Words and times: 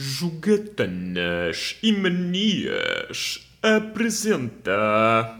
Jogatanas 0.00 1.76
e 1.82 1.92
Manias 1.92 3.50
apresenta. 3.60 5.34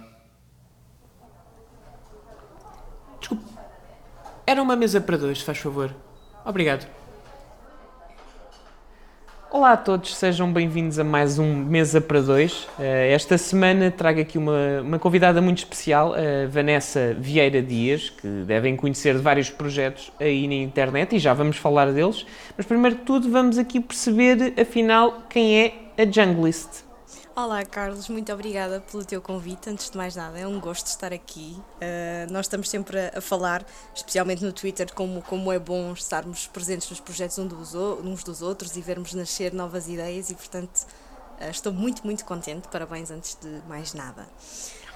Desculpe. 3.20 3.44
Era 4.44 4.60
uma 4.60 4.74
mesa 4.74 5.00
para 5.00 5.16
dois, 5.16 5.38
se 5.38 5.44
faz 5.44 5.58
favor. 5.58 5.94
Obrigado. 6.44 6.97
Olá 9.50 9.72
a 9.72 9.76
todos, 9.78 10.14
sejam 10.14 10.52
bem-vindos 10.52 10.98
a 10.98 11.04
mais 11.04 11.38
um 11.38 11.54
Mesa 11.54 12.02
para 12.02 12.20
Dois. 12.20 12.68
Eh, 12.78 13.12
esta 13.14 13.38
semana 13.38 13.90
trago 13.90 14.20
aqui 14.20 14.36
uma, 14.36 14.82
uma 14.82 14.98
convidada 14.98 15.40
muito 15.40 15.56
especial, 15.58 16.12
a 16.12 16.46
Vanessa 16.46 17.16
Vieira 17.18 17.62
Dias, 17.62 18.10
que 18.10 18.28
devem 18.46 18.76
conhecer 18.76 19.16
de 19.16 19.22
vários 19.22 19.48
projetos 19.48 20.12
aí 20.20 20.46
na 20.46 20.52
internet 20.52 21.16
e 21.16 21.18
já 21.18 21.32
vamos 21.32 21.56
falar 21.56 21.90
deles. 21.92 22.26
Mas 22.58 22.66
primeiro 22.66 22.96
de 22.96 23.02
tudo, 23.04 23.30
vamos 23.30 23.56
aqui 23.56 23.80
perceber, 23.80 24.52
afinal, 24.60 25.22
quem 25.30 25.58
é 25.58 25.74
a 25.96 26.04
Junglist. 26.04 26.87
Olá, 27.40 27.64
Carlos, 27.64 28.08
muito 28.08 28.32
obrigada 28.32 28.80
pelo 28.80 29.04
teu 29.04 29.22
convite. 29.22 29.70
Antes 29.70 29.90
de 29.90 29.96
mais 29.96 30.16
nada, 30.16 30.36
é 30.36 30.44
um 30.44 30.58
gosto 30.58 30.88
estar 30.88 31.12
aqui. 31.12 31.56
Uh, 31.76 32.32
nós 32.32 32.46
estamos 32.46 32.68
sempre 32.68 32.98
a, 32.98 33.18
a, 33.18 33.20
falar, 33.20 33.64
especialmente 33.94 34.44
no 34.44 34.52
Twitter, 34.52 34.92
como, 34.92 35.22
como 35.22 35.52
é 35.52 35.58
bom 35.60 35.92
estarmos 35.92 36.48
presentes 36.48 36.90
nos 36.90 36.98
projetos 36.98 37.36
dos, 37.36 37.76
uns 37.76 38.24
dos 38.24 38.42
outros 38.42 38.76
e 38.76 38.80
vermos 38.80 39.14
nascer 39.14 39.54
novas 39.54 39.86
ideias, 39.86 40.30
e 40.30 40.34
portanto 40.34 40.84
uh, 41.40 41.48
estou 41.48 41.72
muito, 41.72 42.04
muito 42.04 42.24
contente. 42.24 42.66
Parabéns 42.66 43.08
antes 43.12 43.38
de 43.40 43.62
mais 43.68 43.94
nada. 43.94 44.26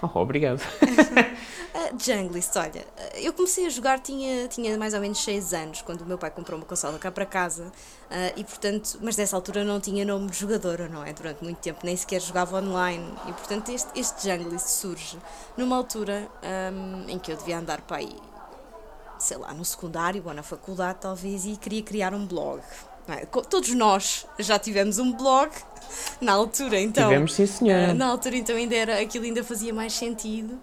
Oh, 0.15 0.19
obrigado. 0.19 0.61
uh, 0.61 1.97
Junglist, 1.99 2.57
olha, 2.57 2.85
eu 3.15 3.33
comecei 3.33 3.67
a 3.67 3.71
jogar, 3.71 4.01
tinha, 4.01 4.49
tinha 4.49 4.77
mais 4.77 4.95
ou 4.95 5.01
menos 5.01 5.23
6 5.23 5.55
anos, 5.55 5.83
quando 5.83 6.03
o 6.03 6.07
meu 6.07 6.19
pai 6.19 6.31
comprou 6.31 6.59
uma 6.59 6.67
consola 6.67 6.99
cá 6.99 7.11
para 7.11 7.25
casa, 7.25 7.67
uh, 7.67 8.33
e 8.37 8.43
portanto, 8.43 8.99
mas 9.01 9.15
dessa 9.15 9.37
altura 9.37 9.65
não 9.65 9.81
tinha 9.81 10.05
nome 10.05 10.29
de 10.29 10.37
jogadora, 10.37 10.89
não 10.89 11.05
é? 11.05 11.13
Durante 11.13 11.45
muito 11.45 11.59
tempo 11.59 11.81
nem 11.85 11.97
sequer 11.97 12.21
jogava 12.21 12.59
online, 12.59 13.15
e 13.29 13.33
portanto 13.33 13.71
este, 13.71 13.99
este 13.99 14.29
Junglist 14.29 14.69
surge 14.69 15.19
numa 15.57 15.77
altura 15.77 16.29
um, 16.73 17.09
em 17.09 17.19
que 17.19 17.31
eu 17.31 17.37
devia 17.37 17.59
andar 17.59 17.81
para 17.83 17.99
aí, 17.99 18.17
sei 19.19 19.37
lá, 19.37 19.55
no 19.55 19.65
secundário 19.65 20.23
ou 20.27 20.35
na 20.35 20.43
faculdade 20.43 20.99
talvez, 21.01 21.45
e 21.45 21.57
queria 21.57 21.83
criar 21.83 22.13
um 22.13 22.27
blog. 22.27 22.61
É? 23.09 23.27
Todos 23.27 23.71
nós 23.71 24.27
já 24.39 24.59
tivemos 24.61 24.99
um 24.99 25.13
blog 25.13 25.51
na 26.21 26.33
altura, 26.33 26.81
então. 26.81 27.09
Tivemos, 27.09 27.35
sim, 27.35 27.47
senhora. 27.47 27.91
Eh, 27.91 27.95
na 27.95 28.07
altura, 28.07 28.37
então, 28.37 28.57
ainda 28.57 28.75
era, 28.75 29.01
aquilo 29.01 29.25
ainda 29.25 29.43
fazia 29.45 29.73
mais 29.73 29.93
sentido. 29.93 30.59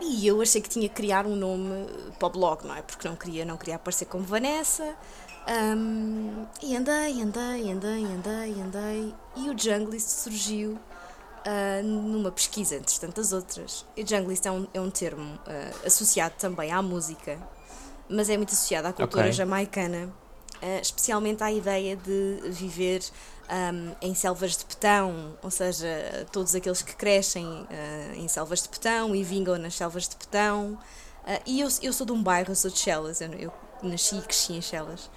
E 0.00 0.26
eu 0.26 0.40
achei 0.42 0.60
que 0.60 0.68
tinha 0.68 0.88
que 0.88 0.94
criar 0.94 1.26
um 1.26 1.34
nome 1.34 1.86
para 2.18 2.28
o 2.28 2.30
blog, 2.30 2.66
não 2.66 2.74
é? 2.74 2.82
Porque 2.82 3.08
não 3.08 3.16
queria, 3.16 3.44
não 3.44 3.56
queria 3.56 3.76
aparecer 3.76 4.04
como 4.04 4.24
Vanessa. 4.24 4.94
Um, 5.48 6.44
e 6.62 6.76
andei, 6.76 7.22
andei, 7.22 7.70
andei, 7.70 8.04
andei, 8.04 8.62
andei. 8.62 9.14
E 9.36 9.48
o 9.48 9.58
Junglist 9.58 10.08
surgiu 10.08 10.72
uh, 10.72 11.82
numa 11.82 12.30
pesquisa 12.30 12.76
entre 12.76 12.98
tantas 12.98 13.32
outras. 13.32 13.86
E 13.96 14.04
Junglist 14.04 14.44
é 14.44 14.50
um, 14.50 14.66
é 14.74 14.80
um 14.80 14.90
termo 14.90 15.34
uh, 15.34 15.86
associado 15.86 16.34
também 16.38 16.72
à 16.72 16.82
música, 16.82 17.38
mas 18.08 18.28
é 18.28 18.36
muito 18.36 18.52
associado 18.52 18.88
à 18.88 18.92
cultura 18.92 19.22
okay. 19.22 19.32
jamaicana 19.32 20.12
Uh, 20.56 20.80
especialmente 20.80 21.42
à 21.42 21.52
ideia 21.52 21.94
de 21.96 22.40
viver 22.46 23.02
um, 23.50 23.94
em 24.00 24.14
selvas 24.14 24.56
de 24.56 24.64
petão, 24.64 25.36
ou 25.42 25.50
seja, 25.50 26.26
todos 26.32 26.54
aqueles 26.54 26.82
que 26.82 26.94
crescem 26.94 27.44
uh, 27.44 28.14
em 28.16 28.28
selvas 28.28 28.62
de 28.62 28.68
petão 28.68 29.14
e 29.14 29.22
vingam 29.22 29.58
nas 29.58 29.74
selvas 29.74 30.08
de 30.08 30.16
petão. 30.16 30.78
Uh, 31.24 31.40
e 31.46 31.60
eu, 31.60 31.68
eu 31.82 31.92
sou 31.92 32.06
de 32.06 32.12
um 32.12 32.22
bairro, 32.22 32.50
eu 32.50 32.56
sou 32.56 32.70
de 32.70 32.78
Chelas, 32.78 33.20
eu, 33.20 33.32
eu 33.32 33.52
nasci 33.82 34.16
e 34.16 34.22
cresci 34.22 34.54
em 34.54 34.62
Chelas. 34.62 35.10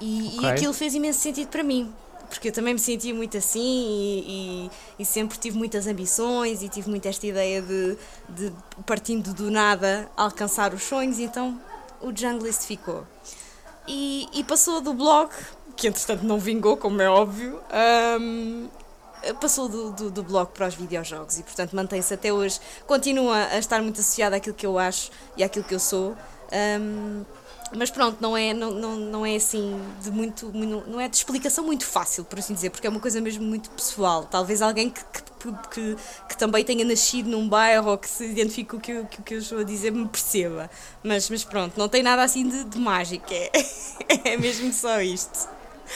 E, 0.00 0.34
okay. 0.36 0.40
e 0.40 0.46
aquilo 0.46 0.72
fez 0.72 0.94
imenso 0.94 1.20
sentido 1.20 1.48
para 1.48 1.62
mim, 1.62 1.92
porque 2.28 2.48
eu 2.48 2.52
também 2.52 2.74
me 2.74 2.80
sentia 2.80 3.14
muito 3.14 3.36
assim 3.36 3.60
e, 3.60 4.68
e, 4.98 5.02
e, 5.02 5.04
sempre 5.04 5.38
tive 5.38 5.56
muitas 5.56 5.86
ambições 5.86 6.62
e 6.62 6.68
tive 6.68 6.90
muito 6.90 7.06
esta 7.06 7.26
ideia 7.26 7.62
de, 7.62 7.96
de 8.28 8.52
partindo 8.84 9.32
do 9.32 9.50
nada 9.50 10.10
alcançar 10.16 10.74
os 10.74 10.82
sonhos, 10.82 11.18
então 11.18 11.60
o 12.00 12.14
Junglist 12.14 12.64
ficou. 12.64 13.06
E, 13.86 14.28
e 14.32 14.44
passou 14.44 14.80
do 14.80 14.94
blog, 14.94 15.30
que 15.76 15.88
entretanto 15.88 16.24
não 16.24 16.38
vingou, 16.38 16.76
como 16.76 17.00
é 17.00 17.08
óbvio, 17.08 17.60
um, 18.20 18.68
passou 19.40 19.68
do, 19.68 19.90
do, 19.92 20.10
do, 20.10 20.22
blog 20.22 20.50
para 20.52 20.66
os 20.66 20.74
videojogos 20.74 21.38
e 21.38 21.42
portanto 21.42 21.74
mantém-se 21.74 22.12
até 22.12 22.32
hoje, 22.32 22.60
continua 22.86 23.46
a 23.46 23.58
estar 23.58 23.80
muito 23.82 24.00
associado 24.00 24.34
àquilo 24.34 24.54
que 24.54 24.66
eu 24.66 24.78
acho 24.78 25.10
e 25.36 25.44
àquilo 25.44 25.64
que 25.64 25.74
eu 25.74 25.80
sou. 25.80 26.16
Um, 26.80 27.24
mas 27.74 27.90
pronto, 27.90 28.18
não 28.20 28.36
é, 28.36 28.52
não, 28.52 28.70
não, 28.70 28.96
não 28.96 29.26
é 29.26 29.36
assim 29.36 29.80
de 30.02 30.10
muito, 30.10 30.52
não 30.52 31.00
é 31.00 31.08
de 31.08 31.16
explicação 31.16 31.64
muito 31.64 31.86
fácil, 31.86 32.22
por 32.22 32.38
assim 32.38 32.52
dizer, 32.52 32.68
porque 32.68 32.86
é 32.86 32.90
uma 32.90 33.00
coisa 33.00 33.18
mesmo 33.20 33.44
muito 33.44 33.70
pessoal. 33.70 34.24
Talvez 34.24 34.60
alguém 34.60 34.90
que, 34.90 35.02
que, 35.02 35.22
que, 35.70 35.96
que 36.28 36.36
também 36.36 36.62
tenha 36.64 36.84
nascido 36.84 37.30
num 37.30 37.48
bairro 37.48 37.92
ou 37.92 37.98
que 37.98 38.08
se 38.08 38.26
identifique 38.26 38.70
com 38.70 38.76
o 38.76 38.80
que, 38.80 39.04
que, 39.04 39.22
que 39.22 39.34
eu 39.34 39.38
estou 39.38 39.60
a 39.60 39.64
dizer 39.64 39.90
me 39.90 40.06
perceba. 40.06 40.70
Mas, 41.02 41.30
mas 41.30 41.44
pronto, 41.44 41.78
não 41.78 41.88
tem 41.88 42.02
nada 42.02 42.22
assim 42.22 42.46
de, 42.46 42.64
de 42.64 42.78
mágico, 42.78 43.24
é, 43.30 43.50
é 44.32 44.36
mesmo 44.36 44.70
só 44.72 45.00
isto. 45.00 45.48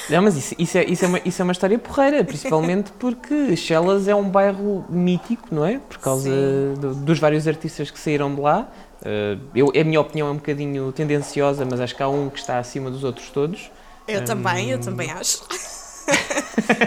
Não, 0.08 0.22
mas 0.22 0.36
isso, 0.36 0.54
isso, 0.58 0.78
é, 0.78 0.84
isso, 0.84 1.04
é 1.04 1.08
uma, 1.08 1.20
isso 1.24 1.42
é 1.42 1.44
uma 1.44 1.52
história 1.52 1.78
porreira, 1.78 2.22
principalmente 2.24 2.92
porque 2.92 3.56
Chelas 3.56 4.06
é 4.08 4.14
um 4.14 4.28
bairro 4.28 4.84
mítico, 4.88 5.48
não 5.50 5.64
é? 5.64 5.78
Por 5.78 5.98
causa 5.98 6.30
do, 6.78 6.94
dos 6.94 7.18
vários 7.18 7.48
artistas 7.48 7.90
que 7.90 7.98
saíram 7.98 8.34
de 8.34 8.40
lá. 8.40 8.68
Uh, 9.02 9.40
eu, 9.54 9.72
a 9.78 9.84
minha 9.84 10.00
opinião 10.00 10.28
é 10.28 10.30
um 10.30 10.36
bocadinho 10.36 10.92
tendenciosa, 10.92 11.64
mas 11.64 11.80
acho 11.80 11.94
que 11.94 12.02
há 12.02 12.08
um 12.08 12.30
que 12.30 12.38
está 12.38 12.58
acima 12.58 12.90
dos 12.90 13.04
outros 13.04 13.28
todos. 13.30 13.70
Eu 14.06 14.20
um, 14.20 14.24
também, 14.24 14.70
eu 14.70 14.80
também 14.80 15.10
acho. 15.10 15.42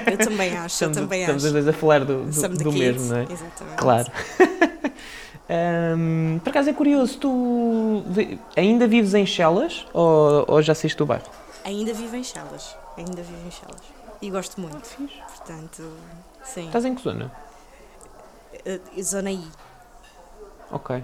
eu 0.10 0.18
também 0.18 0.58
acho, 0.58 0.74
estamos, 0.76 0.98
eu 0.98 1.04
também 1.04 1.22
estamos 1.22 1.46
acho. 1.46 1.58
Estamos 1.58 1.68
a 1.68 1.74
falar 1.74 2.06
do, 2.06 2.24
do, 2.24 2.64
do 2.64 2.74
mesmo, 2.74 3.06
não 3.10 3.18
é? 3.18 3.24
Exatamente. 3.24 3.76
Claro. 3.78 4.12
um, 5.98 6.40
por 6.44 6.50
acaso 6.50 6.70
é 6.70 6.74
curioso, 6.74 7.18
tu 7.18 8.04
ainda 8.56 8.88
vives 8.88 9.14
em 9.14 9.26
Chelas 9.26 9.86
ou, 9.94 10.46
ou 10.48 10.62
já 10.62 10.74
saíste 10.74 10.98
do 10.98 11.06
bairro? 11.06 11.26
Ainda 11.64 11.94
vivo 11.94 12.16
em 12.16 12.24
Chelas, 12.24 12.76
ainda 13.00 13.22
vivo 13.22 13.48
em 13.48 13.52
Chelas. 13.52 13.82
E 14.22 14.30
gosto 14.30 14.60
muito. 14.60 14.86
Fiz. 14.86 15.12
Portanto, 15.12 15.92
sim. 16.44 16.68
Estás 16.68 16.86
em 16.86 16.94
que 16.94 17.02
zona? 17.02 17.32
Uh, 18.66 19.04
zona 19.04 19.32
I. 19.32 19.48
Ok 20.72 21.04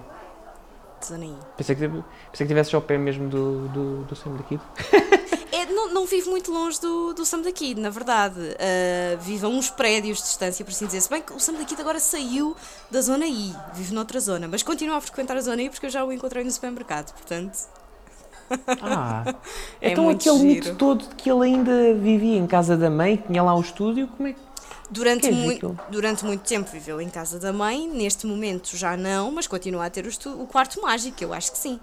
zona 1.04 1.24
I. 1.24 1.36
Pensei 1.56 1.76
que, 1.76 1.88
pensei 2.30 2.46
que 2.46 2.76
ao 2.76 2.82
pé 2.82 2.98
mesmo 2.98 3.28
do, 3.28 3.68
do, 3.68 4.04
do 4.04 4.16
Sam 4.16 4.36
da 4.36 4.42
Kid. 4.42 4.60
é, 5.52 5.66
não, 5.66 5.92
não 5.92 6.06
vivo 6.06 6.30
muito 6.30 6.52
longe 6.52 6.80
do, 6.80 7.12
do 7.14 7.24
Sam 7.24 7.42
da 7.42 7.52
Kid, 7.52 7.80
na 7.80 7.90
verdade. 7.90 8.40
Uh, 8.40 9.18
vivo 9.20 9.46
a 9.46 9.48
uns 9.48 9.70
prédios 9.70 10.18
de 10.18 10.24
distância, 10.24 10.64
por 10.64 10.72
assim 10.72 10.86
dizer. 10.86 11.00
Se 11.00 11.10
bem 11.10 11.22
que 11.22 11.32
o 11.32 11.40
Sam 11.40 11.54
da 11.54 11.64
Kid 11.64 11.80
agora 11.80 12.00
saiu 12.00 12.56
da 12.90 13.00
zona 13.00 13.26
I, 13.26 13.54
vive 13.74 13.94
noutra 13.94 14.20
zona, 14.20 14.48
mas 14.48 14.62
continua 14.62 14.96
a 14.96 15.00
frequentar 15.00 15.36
a 15.36 15.40
zona 15.40 15.62
I 15.62 15.70
porque 15.70 15.86
eu 15.86 15.90
já 15.90 16.04
o 16.04 16.12
encontrei 16.12 16.44
no 16.44 16.50
supermercado, 16.50 17.12
portanto. 17.12 17.56
Ah, 18.80 19.34
é 19.80 19.90
então 19.90 20.08
aquele 20.08 20.38
giro. 20.38 20.48
mito 20.48 20.74
todo 20.76 21.06
de 21.06 21.14
que 21.14 21.30
ele 21.30 21.44
ainda 21.44 21.94
vivia 21.94 22.38
em 22.38 22.46
casa 22.46 22.76
da 22.76 22.90
mãe, 22.90 23.22
tinha 23.26 23.42
lá 23.42 23.54
o 23.54 23.60
estúdio, 23.60 24.08
como 24.08 24.28
é 24.28 24.32
que 24.32 24.46
Durante, 24.88 25.30
mu 25.32 25.76
durante 25.90 26.24
muito 26.24 26.42
tempo 26.42 26.70
viveu 26.70 27.00
em 27.00 27.08
casa 27.08 27.40
da 27.40 27.52
mãe, 27.52 27.88
neste 27.88 28.24
momento 28.26 28.76
já 28.76 28.96
não, 28.96 29.32
mas 29.32 29.46
continua 29.48 29.86
a 29.86 29.90
ter 29.90 30.06
o, 30.06 30.42
o 30.42 30.46
quarto 30.46 30.80
mágico, 30.80 31.24
eu 31.24 31.34
acho 31.34 31.50
que 31.50 31.58
sim. 31.58 31.80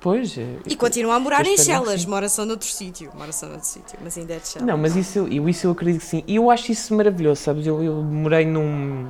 Pois. 0.00 0.36
É, 0.36 0.56
e 0.66 0.76
continua 0.76 1.14
a 1.14 1.20
morar 1.20 1.46
em 1.46 1.56
Chelas, 1.56 2.04
mora 2.04 2.28
só 2.28 2.44
noutro 2.44 2.68
sítio, 2.68 3.10
mora 3.16 3.32
só 3.32 3.46
noutro 3.46 3.66
sítio, 3.66 3.98
mas 4.02 4.18
ainda 4.18 4.34
é 4.34 4.38
de 4.38 4.48
Chelas. 4.48 4.66
Não, 4.66 4.76
mas 4.76 4.96
isso 4.96 5.18
eu, 5.18 5.48
isso 5.48 5.66
eu 5.66 5.70
acredito 5.70 6.00
que 6.00 6.06
sim. 6.06 6.24
E 6.26 6.36
eu 6.36 6.50
acho 6.50 6.72
isso 6.72 6.94
maravilhoso, 6.94 7.40
sabes? 7.40 7.66
Eu, 7.66 7.82
eu 7.82 8.02
morei 8.02 8.44
num. 8.44 9.08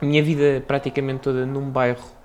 minha 0.00 0.22
vida 0.22 0.62
praticamente 0.66 1.20
toda 1.20 1.44
num 1.44 1.68
bairro. 1.70 2.15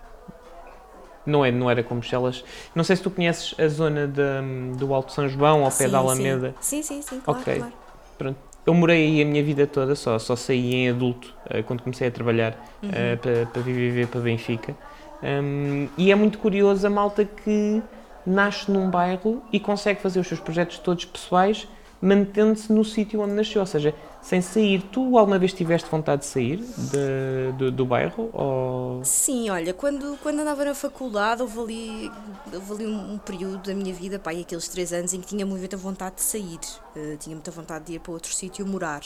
Não, 1.25 1.45
é, 1.45 1.51
não 1.51 1.69
era 1.69 1.83
como 1.83 2.01
Chelas. 2.01 2.43
Não 2.73 2.83
sei 2.83 2.95
se 2.95 3.03
tu 3.03 3.11
conheces 3.11 3.53
a 3.59 3.67
zona 3.67 4.07
de, 4.07 4.77
do 4.77 4.93
Alto 4.93 5.11
São 5.11 5.27
João, 5.27 5.63
ao 5.63 5.71
pé 5.71 5.87
da 5.87 5.99
Alameda. 5.99 6.55
Sim, 6.59 6.81
sim, 6.81 7.01
sim, 7.01 7.19
claro, 7.19 7.39
Ok, 7.39 7.55
claro. 7.57 7.73
pronto 8.17 8.51
eu 8.65 8.73
morei 8.73 9.05
aí 9.05 9.21
a 9.21 9.25
minha 9.25 9.43
vida 9.43 9.65
toda, 9.65 9.95
só, 9.95 10.19
só 10.19 10.35
saí 10.35 10.75
em 10.75 10.89
adulto 10.89 11.33
uh, 11.45 11.63
quando 11.63 11.81
comecei 11.81 12.07
a 12.07 12.11
trabalhar 12.11 12.55
uhum. 12.81 12.89
uh, 12.89 13.17
para, 13.17 13.45
para 13.47 13.61
viver 13.61 14.07
para 14.07 14.21
Benfica. 14.21 14.75
Um, 15.23 15.87
e 15.97 16.11
é 16.11 16.15
muito 16.15 16.37
curioso 16.39 16.85
a 16.85 16.89
malta 16.89 17.25
que 17.25 17.81
nasce 18.25 18.69
num 18.69 18.89
bairro 18.89 19.41
e 19.51 19.59
consegue 19.59 20.01
fazer 20.01 20.19
os 20.19 20.27
seus 20.27 20.39
projetos 20.39 20.77
todos 20.79 21.05
pessoais 21.05 21.67
mantendo-se 22.01 22.73
no 22.73 22.83
sítio 22.83 23.21
onde 23.21 23.33
nasceu, 23.33 23.61
ou 23.61 23.65
seja, 23.65 23.93
sem 24.21 24.41
sair. 24.41 24.81
Tu 24.91 25.17
alguma 25.17 25.37
vez 25.37 25.53
tiveste 25.53 25.89
vontade 25.89 26.21
de 26.21 26.27
sair 26.27 26.57
de, 26.57 27.51
de, 27.57 27.71
do 27.71 27.85
bairro? 27.85 28.29
Ou... 28.33 29.03
Sim, 29.03 29.49
olha, 29.49 29.73
quando, 29.73 30.17
quando 30.21 30.39
andava 30.39 30.65
na 30.65 30.73
faculdade 30.73 31.41
houve 31.41 31.59
ali, 31.59 32.11
houve 32.53 32.73
ali 32.73 32.87
um, 32.87 33.17
período 33.19 33.59
da 33.59 33.73
minha 33.73 33.93
vida, 33.93 34.17
pá, 34.17 34.31
aqueles 34.31 34.67
três 34.67 34.91
anos, 34.91 35.13
em 35.13 35.21
que 35.21 35.27
tinha 35.27 35.45
muita 35.45 35.77
vontade 35.77 36.15
de 36.15 36.21
sair, 36.23 36.59
uh, 36.95 37.17
tinha 37.17 37.35
muita 37.35 37.51
vontade 37.51 37.85
de 37.85 37.93
ir 37.93 37.99
para 37.99 38.11
outro 38.11 38.33
sítio 38.33 38.65
morar. 38.65 39.01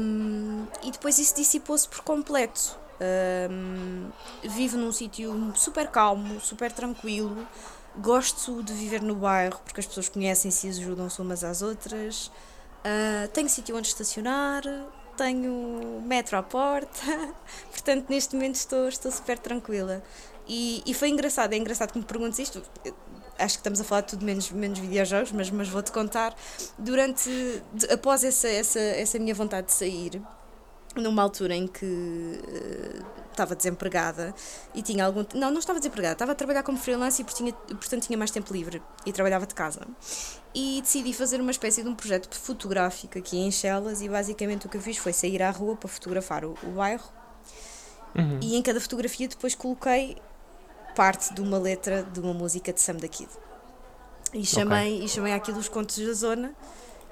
Um, 0.00 0.66
e 0.84 0.90
depois 0.92 1.18
isso 1.18 1.34
dissipou-se 1.34 1.88
por 1.88 2.02
completo. 2.02 2.78
Um, 3.50 4.06
vivo 4.44 4.76
num 4.76 4.92
sítio 4.92 5.52
super 5.56 5.88
calmo, 5.88 6.40
super 6.40 6.70
tranquilo. 6.70 7.36
Gosto 7.98 8.62
de 8.62 8.72
viver 8.72 9.02
no 9.02 9.14
bairro 9.14 9.60
porque 9.64 9.80
as 9.80 9.86
pessoas 9.86 10.08
conhecem-se 10.08 10.66
e 10.66 10.70
ajudam-se 10.70 11.20
umas 11.20 11.44
às 11.44 11.62
outras. 11.62 12.26
Uh, 12.84 13.28
tenho 13.32 13.48
sítio 13.48 13.76
onde 13.76 13.88
estacionar, 13.88 14.62
tenho 15.16 16.02
metro 16.04 16.36
à 16.36 16.42
porta, 16.42 17.00
portanto 17.70 18.06
neste 18.10 18.34
momento 18.34 18.56
estou, 18.56 18.88
estou 18.88 19.10
super 19.10 19.38
tranquila. 19.38 20.02
E, 20.46 20.82
e 20.84 20.92
foi 20.92 21.08
engraçado, 21.08 21.52
é 21.54 21.56
engraçado 21.56 21.92
que 21.92 21.98
me 21.98 22.04
perguntes 22.04 22.38
isto. 22.38 22.62
Acho 23.38 23.54
que 23.54 23.60
estamos 23.60 23.80
a 23.80 23.84
falar 23.84 24.02
de 24.02 24.08
tudo 24.08 24.24
menos, 24.24 24.50
menos 24.50 24.78
videojogos, 24.78 25.32
mas, 25.32 25.50
mas 25.50 25.68
vou-te 25.68 25.90
contar. 25.90 26.36
Durante, 26.78 27.30
de, 27.72 27.92
após 27.92 28.22
essa, 28.22 28.48
essa, 28.48 28.78
essa 28.78 29.18
minha 29.18 29.34
vontade 29.34 29.68
de 29.68 29.72
sair, 29.72 30.22
numa 30.94 31.22
altura 31.22 31.54
em 31.54 31.66
que 31.66 31.84
uh, 31.84 33.23
estava 33.34 33.54
desempregada 33.54 34.34
e 34.74 34.82
tinha 34.82 35.04
algum. 35.04 35.24
Não, 35.34 35.50
não 35.50 35.58
estava 35.58 35.78
desempregada, 35.78 36.14
estava 36.14 36.32
a 36.32 36.34
trabalhar 36.34 36.62
como 36.62 36.78
freelance 36.78 37.20
e 37.20 37.24
tinha, 37.24 37.52
portanto 37.52 38.06
tinha 38.06 38.16
mais 38.16 38.30
tempo 38.30 38.52
livre 38.52 38.82
e 39.04 39.12
trabalhava 39.12 39.46
de 39.46 39.54
casa. 39.54 39.80
E 40.54 40.80
decidi 40.80 41.12
fazer 41.12 41.40
uma 41.40 41.50
espécie 41.50 41.82
de 41.82 41.88
um 41.88 41.94
projeto 41.94 42.34
fotográfico 42.38 43.18
aqui 43.18 43.38
em 43.38 43.50
Chelas 43.50 44.00
e 44.00 44.08
basicamente 44.08 44.66
o 44.66 44.68
que 44.68 44.76
eu 44.76 44.80
fiz 44.80 44.96
foi 44.96 45.12
sair 45.12 45.42
à 45.42 45.50
rua 45.50 45.76
para 45.76 45.88
fotografar 45.88 46.44
o, 46.44 46.54
o 46.62 46.70
bairro 46.72 47.08
uhum. 48.14 48.38
e 48.40 48.56
em 48.56 48.62
cada 48.62 48.80
fotografia 48.80 49.28
depois 49.28 49.54
coloquei 49.54 50.16
parte 50.94 51.34
de 51.34 51.40
uma 51.40 51.58
letra 51.58 52.04
de 52.04 52.20
uma 52.20 52.32
música 52.32 52.72
de 52.72 52.80
Sam 52.80 52.94
da 52.94 53.08
Kid. 53.08 53.28
E 54.32 54.44
chamei, 54.44 54.94
okay. 54.94 55.04
e 55.04 55.08
chamei 55.08 55.32
aquilo 55.32 55.58
os 55.58 55.68
Contos 55.68 55.96
da 55.98 56.12
Zona, 56.12 56.54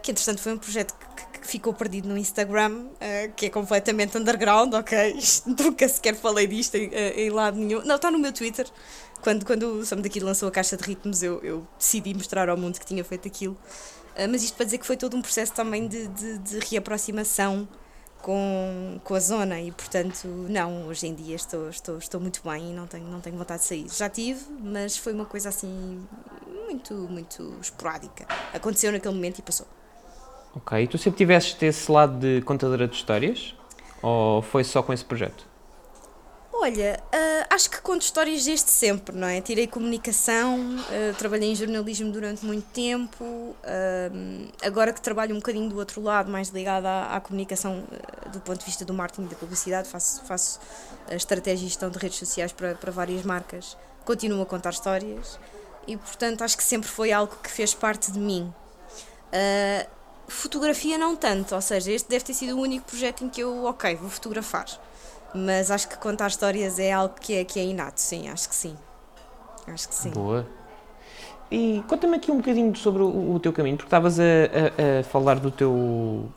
que 0.03 0.11
entretanto 0.11 0.41
foi 0.41 0.53
um 0.53 0.59
projeto 0.59 0.95
que, 0.95 1.32
que 1.43 1.49
ficou 1.49 1.75
perdido 1.75 2.09
no 2.09 2.17
Instagram, 2.17 2.87
uh, 2.87 3.33
que 3.35 3.47
é 3.47 3.51
completamente 3.51 4.17
underground, 4.17 4.73
ok? 4.75 5.19
Nunca 5.47 5.89
sequer 5.89 6.15
falei 6.15 6.47
disto 6.47 6.77
em, 6.77 6.89
eh, 6.93 7.25
em, 7.25 7.31
lado 7.31 7.59
nenhum. 7.59 7.83
Não, 7.85 7.97
está 7.97 8.11
no 8.11 8.19
meu 8.19 8.33
Twitter. 8.33 8.67
Quando, 9.21 9.45
quando 9.45 9.65
o 9.65 9.85
Sam 9.85 10.01
da 10.01 10.09
Kid 10.09 10.25
lançou 10.25 10.49
a 10.49 10.53
caixa 10.53 10.77
de 10.77 10.85
ritmos, 10.85 11.23
eu, 11.23 11.41
eu 11.43 11.67
decidi 11.79 12.15
mostrar 12.15 12.49
ao 12.49 12.57
mundo 12.57 12.79
que 12.79 12.87
tinha 12.87 13.05
feito 13.05 13.27
aquilo. 13.27 13.55
Uh, 14.17 14.29
mas 14.31 14.43
isto 14.43 14.55
para 14.55 14.65
dizer 14.65 14.79
que 14.79 14.87
foi 14.87 14.97
todo 14.97 15.17
um 15.17 15.23
processo 15.23 15.53
também 15.53 15.89
de, 15.89 16.07
de, 16.09 16.39
de 16.39 16.59
reaproximação 16.61 17.69
com, 18.21 19.01
com 19.03 19.15
a 19.15 19.21
zona 19.21 19.61
e 19.61 19.73
portanto 19.73 20.29
não, 20.49 20.87
hoje 20.87 21.09
em 21.09 21.15
dia 21.15 21.35
estou, 21.35 21.69
estou, 21.69 21.99
estou 21.99 22.21
muito 22.21 22.41
bem 22.45 22.71
e 22.71 22.73
não 22.73 22.87
tenho, 22.87 23.05
não 23.09 23.21
tenho 23.21 23.37
vontade 23.37 23.63
de 23.63 23.69
sair. 23.69 23.87
Já 23.91 24.09
tive, 24.09 24.45
mas 24.61 24.97
foi 24.97 25.13
uma 25.13 25.25
coisa 25.25 25.49
assim 25.49 26.07
muito, 26.67 26.95
muito 26.95 27.59
esporádica. 27.61 28.27
Aconteceu 28.55 28.93
naquele 28.93 29.15
momento 29.15 29.41
e 29.41 29.43
passou. 29.43 29.67
Ok, 30.55 30.83
e 30.83 30.87
tu 30.87 30.99
sempre 30.99 31.19
tiveste 31.19 31.65
esse 31.65 31.91
lado 31.91 32.19
de 32.19 32.43
contadora 32.43 32.87
de 32.87 32.95
histórias? 32.95 33.55
Ou 34.03 34.43
foi 34.43 34.65
só 34.65 34.83
com 34.83 34.93
esse 34.93 35.05
projeto? 35.05 35.53
Olha, 36.53 37.03
uh, 37.13 37.47
acho 37.51 37.69
que 37.71 37.81
conto 37.81 38.03
histórias 38.03 38.45
desde 38.45 38.71
sempre, 38.71 39.17
não 39.17 39.27
é? 39.27 39.41
Tirei 39.41 39.67
comunicação, 39.67 40.61
uh, 40.61 41.15
trabalhei 41.19 41.51
em 41.51 41.57
jornalismo 41.57 42.13
durante 42.13 42.45
muito 42.45 42.67
tempo, 42.67 43.25
uh, 43.25 44.53
agora 44.63 44.93
que 44.93 45.01
trabalho 45.01 45.35
um 45.35 45.39
bocadinho 45.39 45.69
do 45.69 45.77
outro 45.77 46.01
lado, 46.01 46.31
mais 46.31 46.51
ligado 46.51 46.87
à, 46.87 47.17
à 47.17 47.21
comunicação 47.21 47.83
do 48.33 48.39
ponto 48.39 48.61
de 48.61 48.67
vista 48.67 48.85
do 48.85 48.95
marketing 48.95 49.23
e 49.23 49.31
da 49.31 49.37
publicidade, 49.37 49.89
faço, 49.89 50.23
faço 50.25 50.61
estratégia 51.11 51.65
e 51.65 51.69
gestão 51.69 51.91
de 51.91 51.99
redes 51.99 52.19
sociais 52.19 52.53
para, 52.53 52.77
para 52.77 52.93
várias 52.93 53.25
marcas, 53.25 53.77
continuo 54.05 54.43
a 54.43 54.47
contar 54.47 54.71
histórias 54.71 55.41
e, 55.87 55.97
portanto, 55.97 56.43
acho 56.43 56.57
que 56.57 56.63
sempre 56.63 56.89
foi 56.89 57.11
algo 57.11 57.35
que 57.43 57.51
fez 57.51 57.75
parte 57.75 58.13
de 58.13 58.21
mim. 58.21 58.53
Fotografia 60.33 60.99
não 60.99 61.15
tanto, 61.15 61.55
ou 61.55 61.61
seja, 61.61 61.93
este 61.93 62.09
deve 62.09 62.25
ter 62.25 62.35
sido 62.35 62.57
o 62.57 62.61
único 62.61 62.87
projeto 62.87 63.25
em 63.25 63.29
que 63.29 63.41
eu, 63.43 63.65
ok, 63.65 63.95
vou 63.97 64.11
fotografar 64.11 64.67
mas 65.35 65.71
acho 65.71 65.89
que 65.89 65.97
contar 65.97 66.29
histórias 66.29 66.79
é 66.79 66.93
algo 66.93 67.15
que 67.21 67.35
é, 67.35 67.45
que 67.45 67.59
é 67.59 67.65
inato, 67.65 68.01
sim, 68.01 68.29
acho 68.29 68.49
que 68.49 68.55
sim. 68.55 68.77
Acho 69.67 69.89
que 69.89 69.95
sim. 69.95 70.11
Boa. 70.11 70.47
E 71.51 71.83
conta-me 71.87 72.17
aqui 72.17 72.31
um 72.31 72.39
bocadinho 72.39 72.75
sobre 72.77 73.03
o, 73.03 73.35
o 73.35 73.41
teu 73.41 73.53
caminho, 73.53 73.77
porque 73.77 73.87
estavas 73.87 74.19
a, 74.19 74.25
a, 74.25 75.01
a, 75.01 75.05
falar 75.05 75.39
do 75.39 75.51
teu, 75.51 76.29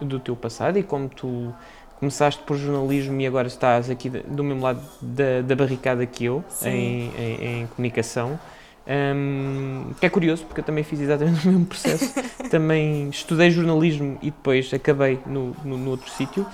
do 0.00 0.20
teu 0.20 0.36
passado 0.36 0.78
e 0.78 0.82
como 0.82 1.08
tu 1.08 1.54
começaste 1.98 2.42
por 2.42 2.56
jornalismo 2.56 3.20
e 3.20 3.26
agora 3.26 3.46
estás 3.46 3.88
aqui 3.88 4.10
do 4.10 4.44
mesmo 4.44 4.62
lado 4.62 4.82
da, 5.00 5.42
da 5.42 5.56
barricada 5.56 6.04
que 6.04 6.24
eu, 6.24 6.44
em, 6.62 7.10
em, 7.16 7.62
em, 7.62 7.66
comunicação. 7.68 8.38
Um, 8.86 9.92
que 9.98 10.04
é 10.04 10.10
curioso, 10.10 10.44
porque 10.44 10.60
eu 10.60 10.64
também 10.64 10.84
fiz 10.84 11.00
exatamente 11.00 11.46
o 11.46 11.50
mesmo 11.52 11.66
processo. 11.66 12.12
também 12.50 13.08
estudei 13.08 13.50
jornalismo 13.50 14.18
e 14.20 14.26
depois 14.30 14.72
acabei 14.74 15.18
no, 15.26 15.56
no, 15.64 15.78
no 15.78 15.90
outro 15.90 16.10
sítio. 16.10 16.46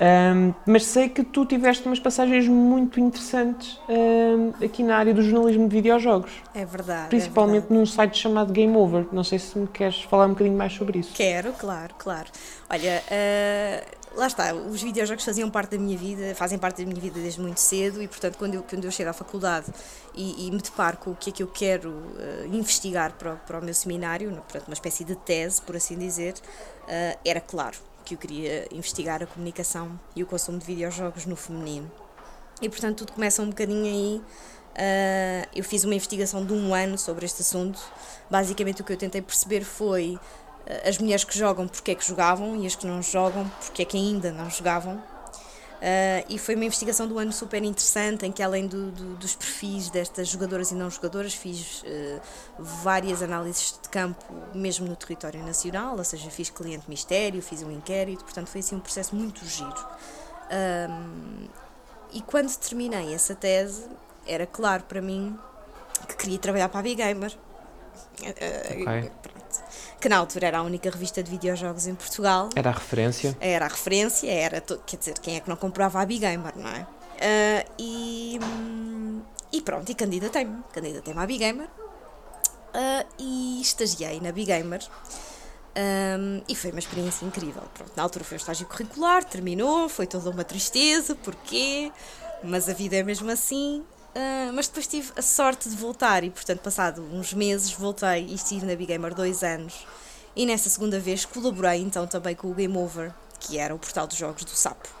Um, 0.00 0.54
mas 0.64 0.84
sei 0.84 1.08
que 1.08 1.24
tu 1.24 1.44
tiveste 1.44 1.84
umas 1.86 1.98
passagens 1.98 2.46
muito 2.46 3.00
interessantes 3.00 3.80
um, 3.88 4.64
aqui 4.64 4.82
na 4.82 4.96
área 4.96 5.12
do 5.12 5.22
jornalismo 5.22 5.68
de 5.68 5.74
videojogos. 5.74 6.30
É 6.54 6.64
verdade. 6.64 7.06
É 7.06 7.08
Principalmente 7.08 7.56
é 7.56 7.60
verdade. 7.60 7.80
num 7.80 7.86
site 7.86 8.16
chamado 8.18 8.52
Game 8.52 8.76
Over. 8.76 9.06
Não 9.12 9.24
sei 9.24 9.38
se 9.40 9.58
me 9.58 9.66
queres 9.66 10.02
falar 10.02 10.26
um 10.26 10.30
bocadinho 10.30 10.56
mais 10.56 10.72
sobre 10.72 11.00
isso. 11.00 11.12
Quero, 11.14 11.52
claro, 11.52 11.94
claro. 11.98 12.28
Olha, 12.70 13.02
uh, 13.10 13.97
lá 14.18 14.26
está, 14.26 14.52
os 14.52 14.82
videojogos 14.82 15.24
faziam 15.24 15.48
parte 15.48 15.76
da 15.76 15.78
minha 15.78 15.96
vida, 15.96 16.34
fazem 16.34 16.58
parte 16.58 16.82
da 16.82 16.88
minha 16.88 17.00
vida 17.00 17.20
desde 17.20 17.40
muito 17.40 17.58
cedo 17.58 18.02
e, 18.02 18.08
portanto, 18.08 18.36
quando 18.36 18.54
eu, 18.54 18.64
quando 18.64 18.84
eu 18.84 18.90
chego 18.90 19.10
à 19.10 19.12
faculdade 19.12 19.66
e, 20.12 20.48
e 20.48 20.50
me 20.50 20.58
deparo 20.58 20.96
com 20.96 21.12
o 21.12 21.16
que 21.16 21.30
é 21.30 21.32
que 21.32 21.42
eu 21.42 21.46
quero 21.46 21.90
uh, 21.90 22.46
investigar 22.52 23.12
para, 23.12 23.36
para 23.36 23.60
o 23.60 23.64
meu 23.64 23.72
seminário, 23.72 24.30
portanto, 24.32 24.66
uma 24.66 24.74
espécie 24.74 25.04
de 25.04 25.14
tese, 25.14 25.62
por 25.62 25.76
assim 25.76 25.96
dizer, 25.96 26.34
uh, 26.34 27.18
era 27.24 27.40
claro 27.40 27.76
que 28.04 28.14
eu 28.14 28.18
queria 28.18 28.66
investigar 28.72 29.22
a 29.22 29.26
comunicação 29.26 29.98
e 30.16 30.22
o 30.24 30.26
consumo 30.26 30.58
de 30.58 30.66
videojogos 30.66 31.24
no 31.24 31.36
feminino. 31.36 31.88
E 32.60 32.68
portanto 32.68 32.98
tudo 32.98 33.12
começa 33.12 33.40
um 33.40 33.50
bocadinho 33.50 33.84
aí. 33.84 34.22
Uh, 34.74 35.48
eu 35.54 35.62
fiz 35.62 35.84
uma 35.84 35.94
investigação 35.94 36.44
de 36.44 36.52
um 36.52 36.74
ano 36.74 36.98
sobre 36.98 37.24
este 37.24 37.42
assunto. 37.42 37.80
Basicamente 38.28 38.82
o 38.82 38.84
que 38.84 38.92
eu 38.92 38.96
tentei 38.96 39.22
perceber 39.22 39.62
foi 39.62 40.18
as 40.86 40.98
mulheres 40.98 41.24
que 41.24 41.36
jogam 41.36 41.66
porque 41.66 41.92
é 41.92 41.94
que 41.94 42.06
jogavam 42.06 42.56
e 42.56 42.66
as 42.66 42.74
que 42.74 42.86
não 42.86 43.02
jogam 43.02 43.50
porque 43.64 43.82
é 43.82 43.84
que 43.84 43.96
ainda 43.96 44.30
não 44.30 44.50
jogavam. 44.50 45.02
Uh, 45.78 46.26
e 46.28 46.38
foi 46.38 46.56
uma 46.56 46.64
investigação 46.64 47.06
do 47.06 47.18
ano 47.20 47.32
super 47.32 47.62
interessante, 47.62 48.26
em 48.26 48.32
que 48.32 48.42
além 48.42 48.66
do, 48.66 48.90
do, 48.90 49.14
dos 49.14 49.36
perfis 49.36 49.88
destas 49.88 50.26
jogadoras 50.26 50.72
e 50.72 50.74
não 50.74 50.90
jogadoras, 50.90 51.34
fiz 51.34 51.82
uh, 51.82 52.20
várias 52.58 53.22
análises 53.22 53.78
de 53.80 53.88
campo, 53.88 54.24
mesmo 54.52 54.88
no 54.88 54.96
território 54.96 55.40
nacional, 55.44 55.96
ou 55.96 56.02
seja, 56.02 56.28
fiz 56.30 56.50
cliente 56.50 56.84
mistério, 56.88 57.40
fiz 57.40 57.62
um 57.62 57.70
inquérito, 57.70 58.24
portanto 58.24 58.48
foi 58.48 58.58
assim 58.58 58.74
um 58.74 58.80
processo 58.80 59.14
muito 59.14 59.46
giro. 59.46 59.86
Um, 60.90 61.46
e 62.12 62.22
quando 62.22 62.52
terminei 62.56 63.14
essa 63.14 63.36
tese, 63.36 63.86
era 64.26 64.46
claro 64.46 64.82
para 64.82 65.00
mim 65.00 65.38
que 66.08 66.16
queria 66.16 66.38
trabalhar 66.38 66.68
para 66.68 66.80
a 66.80 66.82
Big 66.82 66.96
Gamer. 66.96 67.32
Okay 68.20 69.37
que 70.00 70.08
na 70.08 70.16
altura 70.16 70.46
era 70.46 70.58
a 70.58 70.62
única 70.62 70.90
revista 70.90 71.22
de 71.22 71.30
videojogos 71.30 71.86
em 71.86 71.94
Portugal. 71.94 72.48
Era 72.54 72.70
a 72.70 72.72
referência. 72.72 73.36
Era 73.40 73.64
a 73.64 73.68
referência, 73.68 74.30
era, 74.30 74.60
quer 74.60 74.96
dizer, 74.96 75.18
quem 75.18 75.36
é 75.36 75.40
que 75.40 75.48
não 75.48 75.56
comprava 75.56 76.00
a 76.00 76.06
Bigamer, 76.06 76.56
não 76.56 76.68
é? 76.68 76.86
Uh, 77.18 77.72
e, 77.78 78.38
e 79.52 79.60
pronto, 79.60 79.90
e 79.90 79.94
candidatei-me, 79.94 80.62
candidatei-me 80.72 81.20
à 81.20 81.26
Bigamer 81.26 81.66
uh, 81.66 83.06
e 83.18 83.60
estagiei 83.60 84.20
na 84.20 84.30
Bigamer. 84.30 84.82
Um, 85.78 86.42
e 86.48 86.56
foi 86.56 86.70
uma 86.70 86.80
experiência 86.80 87.24
incrível. 87.24 87.62
Pronto, 87.74 87.92
na 87.96 88.02
altura 88.02 88.24
foi 88.24 88.36
o 88.36 88.40
estágio 88.40 88.66
curricular, 88.66 89.24
terminou, 89.24 89.88
foi 89.88 90.06
toda 90.06 90.30
uma 90.30 90.42
tristeza, 90.42 91.14
porquê? 91.14 91.92
Mas 92.42 92.68
a 92.68 92.72
vida 92.72 92.96
é 92.96 93.02
mesmo 93.02 93.30
assim. 93.30 93.84
Uh, 94.18 94.52
mas 94.52 94.66
depois 94.66 94.88
tive 94.88 95.12
a 95.16 95.22
sorte 95.22 95.68
de 95.68 95.76
voltar 95.76 96.24
e, 96.24 96.30
portanto, 96.30 96.58
passado 96.58 97.00
uns 97.12 97.32
meses, 97.32 97.70
voltei 97.70 98.26
e 98.26 98.34
estive 98.34 98.66
na 98.66 98.74
Big 98.74 98.86
Gamer 98.86 99.14
dois 99.14 99.44
anos. 99.44 99.86
E 100.34 100.44
nessa 100.44 100.68
segunda 100.68 100.98
vez 100.98 101.24
colaborei 101.24 101.80
então 101.80 102.04
também 102.04 102.34
com 102.34 102.50
o 102.50 102.54
Game 102.54 102.76
Over, 102.76 103.14
que 103.38 103.58
era 103.58 103.72
o 103.72 103.78
portal 103.78 104.08
dos 104.08 104.16
jogos 104.16 104.42
do 104.42 104.50
Sapo. 104.50 104.97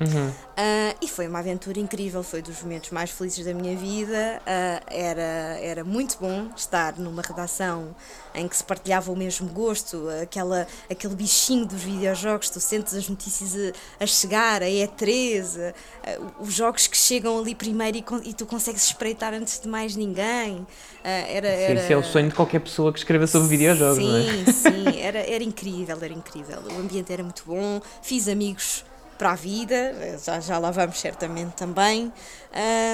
Uhum. 0.00 0.28
Uh, 0.28 0.96
e 1.00 1.08
foi 1.08 1.26
uma 1.26 1.38
aventura 1.38 1.80
incrível, 1.80 2.22
foi 2.22 2.42
dos 2.42 2.62
momentos 2.62 2.90
mais 2.90 3.10
felizes 3.10 3.44
da 3.44 3.54
minha 3.54 3.74
vida. 3.76 4.40
Uh, 4.42 4.84
era, 4.88 5.58
era 5.60 5.84
muito 5.84 6.18
bom 6.20 6.48
estar 6.54 6.98
numa 6.98 7.22
redação 7.22 7.94
em 8.34 8.46
que 8.46 8.56
se 8.56 8.62
partilhava 8.64 9.10
o 9.10 9.16
mesmo 9.16 9.48
gosto, 9.48 10.06
aquela, 10.22 10.66
aquele 10.90 11.14
bichinho 11.14 11.64
dos 11.64 11.82
videojogos, 11.82 12.50
tu 12.50 12.60
sentes 12.60 12.92
as 12.94 13.08
notícias 13.08 13.54
a, 13.98 14.04
a 14.04 14.06
chegar, 14.06 14.62
a 14.62 14.66
E3, 14.66 15.72
uh, 15.72 16.32
os 16.40 16.52
jogos 16.52 16.86
que 16.86 16.96
chegam 16.96 17.38
ali 17.38 17.54
primeiro 17.54 17.96
e, 17.96 18.04
e, 18.24 18.34
tu 18.34 18.44
consegues 18.44 18.84
espreitar 18.84 19.32
antes 19.32 19.58
de 19.58 19.66
mais 19.66 19.96
ninguém. 19.96 20.66
era, 21.02 21.48
era... 21.48 21.80
Sim, 21.80 21.84
isso 21.84 21.92
é 21.92 21.96
o 21.96 22.02
sonho 22.02 22.28
de 22.28 22.34
qualquer 22.34 22.60
pessoa 22.60 22.92
que 22.92 22.98
escreva 22.98 23.26
sobre 23.26 23.48
videojogos, 23.48 23.96
sim, 23.96 24.10
não 24.10 24.18
é? 24.18 24.52
Sim, 24.52 25.00
era, 25.00 25.18
era 25.20 25.42
incrível, 25.42 25.96
era 26.00 26.12
incrível. 26.12 26.58
O 26.70 26.78
ambiente 26.78 27.10
era 27.10 27.22
muito 27.22 27.44
bom, 27.46 27.80
fiz 28.02 28.28
amigos 28.28 28.84
para 29.16 29.32
a 29.32 29.34
vida, 29.34 30.18
já, 30.22 30.40
já 30.40 30.58
lá 30.58 30.70
vamos 30.70 31.00
certamente 31.00 31.52
também. 31.54 32.12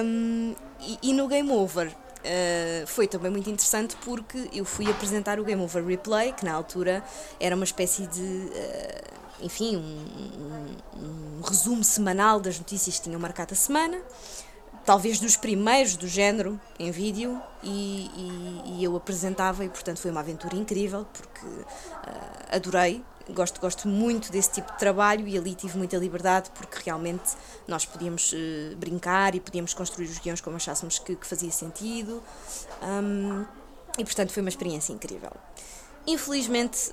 Um, 0.04 0.54
e, 0.80 0.98
e, 1.02 1.12
no 1.12 1.28
Game 1.28 1.50
Over 1.50 1.88
uh, 1.88 2.86
foi 2.86 3.06
também 3.06 3.30
muito 3.30 3.48
interessante 3.50 3.96
porque 4.04 4.48
eu 4.52 4.64
fui 4.64 4.90
apresentar 4.90 5.38
o 5.38 5.44
Game 5.44 5.62
Over 5.62 5.84
Replay, 5.84 6.32
que 6.32 6.44
na 6.44 6.52
altura 6.52 7.02
era 7.38 7.54
uma 7.54 7.64
espécie 7.64 8.06
de. 8.06 8.20
Uh, 8.20 9.22
enfim, 9.42 9.76
um, 9.76 9.80
um, 9.80 11.38
um, 11.38 11.40
resumo 11.42 11.82
semanal 11.82 12.38
das 12.38 12.58
notícias 12.58 12.98
que 12.98 13.02
tinham 13.02 13.20
marcado 13.20 13.54
a 13.54 13.56
semana, 13.56 14.00
talvez 14.84 15.18
dos 15.18 15.36
primeiros 15.36 15.96
do 15.96 16.06
género 16.06 16.60
em 16.78 16.92
vídeo, 16.92 17.40
e, 17.62 18.08
e, 18.14 18.62
e 18.78 18.84
eu 18.84 18.96
apresentava, 18.96 19.64
e 19.64 19.68
portanto 19.68 19.98
foi 19.98 20.12
uma 20.12 20.20
aventura 20.20 20.54
incrível, 20.54 21.06
porque 21.12 21.44
uh, 21.46 21.66
adorei 22.52 23.02
gosto, 23.30 23.60
gosto 23.60 23.88
muito 23.88 24.30
desse 24.32 24.52
tipo 24.52 24.72
de 24.72 24.78
trabalho 24.78 25.26
e 25.26 25.36
ali 25.36 25.54
tive 25.54 25.76
muita 25.78 25.96
liberdade 25.96 26.50
porque 26.50 26.78
realmente 26.84 27.34
nós 27.66 27.84
podíamos 27.84 28.32
uh, 28.32 28.76
brincar 28.76 29.34
e 29.34 29.40
podíamos 29.40 29.74
construir 29.74 30.06
os 30.06 30.18
guiões 30.18 30.40
como 30.40 30.56
achássemos 30.56 30.98
que, 30.98 31.16
que 31.16 31.26
fazia 31.26 31.50
sentido 31.50 32.22
um, 32.82 33.44
e 33.98 34.04
portanto 34.04 34.32
foi 34.32 34.42
uma 34.42 34.48
experiência 34.48 34.92
incrível. 34.92 35.32
Infelizmente 36.06 36.92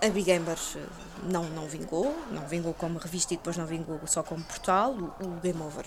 a 0.00 0.08
Big 0.10 0.24
Gamer 0.24 0.56
eh, 0.76 0.80
não, 1.24 1.44
não 1.50 1.66
vingou, 1.66 2.14
não 2.30 2.46
vingou 2.46 2.72
como 2.72 2.98
revista 2.98 3.34
e 3.34 3.36
depois 3.36 3.56
não 3.56 3.66
vingou 3.66 4.00
só 4.06 4.22
como 4.22 4.44
portal, 4.44 4.92
o, 4.92 5.24
o 5.24 5.40
Game 5.40 5.60
Over 5.60 5.84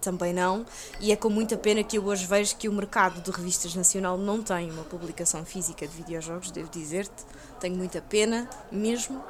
também 0.00 0.32
não, 0.32 0.64
e 1.00 1.10
é 1.12 1.16
com 1.16 1.28
muita 1.28 1.56
pena 1.56 1.82
que 1.82 1.98
eu 1.98 2.04
hoje 2.04 2.26
vejo 2.26 2.56
que 2.56 2.68
o 2.68 2.72
mercado 2.72 3.20
de 3.20 3.30
revistas 3.30 3.74
nacional 3.74 4.16
não 4.16 4.42
tem 4.42 4.70
uma 4.70 4.84
publicação 4.84 5.44
física 5.44 5.86
de 5.86 5.96
videojogos, 5.96 6.50
devo 6.50 6.70
dizer-te, 6.70 7.24
tenho 7.60 7.76
muita 7.76 8.00
pena 8.00 8.48
mesmo. 8.70 9.22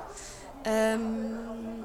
Um, 0.66 1.84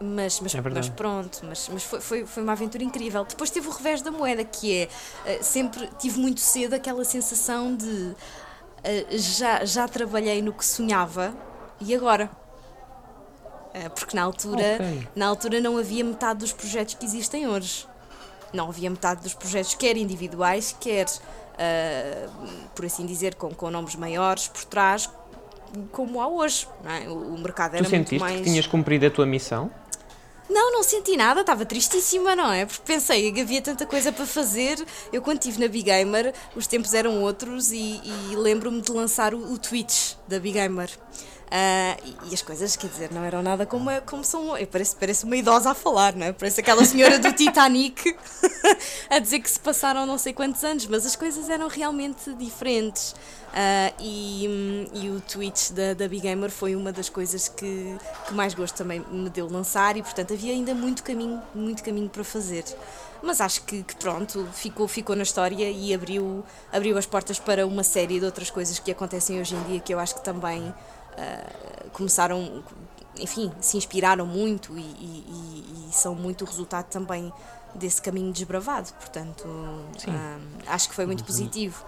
mas, 0.00 0.40
mas, 0.40 0.54
é 0.54 0.60
mas, 0.60 0.88
pronto, 0.88 1.40
mas, 1.44 1.68
mas 1.68 1.84
foi, 1.84 2.00
foi, 2.00 2.26
foi 2.26 2.42
uma 2.42 2.52
aventura 2.52 2.82
incrível. 2.82 3.24
Depois 3.24 3.50
teve 3.50 3.68
o 3.68 3.70
revés 3.70 4.02
da 4.02 4.10
moeda, 4.10 4.44
que 4.44 4.76
é 4.76 4.88
uh, 5.38 5.44
sempre 5.44 5.88
tive 5.98 6.18
muito 6.18 6.40
cedo 6.40 6.74
aquela 6.74 7.04
sensação 7.04 7.76
de 7.76 7.86
uh, 7.86 8.16
já, 9.10 9.64
já 9.64 9.86
trabalhei 9.86 10.42
no 10.42 10.52
que 10.52 10.64
sonhava 10.64 11.34
e 11.80 11.94
agora? 11.94 12.41
Uh, 13.74 13.90
porque 13.90 14.14
na 14.14 14.22
altura, 14.22 14.74
okay. 14.74 15.08
na 15.16 15.26
altura 15.26 15.60
não 15.60 15.78
havia 15.78 16.04
metade 16.04 16.40
dos 16.40 16.52
projetos 16.52 16.94
que 16.94 17.04
existem 17.04 17.46
hoje. 17.48 17.86
Não 18.52 18.68
havia 18.68 18.90
metade 18.90 19.22
dos 19.22 19.32
projetos, 19.32 19.74
quer 19.74 19.96
individuais, 19.96 20.76
quer, 20.78 21.06
por 22.74 22.84
assim 22.84 23.06
dizer, 23.06 23.34
com, 23.34 23.48
com 23.54 23.70
nomes 23.70 23.94
maiores 23.94 24.46
por 24.46 24.62
trás, 24.66 25.08
como 25.90 26.20
há 26.20 26.28
hoje. 26.28 26.68
É? 26.84 27.08
O, 27.08 27.34
o, 27.34 27.38
mercado 27.38 27.76
era 27.76 27.84
tu 27.84 27.90
muito 27.90 28.14
mais. 28.16 28.36
que 28.36 28.44
tinhas 28.44 28.66
cumprido 28.66 29.06
a 29.06 29.10
tua 29.10 29.26
missão? 29.26 29.70
Não, 30.48 30.72
não 30.72 30.82
senti 30.82 31.16
nada, 31.16 31.40
estava 31.40 31.64
tristíssima, 31.64 32.36
não 32.36 32.52
é? 32.52 32.66
Porque 32.66 32.82
pensei 32.84 33.32
que 33.32 33.40
havia 33.40 33.62
tanta 33.62 33.86
coisa 33.86 34.12
para 34.12 34.26
fazer. 34.26 34.84
Eu, 35.12 35.22
quando 35.22 35.38
estive 35.38 35.58
na 35.60 35.68
Big 35.68 35.84
Gamer, 35.84 36.34
os 36.54 36.66
tempos 36.66 36.92
eram 36.92 37.22
outros 37.22 37.72
e, 37.72 38.00
e 38.30 38.36
lembro-me 38.36 38.82
de 38.82 38.92
lançar 38.92 39.34
o, 39.34 39.52
o 39.52 39.58
Twitch 39.58 40.14
da 40.28 40.38
Big 40.38 40.58
Gamer. 40.58 40.90
Uh, 41.52 42.14
e, 42.30 42.32
as 42.32 42.40
coisas, 42.40 42.76
quer 42.76 42.86
dizer, 42.86 43.12
não 43.12 43.22
eram 43.22 43.42
nada 43.42 43.66
como, 43.66 43.90
como 44.06 44.24
são. 44.24 44.56
Eu 44.56 44.66
pareço, 44.66 44.96
pareço 44.96 45.26
uma 45.26 45.36
idosa 45.36 45.72
a 45.72 45.74
falar, 45.74 46.14
não 46.14 46.24
é? 46.24 46.32
Parece 46.32 46.62
aquela 46.62 46.82
senhora 46.82 47.18
do 47.18 47.30
Titanic 47.36 48.16
a 49.10 49.18
dizer 49.18 49.38
que 49.40 49.50
se 49.50 49.60
passaram 49.60 50.06
não 50.06 50.16
sei 50.16 50.32
quantos 50.32 50.64
anos, 50.64 50.86
mas 50.86 51.04
as 51.04 51.14
coisas 51.14 51.50
eram 51.50 51.68
realmente 51.68 52.32
diferentes. 52.36 53.14
Uh, 53.52 53.92
e, 54.00 54.88
e 54.94 55.10
o 55.10 55.20
Twitch 55.20 55.72
da, 55.72 55.92
da 55.92 56.08
Big 56.08 56.22
Gamer 56.22 56.50
foi 56.50 56.74
uma 56.74 56.90
das 56.90 57.10
coisas 57.10 57.48
que, 57.48 57.98
que 58.26 58.32
mais 58.32 58.54
gosto 58.54 58.74
também 58.74 59.04
me 59.10 59.28
deu 59.28 59.46
lançar 59.46 59.94
e 59.94 60.02
portanto 60.02 60.32
havia 60.32 60.54
ainda 60.54 60.74
muito 60.74 61.02
caminho, 61.02 61.42
muito 61.54 61.82
caminho 61.82 62.08
para 62.08 62.24
fazer. 62.24 62.64
Mas 63.22 63.42
acho 63.42 63.62
que, 63.64 63.82
que 63.82 63.94
pronto, 63.96 64.48
ficou, 64.54 64.88
ficou 64.88 65.14
na 65.14 65.22
história 65.22 65.70
e 65.70 65.92
abriu, 65.92 66.42
abriu 66.72 66.96
as 66.96 67.04
portas 67.04 67.38
para 67.38 67.66
uma 67.66 67.84
série 67.84 68.18
de 68.18 68.24
outras 68.24 68.50
coisas 68.50 68.78
que 68.78 68.90
acontecem 68.90 69.38
hoje 69.38 69.54
em 69.54 69.62
dia 69.64 69.80
que 69.80 69.92
eu 69.92 69.98
acho 69.98 70.14
que 70.14 70.24
também 70.24 70.72
uh, 71.18 71.90
começaram, 71.90 72.62
enfim, 73.18 73.52
se 73.60 73.76
inspiraram 73.76 74.26
muito 74.26 74.76
e, 74.76 74.80
e, 74.80 75.88
e, 75.88 75.94
são 75.94 76.14
muito 76.14 76.44
resultado 76.44 76.86
também 76.86 77.32
desse 77.74 78.00
caminho 78.00 78.32
desbravado. 78.32 78.92
Portanto, 78.94 79.44
uh, 79.46 80.40
acho 80.66 80.88
que 80.88 80.94
foi 80.94 81.06
muito 81.06 81.20
uhum. 81.20 81.26
positivo 81.26 81.84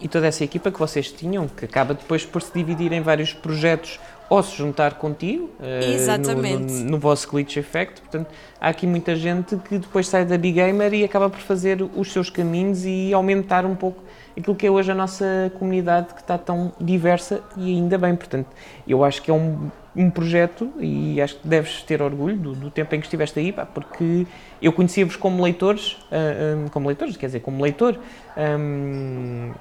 e 0.00 0.08
toda 0.08 0.26
essa 0.26 0.42
equipa 0.42 0.70
que 0.70 0.78
vocês 0.78 1.10
tinham, 1.10 1.48
que 1.48 1.64
acaba 1.64 1.94
depois 1.94 2.24
por 2.24 2.42
se 2.42 2.52
dividir 2.52 2.92
em 2.92 3.00
vários 3.00 3.32
projetos 3.32 4.00
ou 4.28 4.42
se 4.42 4.56
juntar 4.56 4.94
contigo 4.94 5.50
uh, 5.60 6.34
no, 6.34 6.58
no, 6.58 6.90
no, 6.90 6.98
vosso 6.98 7.28
Glitch 7.30 7.56
Effect. 7.56 8.00
Portanto, 8.00 8.28
há 8.60 8.68
aqui 8.68 8.86
muita 8.86 9.14
gente 9.14 9.56
que 9.56 9.78
depois 9.78 10.08
sai 10.08 10.24
da 10.24 10.36
Big 10.36 10.56
Gamer 10.56 10.92
e 10.94 11.04
acaba 11.04 11.30
por 11.30 11.40
fazer 11.40 11.82
os 11.94 12.12
seus 12.12 12.28
caminhos 12.28 12.84
e 12.84 13.12
aumentar 13.12 13.64
um 13.64 13.76
pouco 13.76 14.02
aquilo 14.36 14.54
que 14.54 14.66
é 14.66 14.70
hoje 14.70 14.90
a 14.90 14.94
nossa 14.94 15.52
comunidade 15.58 16.14
que 16.14 16.20
está 16.20 16.36
tão 16.36 16.72
diversa 16.80 17.40
e 17.56 17.74
ainda 17.74 17.96
bem. 17.96 18.14
Portanto, 18.14 18.48
eu 18.86 19.04
acho 19.04 19.22
que 19.22 19.30
é 19.30 19.34
um, 19.34 19.70
um 19.96 20.10
projeto 20.10 20.72
e 20.78 21.20
acho 21.20 21.36
que 21.36 21.46
deves 21.46 21.82
ter 21.82 22.02
orgulho 22.02 22.36
do, 22.36 22.54
do 22.54 22.70
tempo 22.70 22.94
em 22.94 23.00
que 23.00 23.06
estiveste 23.06 23.38
aí, 23.38 23.52
pá, 23.52 23.64
porque 23.64 24.26
eu 24.60 24.72
conhecia-vos 24.72 25.16
como 25.16 25.42
leitores, 25.42 25.92
uh, 25.92 25.96
ah, 26.12 26.56
um, 26.56 26.66
ah, 26.66 26.70
como 26.70 26.88
leitores, 26.88 27.16
quer 27.16 27.26
dizer, 27.26 27.40
como 27.40 27.62
leitor. 27.62 27.98
Um, 28.36 29.52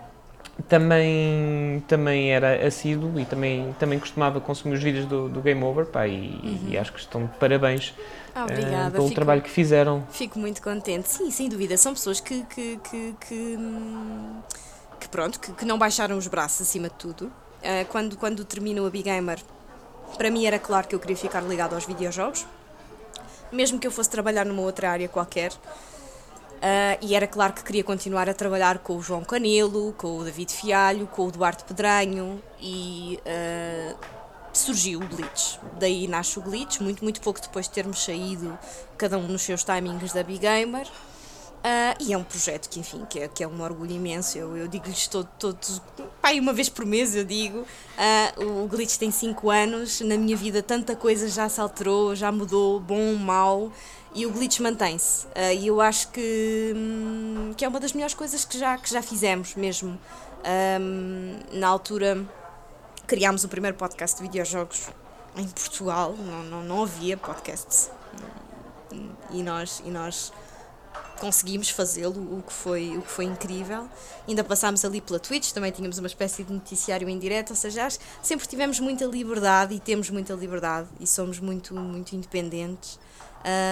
também, 0.68 1.84
também 1.88 2.32
era 2.32 2.66
assíduo 2.66 3.20
e 3.20 3.26
também, 3.26 3.76
também 3.80 3.98
costumava 3.98 4.40
consumir 4.40 4.76
os 4.76 4.84
vídeos 4.84 5.06
do, 5.08 5.28
do 5.28 5.42
Game 5.42 5.64
Over 5.64 5.88
pá, 5.88 6.08
e, 6.08 6.40
uhum. 6.44 6.60
e, 6.68 6.78
acho 6.78 6.94
que 6.94 7.00
estão 7.00 7.26
de 7.26 7.32
parabéns 7.40 7.92
ah. 8.36 8.46
Uh, 8.46 8.92
pelo 8.92 9.04
fico, 9.04 9.16
trabalho 9.16 9.42
que 9.42 9.50
fizeram. 9.50 10.04
Fico 10.12 10.40
muito 10.40 10.62
contente. 10.62 11.08
Sim, 11.10 11.30
sem 11.30 11.50
dúvida. 11.50 11.78
São 11.78 11.94
pessoas 11.94 12.20
que, 12.20 12.44
que, 12.44 12.80
que, 12.90 13.16
que, 13.20 13.26
que 13.28 13.58
pronto, 15.14 15.40
que, 15.40 15.54
que, 15.54 15.64
não 15.64 15.78
baixaram 15.78 16.18
os 16.18 16.26
braços 16.26 16.68
acima 16.68 16.90
de 16.90 16.96
tudo. 16.96 17.28
Uh, 17.28 17.86
quando, 17.90 18.18
quando 18.18 18.44
terminou 18.44 18.88
a 18.88 18.90
Big 18.90 19.04
Gamer, 19.04 19.40
para 20.18 20.32
mim 20.32 20.48
era 20.48 20.58
claro 20.58 20.88
que 20.88 20.96
eu 20.96 21.00
queria 21.00 21.16
ficar 21.16 21.42
ligado 21.42 21.76
aos 21.76 21.86
videojogos. 21.86 22.48
Mesmo 23.52 23.78
que 23.78 23.86
eu 23.86 23.92
fosse 23.92 24.10
trabalhar 24.10 24.44
numa 24.44 24.64
outra 24.64 24.90
área 24.90 25.08
qualquer, 25.08 25.54
Uh, 26.64 26.96
e 27.02 27.14
era 27.14 27.28
claro 27.28 27.52
que 27.52 27.62
queria 27.62 27.84
continuar 27.84 28.30
a 28.30 28.34
trabalhar 28.34 28.78
com 28.78 28.96
o 28.96 29.02
João 29.02 29.22
Canelo, 29.22 29.94
com 29.98 30.20
o 30.20 30.24
David 30.24 30.54
Fialho, 30.54 31.06
com 31.08 31.28
o 31.28 31.32
Duarte 31.32 31.66
Pedranho 31.66 32.42
e 32.58 33.20
uh, 33.28 33.98
surgiu 34.54 35.02
o 35.02 35.06
Glitch. 35.06 35.58
Daí 35.78 36.08
nasce 36.08 36.40
o 36.40 36.42
Glitch, 36.42 36.80
muito, 36.80 37.04
muito 37.04 37.20
pouco 37.20 37.42
depois 37.42 37.68
de 37.68 37.74
termos 37.74 38.02
saído, 38.02 38.58
cada 38.98 39.18
um 39.18 39.28
nos 39.28 39.42
seus 39.42 39.66
timings 39.66 40.14
da 40.14 40.24
Big 40.24 40.40
Gamer. 40.40 40.88
Uh, 41.64 41.96
e 41.98 42.12
é 42.12 42.18
um 42.18 42.24
projeto 42.24 42.68
que, 42.68 42.78
enfim, 42.78 43.06
que 43.10 43.20
é, 43.22 43.28
que 43.30 43.42
é 43.42 43.48
um 43.48 43.62
orgulho 43.62 43.92
imenso. 43.92 44.38
Eu, 44.38 44.58
eu 44.58 44.68
digo-lhes 44.68 45.08
todos, 45.08 45.30
todo, 45.40 45.58
pai, 46.22 46.38
uma 46.38 46.52
vez 46.52 46.68
por 46.68 46.86
mês 46.86 47.16
eu 47.16 47.24
digo. 47.24 47.60
Uh, 47.60 48.64
o 48.64 48.68
Glitch 48.68 48.98
tem 48.98 49.10
5 49.10 49.50
anos, 49.50 50.02
na 50.02 50.18
minha 50.18 50.36
vida 50.36 50.62
tanta 50.62 50.94
coisa 50.94 51.30
já 51.30 51.48
se 51.48 51.62
alterou, 51.62 52.16
já 52.16 52.32
mudou, 52.34 52.82
bom, 52.82 53.16
mau 53.16 53.72
e 54.16 54.26
o 54.26 54.32
glitch 54.32 54.60
mantém-se. 54.60 55.26
Uh, 55.28 55.54
e 55.60 55.68
eu 55.68 55.82
acho 55.82 56.10
que, 56.10 56.74
hum, 56.76 57.54
que 57.58 57.66
é 57.66 57.68
uma 57.68 57.80
das 57.80 57.94
melhores 57.94 58.14
coisas 58.14 58.46
que 58.46 58.58
já, 58.58 58.78
que 58.78 58.90
já 58.90 59.02
fizemos 59.02 59.56
mesmo. 59.56 60.00
Um, 60.80 61.40
na 61.54 61.70
altura 61.70 62.26
criámos 63.08 63.44
o 63.44 63.48
primeiro 63.48 63.78
podcast 63.78 64.18
de 64.18 64.24
videojogos 64.24 64.90
em 65.38 65.48
Portugal, 65.48 66.14
não, 66.18 66.44
não, 66.44 66.64
não 66.64 66.84
havia 66.84 67.18
podcasts. 67.18 67.90
E 69.32 69.42
nós, 69.42 69.82
e 69.84 69.90
nós 69.90 70.32
conseguimos 71.24 71.70
fazê-lo, 71.70 72.38
o 72.38 72.44
que 72.44 72.52
foi 72.52 72.98
o 72.98 73.02
que 73.02 73.10
foi 73.10 73.24
incrível. 73.24 73.88
Ainda 74.28 74.44
passámos 74.44 74.84
ali 74.84 75.00
pela 75.00 75.18
Twitch, 75.18 75.54
também 75.54 75.72
tínhamos 75.72 75.98
uma 75.98 76.08
espécie 76.08 76.44
de 76.44 76.52
noticiário 76.52 77.08
em 77.08 77.18
direto, 77.18 77.52
ou 77.52 77.56
seja, 77.56 77.88
sempre 78.22 78.46
tivemos 78.46 78.78
muita 78.82 79.06
liberdade 79.06 79.74
e 79.74 79.80
temos 79.80 80.10
muita 80.10 80.34
liberdade 80.34 80.90
e 81.00 81.08
somos 81.08 81.40
muito 81.40 81.74
muito 81.74 82.14
independentes. 82.14 83.00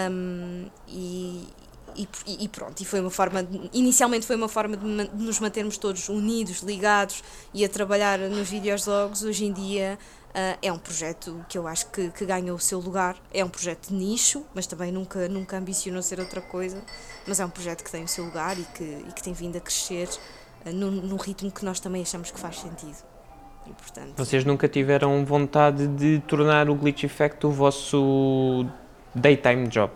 Um, 0.10 0.68
e, 0.88 1.46
e, 1.94 2.08
e, 2.26 2.48
pronto, 2.48 2.82
e 2.82 2.86
foi 2.86 3.02
uma 3.02 3.10
forma, 3.10 3.44
de, 3.44 3.70
inicialmente 3.74 4.26
foi 4.26 4.38
uma 4.38 4.48
forma 4.48 4.78
de, 4.78 4.86
de, 4.86 5.24
nos 5.24 5.40
mantermos 5.42 5.78
todos 5.78 6.08
unidos, 6.08 6.62
ligados 6.62 7.22
e 7.54 7.66
a 7.66 7.70
trabalhar 7.70 8.18
nos 8.18 8.50
videojogos. 8.50 9.24
Hoje 9.24 9.44
em 9.46 9.52
dia 9.52 10.00
uh, 10.32 10.58
é 10.62 10.72
um 10.72 10.78
projeto 10.78 11.46
que 11.48 11.58
eu 11.58 11.68
acho 11.68 11.88
que, 11.88 12.10
que 12.10 12.26
ganhou 12.26 12.56
o 12.56 12.60
seu 12.60 12.80
lugar. 12.80 13.16
É 13.34 13.44
um 13.44 13.50
projeto 13.50 13.90
de 13.90 13.94
nicho, 13.94 14.46
mas 14.54 14.68
também 14.68 14.92
nunca, 14.92 15.28
nunca 15.28 15.58
ambicionou 15.58 16.02
ser 16.02 16.20
outra 16.20 16.42
coisa. 16.42 16.82
Mas 17.28 17.40
é 17.40 17.46
um 17.46 17.50
projeto 17.50 17.84
que 17.84 17.92
tem 17.92 18.04
o 18.04 18.08
seu 18.08 18.26
lugar 18.26 18.58
e 18.58 18.64
que, 18.64 18.84
e 18.84 19.12
que 19.14 19.22
tem 19.22 19.34
vindo 19.34 19.58
a 19.58 19.62
crescer 19.62 20.10
uh, 20.66 20.72
no 20.72 21.16
ritmo 21.18 21.52
que 21.52 21.64
nós 21.64 21.80
também 21.80 22.02
achamos 22.02 22.32
que 22.32 22.40
faz 22.40 22.60
sentido. 22.60 22.98
E, 23.68 23.74
portanto, 23.74 24.14
Vocês 24.18 24.44
nunca 24.44 24.68
tiveram 24.68 25.24
vontade 25.24 25.88
de 25.88 26.20
tornar 26.28 26.70
o 26.70 26.76
Glitch 26.76 27.04
Effect 27.04 27.46
o 27.46 27.52
vosso 27.52 28.66
daytime 29.14 29.68
job. 29.68 29.92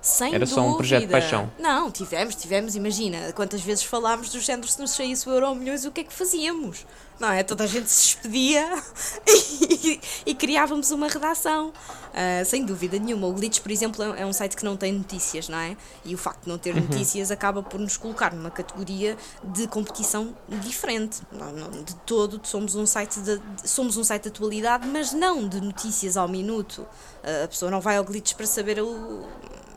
Sem 0.00 0.34
Era 0.34 0.46
só 0.46 0.60
um 0.60 0.76
projeto 0.76 1.06
de 1.06 1.08
paixão. 1.08 1.50
Não, 1.58 1.90
tivemos, 1.90 2.34
tivemos, 2.34 2.76
imagina, 2.76 3.32
quantas 3.32 3.60
vezes 3.60 3.82
falámos 3.84 4.30
do 4.30 4.40
género 4.40 4.68
se 4.68 4.80
nos 4.80 4.92
saísse 4.92 5.28
o 5.28 5.32
euro 5.32 5.54
milhões, 5.54 5.84
o 5.84 5.90
que 5.90 6.02
é 6.02 6.04
que 6.04 6.12
fazíamos? 6.12 6.86
Não 7.18 7.30
é? 7.30 7.42
Toda 7.42 7.64
a 7.64 7.66
gente 7.66 7.90
se 7.90 8.14
despedia 8.14 8.80
e, 9.26 10.00
e, 10.24 10.34
criávamos 10.34 10.92
uma 10.92 11.08
redação. 11.08 11.72
Uh, 12.08 12.44
sem 12.44 12.64
dúvida 12.64 12.96
nenhuma. 12.96 13.26
O 13.26 13.32
Glitch, 13.32 13.60
por 13.60 13.72
exemplo, 13.72 14.02
é, 14.02 14.22
é 14.22 14.26
um 14.26 14.32
site 14.32 14.56
que 14.56 14.64
não 14.64 14.76
tem 14.76 14.92
notícias, 14.92 15.48
não 15.48 15.58
é? 15.58 15.76
E 16.04 16.14
o 16.14 16.18
facto 16.18 16.44
de 16.44 16.48
não 16.48 16.58
ter 16.58 16.74
uhum. 16.74 16.82
notícias 16.82 17.32
acaba 17.32 17.60
por 17.60 17.80
nos 17.80 17.96
colocar 17.96 18.32
numa 18.32 18.50
categoria 18.50 19.16
de 19.42 19.66
competição 19.66 20.34
diferente. 20.48 21.20
Não, 21.32 21.52
não, 21.52 21.70
de 21.82 21.94
todo, 22.06 22.40
somos 22.44 22.76
um 22.76 22.86
site 22.86 23.18
de, 23.20 23.40
somos 23.64 23.96
um 23.96 24.04
site 24.04 24.22
de 24.22 24.28
atualidade, 24.28 24.86
mas 24.86 25.12
não 25.12 25.48
de 25.48 25.60
notícias 25.60 26.16
ao 26.16 26.28
minuto. 26.28 26.82
Uh, 27.24 27.44
a 27.44 27.48
pessoa 27.48 27.68
não 27.68 27.80
vai 27.80 27.96
ao 27.96 28.04
Glitch 28.04 28.34
para 28.34 28.46
saber 28.46 28.80
o 28.80 29.26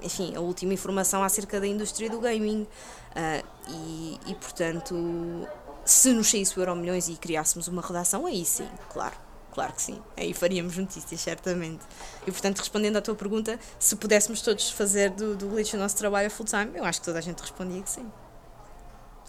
enfim, 0.01 0.35
a 0.35 0.39
última 0.39 0.73
informação 0.73 1.23
acerca 1.23 1.59
da 1.59 1.67
indústria 1.67 2.09
do 2.09 2.19
gaming. 2.19 2.67
Uh, 3.11 3.45
e, 3.69 4.19
e, 4.27 4.35
portanto, 4.35 5.47
se 5.85 6.13
nos 6.13 6.29
saísse 6.29 6.57
o 6.57 6.61
Euro 6.61 6.75
Milhões 6.75 7.09
e 7.09 7.15
criássemos 7.15 7.67
uma 7.67 7.81
redação, 7.81 8.25
aí 8.25 8.45
sim, 8.45 8.67
claro. 8.89 9.15
claro 9.53 9.73
que 9.73 9.81
sim. 9.81 10.01
Aí 10.15 10.33
faríamos 10.33 10.77
notícias, 10.77 11.19
certamente. 11.19 11.83
E 12.25 12.31
portanto, 12.31 12.59
respondendo 12.59 12.97
à 12.97 13.01
tua 13.01 13.15
pergunta, 13.15 13.59
se 13.79 13.95
pudéssemos 13.95 14.41
todos 14.41 14.69
fazer 14.71 15.09
do, 15.11 15.35
do 15.35 15.47
Glitch 15.47 15.73
o 15.73 15.77
nosso 15.77 15.97
trabalho 15.97 16.27
a 16.27 16.29
full 16.29 16.45
time, 16.45 16.71
eu 16.75 16.85
acho 16.85 16.99
que 16.99 17.05
toda 17.05 17.19
a 17.19 17.21
gente 17.21 17.39
respondia 17.39 17.81
que 17.81 17.89
sim. 17.89 18.09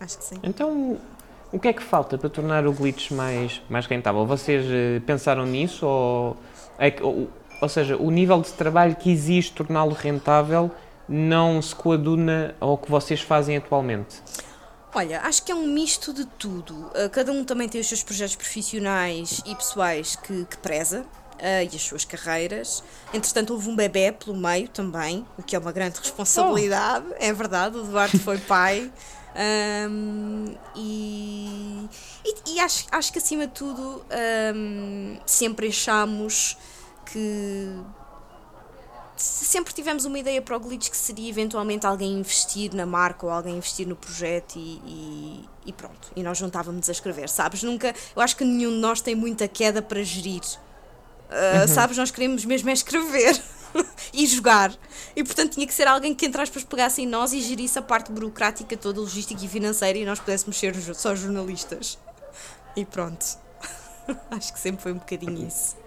Acho 0.00 0.18
que 0.18 0.24
sim. 0.24 0.36
Então, 0.42 0.98
o 1.52 1.58
que 1.58 1.68
é 1.68 1.72
que 1.72 1.82
falta 1.82 2.16
para 2.16 2.30
tornar 2.30 2.66
o 2.66 2.72
Glitch 2.72 3.10
mais, 3.10 3.60
mais 3.68 3.86
rentável? 3.86 4.24
Vocês 4.26 4.64
eh, 4.68 5.00
pensaram 5.06 5.44
nisso 5.44 5.86
ou, 5.86 6.36
é 6.78 6.90
que, 6.90 7.02
ou, 7.02 7.30
ou 7.62 7.68
seja, 7.68 7.96
o 7.96 8.10
nível 8.10 8.42
de 8.42 8.50
trabalho 8.50 8.96
que 8.96 9.08
existe 9.08 9.52
torná-lo 9.52 9.92
rentável 9.92 10.68
não 11.08 11.62
se 11.62 11.72
coaduna 11.72 12.56
ao 12.58 12.76
que 12.76 12.90
vocês 12.90 13.20
fazem 13.20 13.56
atualmente? 13.56 14.20
Olha, 14.92 15.20
acho 15.20 15.44
que 15.44 15.52
é 15.52 15.54
um 15.54 15.68
misto 15.68 16.12
de 16.12 16.24
tudo. 16.24 16.74
Uh, 16.74 17.08
cada 17.12 17.30
um 17.30 17.44
também 17.44 17.68
tem 17.68 17.80
os 17.80 17.86
seus 17.86 18.02
projetos 18.02 18.34
profissionais 18.34 19.40
e 19.46 19.54
pessoais 19.54 20.16
que, 20.16 20.44
que 20.44 20.56
preza 20.58 21.02
uh, 21.02 21.72
e 21.72 21.76
as 21.76 21.82
suas 21.82 22.04
carreiras. 22.04 22.82
Entretanto, 23.14 23.52
houve 23.52 23.70
um 23.70 23.76
bebê 23.76 24.10
pelo 24.10 24.36
meio 24.36 24.68
também, 24.68 25.24
o 25.38 25.42
que 25.42 25.54
é 25.54 25.58
uma 25.58 25.70
grande 25.70 26.00
responsabilidade. 26.00 27.06
Oh. 27.10 27.14
É 27.20 27.32
verdade, 27.32 27.78
o 27.78 27.84
Duarte 27.84 28.18
foi 28.18 28.38
pai. 28.38 28.90
Um, 29.88 30.54
e, 30.74 31.88
e, 32.24 32.54
e, 32.54 32.60
acho, 32.60 32.86
acho 32.90 33.12
que 33.12 33.18
acima 33.18 33.46
de 33.46 33.54
tudo 33.54 34.04
um, 34.54 35.16
sempre 35.24 35.68
achamos 35.68 36.58
que 37.12 37.82
sempre 39.16 39.72
tivemos 39.72 40.04
uma 40.04 40.18
ideia 40.18 40.40
para 40.40 40.56
o 40.56 40.60
Glitch 40.60 40.90
que 40.90 40.96
seria 40.96 41.28
eventualmente 41.28 41.86
alguém 41.86 42.12
investir 42.12 42.74
na 42.74 42.86
marca 42.86 43.26
ou 43.26 43.32
alguém 43.32 43.56
investir 43.56 43.86
no 43.86 43.94
projeto 43.94 44.56
e, 44.56 44.80
e, 44.84 45.48
e, 45.66 45.72
pronto. 45.72 46.10
E 46.16 46.22
nós 46.22 46.38
juntávamos 46.38 46.88
a 46.88 46.92
escrever, 46.92 47.28
sabes? 47.28 47.62
Nunca, 47.62 47.94
eu 48.16 48.22
acho 48.22 48.36
que 48.36 48.44
nenhum 48.44 48.70
de 48.70 48.78
nós 48.78 49.00
tem 49.00 49.14
muita 49.14 49.46
queda 49.46 49.82
para 49.82 50.02
gerir. 50.02 50.42
Uh, 50.42 51.60
uhum. 51.62 51.68
Sabes? 51.68 51.96
Nós 51.96 52.10
queremos 52.10 52.44
mesmo 52.44 52.70
é 52.70 52.72
escrever 52.72 53.40
e 54.12 54.26
jogar. 54.26 54.74
E 55.14 55.22
portanto 55.22 55.52
tinha 55.52 55.66
que 55.66 55.74
ser 55.74 55.86
alguém 55.86 56.14
que, 56.14 56.26
entre 56.26 56.40
aspas, 56.40 56.64
pegasse 56.64 57.02
em 57.02 57.06
nós 57.06 57.32
e 57.32 57.40
gerisse 57.40 57.78
a 57.78 57.82
parte 57.82 58.10
burocrática 58.10 58.76
toda, 58.76 59.00
logística 59.00 59.44
e 59.44 59.48
financeira 59.48 59.98
e 59.98 60.04
nós 60.04 60.18
pudéssemos 60.18 60.58
ser 60.58 60.74
só 60.94 61.14
jornalistas. 61.14 61.98
E 62.74 62.84
pronto. 62.84 63.24
acho 64.30 64.52
que 64.52 64.58
sempre 64.58 64.82
foi 64.82 64.92
um 64.92 64.98
bocadinho 64.98 65.46
isso. 65.46 65.81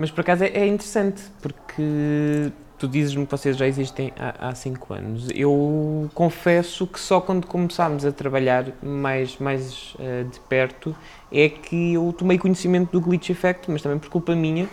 Mas 0.00 0.10
por 0.10 0.22
acaso 0.22 0.44
é, 0.44 0.48
é 0.48 0.66
interessante, 0.66 1.22
porque 1.42 2.50
tu 2.78 2.88
dizes-me 2.88 3.26
que 3.26 3.30
vocês 3.30 3.54
já 3.54 3.68
existem 3.68 4.10
há 4.16 4.54
5 4.54 4.94
anos. 4.94 5.28
Eu 5.34 6.10
confesso 6.14 6.86
que 6.86 6.98
só 6.98 7.20
quando 7.20 7.46
começámos 7.46 8.06
a 8.06 8.10
trabalhar 8.10 8.64
mais, 8.82 9.36
mais 9.36 9.94
uh, 9.96 10.24
de 10.24 10.40
perto 10.48 10.96
é 11.30 11.50
que 11.50 11.92
eu 11.92 12.14
tomei 12.16 12.38
conhecimento 12.38 12.90
do 12.92 13.00
Glitch 13.02 13.28
Effect, 13.28 13.70
mas 13.70 13.82
também 13.82 13.98
por 13.98 14.08
culpa 14.08 14.34
minha, 14.34 14.66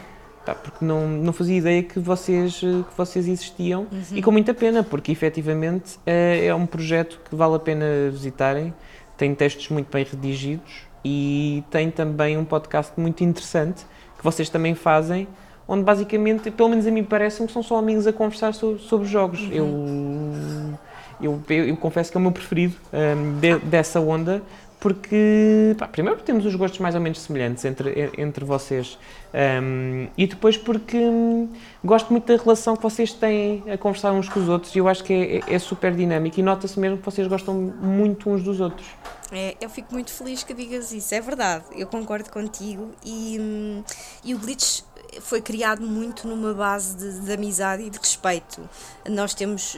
tá, 0.45 0.55
porque 0.55 0.85
não, 0.85 1.05
não 1.09 1.33
fazia 1.33 1.57
ideia 1.57 1.83
que 1.83 1.99
vocês, 1.99 2.61
que 2.61 2.97
vocês 2.97 3.27
existiam 3.27 3.81
uhum. 3.91 4.01
e 4.13 4.21
com 4.21 4.31
muita 4.31 4.53
pena, 4.53 4.81
porque 4.81 5.11
efetivamente 5.11 5.99
é, 6.05 6.45
é 6.45 6.55
um 6.55 6.65
projeto 6.65 7.19
que 7.29 7.35
vale 7.35 7.55
a 7.55 7.59
pena 7.59 7.85
visitarem, 8.09 8.73
tem 9.17 9.35
textos 9.35 9.67
muito 9.67 9.91
bem 9.91 10.05
redigidos 10.05 10.87
e 11.03 11.65
tem 11.69 11.91
também 11.91 12.37
um 12.37 12.45
podcast 12.45 12.93
muito 12.97 13.25
interessante 13.25 13.85
que 14.17 14.23
vocês 14.23 14.49
também 14.49 14.75
fazem, 14.75 15.27
onde 15.67 15.83
basicamente, 15.83 16.49
pelo 16.49 16.69
menos 16.69 16.87
a 16.87 16.91
mim 16.91 17.03
parece-me 17.03 17.47
que 17.47 17.53
são 17.53 17.61
só 17.61 17.77
amigos 17.77 18.07
a 18.07 18.13
conversar 18.13 18.53
sobre, 18.53 18.79
sobre 18.79 19.07
jogos. 19.07 19.41
Uhum. 19.41 20.73
Eu, 21.19 21.41
eu, 21.49 21.65
eu, 21.65 21.77
confesso 21.77 22.11
que 22.11 22.17
é 22.17 22.19
o 22.19 22.21
meu 22.21 22.31
preferido 22.31 22.75
um, 22.93 23.39
de, 23.39 23.57
dessa 23.59 23.99
onda, 23.99 24.41
porque, 24.79 25.75
pá, 25.77 25.87
primeiro, 25.87 26.21
temos 26.21 26.45
os 26.45 26.53
gostos 26.55 26.79
mais 26.79 26.93
ou 26.93 27.01
menos 27.01 27.19
semelhantes 27.19 27.65
entre, 27.65 28.11
entre 28.17 28.45
vocês, 28.45 28.97
um, 29.33 30.07
e 30.15 30.27
depois 30.27 30.55
porque 30.55 30.97
hum, 30.97 31.49
gosto 31.83 32.11
muito 32.11 32.27
da 32.27 32.41
relação 32.41 32.75
que 32.75 32.83
vocês 32.83 33.11
têm 33.11 33.63
a 33.71 33.77
conversar 33.77 34.11
uns 34.11 34.29
com 34.29 34.39
os 34.39 34.47
outros, 34.47 34.75
e 34.75 34.79
eu 34.79 34.87
acho 34.87 35.03
que 35.03 35.13
é, 35.13 35.37
é, 35.37 35.55
é 35.55 35.59
super 35.59 35.93
dinâmico, 35.95 36.39
e 36.39 36.43
nota-se 36.43 36.79
mesmo 36.79 36.97
que 36.99 37.05
vocês 37.05 37.27
gostam 37.27 37.55
muito 37.55 38.29
uns 38.29 38.43
dos 38.43 38.59
outros. 38.59 38.87
É, 39.31 39.55
eu 39.59 39.69
fico 39.69 39.91
muito 39.93 40.11
feliz 40.11 40.43
que 40.43 40.53
digas 40.53 40.91
isso, 40.91 41.13
é 41.13 41.21
verdade, 41.21 41.65
eu 41.75 41.87
concordo 41.87 42.29
contigo, 42.29 42.91
e, 43.03 43.37
hum, 43.39 43.83
e 44.23 44.35
o 44.35 44.37
Glitch 44.37 44.81
foi 45.21 45.41
criado 45.41 45.81
muito 45.81 46.27
numa 46.27 46.53
base 46.53 46.95
de, 46.95 47.21
de 47.21 47.33
amizade 47.33 47.83
e 47.83 47.89
de 47.89 47.97
respeito. 47.97 48.69
Nós 49.09 49.33
temos 49.33 49.75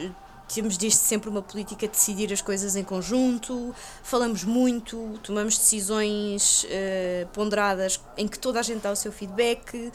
temos 0.54 0.76
desde 0.76 0.98
sempre 0.98 1.28
uma 1.28 1.42
política 1.42 1.86
de 1.86 1.92
decidir 1.92 2.32
as 2.32 2.40
coisas 2.40 2.74
em 2.74 2.82
conjunto, 2.82 3.74
falamos 4.02 4.44
muito, 4.44 5.18
tomamos 5.22 5.56
decisões 5.56 6.64
uh, 6.64 7.28
ponderadas 7.28 8.00
em 8.16 8.26
que 8.26 8.38
toda 8.38 8.58
a 8.58 8.62
gente 8.62 8.82
dá 8.82 8.90
o 8.90 8.96
seu 8.96 9.12
feedback. 9.12 9.92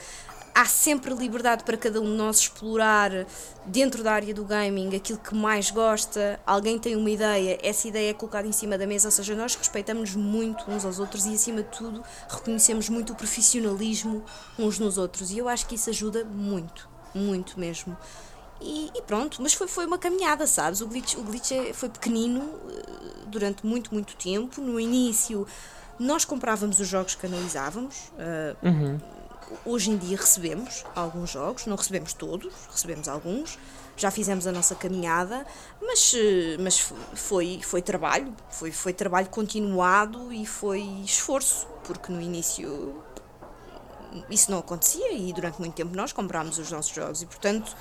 Há 0.57 0.63
sempre 0.63 1.13
liberdade 1.13 1.65
para 1.65 1.75
cada 1.75 1.99
um 1.99 2.05
de 2.05 2.11
nós 2.11 2.39
explorar 2.39 3.11
dentro 3.65 4.01
da 4.01 4.13
área 4.13 4.33
do 4.33 4.45
gaming 4.45 4.95
aquilo 4.95 5.19
que 5.19 5.35
mais 5.35 5.69
gosta. 5.69 6.39
Alguém 6.45 6.79
tem 6.79 6.95
uma 6.95 7.09
ideia, 7.09 7.59
essa 7.61 7.89
ideia 7.89 8.11
é 8.11 8.13
colocada 8.13 8.47
em 8.47 8.53
cima 8.53 8.77
da 8.77 8.87
mesa, 8.87 9.09
ou 9.09 9.11
seja, 9.11 9.35
nós 9.35 9.53
respeitamos 9.55 10.15
muito 10.15 10.71
uns 10.71 10.85
aos 10.85 10.97
outros 10.97 11.25
e, 11.25 11.33
acima 11.33 11.61
de 11.61 11.77
tudo, 11.77 12.01
reconhecemos 12.29 12.87
muito 12.87 13.11
o 13.11 13.15
profissionalismo 13.17 14.23
uns 14.57 14.79
nos 14.79 14.97
outros. 14.97 15.29
E 15.31 15.37
eu 15.37 15.49
acho 15.49 15.65
que 15.65 15.75
isso 15.75 15.89
ajuda 15.89 16.23
muito, 16.23 16.87
muito 17.13 17.59
mesmo. 17.59 17.97
E, 18.61 18.91
e, 18.95 19.01
pronto, 19.01 19.41
mas 19.41 19.53
foi, 19.53 19.67
foi 19.67 19.85
uma 19.85 19.97
caminhada, 19.97 20.47
sabes? 20.47 20.81
O 20.81 20.87
glitch, 20.87 21.15
o 21.15 21.23
glitch 21.23 21.51
é, 21.51 21.73
foi 21.73 21.89
pequenino 21.89 22.41
eh, 22.69 22.83
durante 23.27 23.65
muito, 23.65 23.93
muito 23.93 24.15
tempo. 24.15 24.61
No 24.61 24.79
início, 24.79 25.45
nós 25.99 26.23
comprávamos 26.25 26.79
os 26.79 26.87
jogos 26.87 27.15
que 27.15 27.25
analisávamos. 27.25 28.11
Uh, 28.13 28.67
uhum. 28.67 28.99
Hoje 29.65 29.91
em 29.91 29.97
dia 29.97 30.17
recebemos 30.17 30.83
alguns 30.95 31.29
jogos, 31.29 31.65
não 31.65 31.75
recebemos 31.75 32.13
todos, 32.13 32.51
recebemos 32.71 33.07
alguns. 33.07 33.59
Já 33.97 34.11
fizemos 34.11 34.45
a 34.47 34.51
nossa 34.51 34.75
caminhada, 34.75 35.45
mas, 35.81 36.13
eh, 36.13 36.57
mas 36.59 36.91
foi, 37.13 37.61
foi 37.63 37.81
trabalho, 37.81 38.33
foi, 38.49 38.69
foi 38.69 38.91
trabalho 38.91 39.27
continuado 39.27 40.33
e 40.33 40.45
foi 40.45 40.81
esforço, 41.05 41.65
porque 41.85 42.11
no 42.11 42.19
início 42.19 43.01
isso 44.29 44.51
não 44.51 44.59
acontecia 44.59 45.13
e 45.13 45.31
durante 45.31 45.59
muito 45.59 45.73
tempo 45.73 45.95
nós 45.95 46.11
comprámos 46.11 46.57
os 46.57 46.71
nossos 46.71 46.93
jogos 46.93 47.21
e, 47.21 47.25
portanto, 47.25 47.75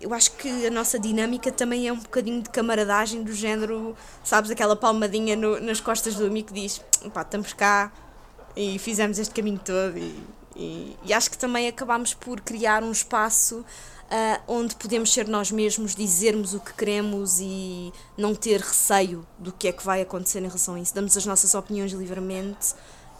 eu 0.00 0.14
acho 0.14 0.32
que 0.32 0.66
a 0.66 0.70
nossa 0.70 0.98
dinâmica 0.98 1.52
também 1.52 1.88
é 1.88 1.92
um 1.92 1.98
bocadinho 1.98 2.42
de 2.42 2.50
camaradagem 2.50 3.22
do 3.22 3.32
género, 3.32 3.96
sabes, 4.24 4.50
aquela 4.50 4.74
palmadinha 4.74 5.36
no, 5.36 5.60
nas 5.60 5.80
costas 5.80 6.14
do 6.14 6.26
amigo 6.26 6.48
que 6.48 6.54
diz, 6.54 6.80
pá, 7.12 7.22
estamos 7.22 7.52
cá 7.52 7.92
e 8.56 8.78
fizemos 8.78 9.18
este 9.18 9.34
caminho 9.34 9.60
todo 9.62 9.98
e, 9.98 10.18
e, 10.56 10.96
e 11.04 11.12
acho 11.12 11.30
que 11.30 11.38
também 11.38 11.68
acabámos 11.68 12.14
por 12.14 12.40
criar 12.40 12.82
um 12.82 12.90
espaço 12.90 13.64
uh, 14.10 14.42
onde 14.46 14.74
podemos 14.76 15.12
ser 15.12 15.28
nós 15.28 15.50
mesmos, 15.50 15.94
dizermos 15.94 16.54
o 16.54 16.60
que 16.60 16.72
queremos 16.74 17.38
e 17.40 17.92
não 18.16 18.34
ter 18.34 18.60
receio 18.60 19.26
do 19.38 19.52
que 19.52 19.68
é 19.68 19.72
que 19.72 19.84
vai 19.84 20.02
acontecer 20.02 20.40
em 20.40 20.46
relação 20.46 20.74
a 20.74 20.80
isso. 20.80 20.94
Damos 20.94 21.16
as 21.16 21.24
nossas 21.24 21.54
opiniões 21.54 21.92
livremente 21.92 22.74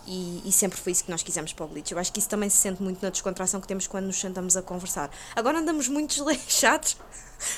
e, 0.06 0.42
e, 0.44 0.52
sempre 0.52 0.78
foi 0.78 0.92
isso 0.92 1.04
que 1.04 1.10
nós 1.10 1.22
quisemos 1.22 1.52
para 1.52 1.64
o 1.64 1.68
Glitch. 1.68 1.90
Eu 1.90 1.98
acho 1.98 2.12
que 2.12 2.18
isso 2.18 2.28
também 2.28 2.48
se 2.48 2.56
sente 2.56 2.82
muito 2.82 3.02
na 3.02 3.10
descontração 3.10 3.60
que 3.60 3.68
temos 3.68 3.86
quando 3.86 4.06
nos 4.06 4.18
sentamos 4.18 4.56
a 4.56 4.62
conversar. 4.62 5.10
Agora 5.36 5.58
andamos 5.58 5.88
muito 5.88 6.10
desleixados. 6.16 6.96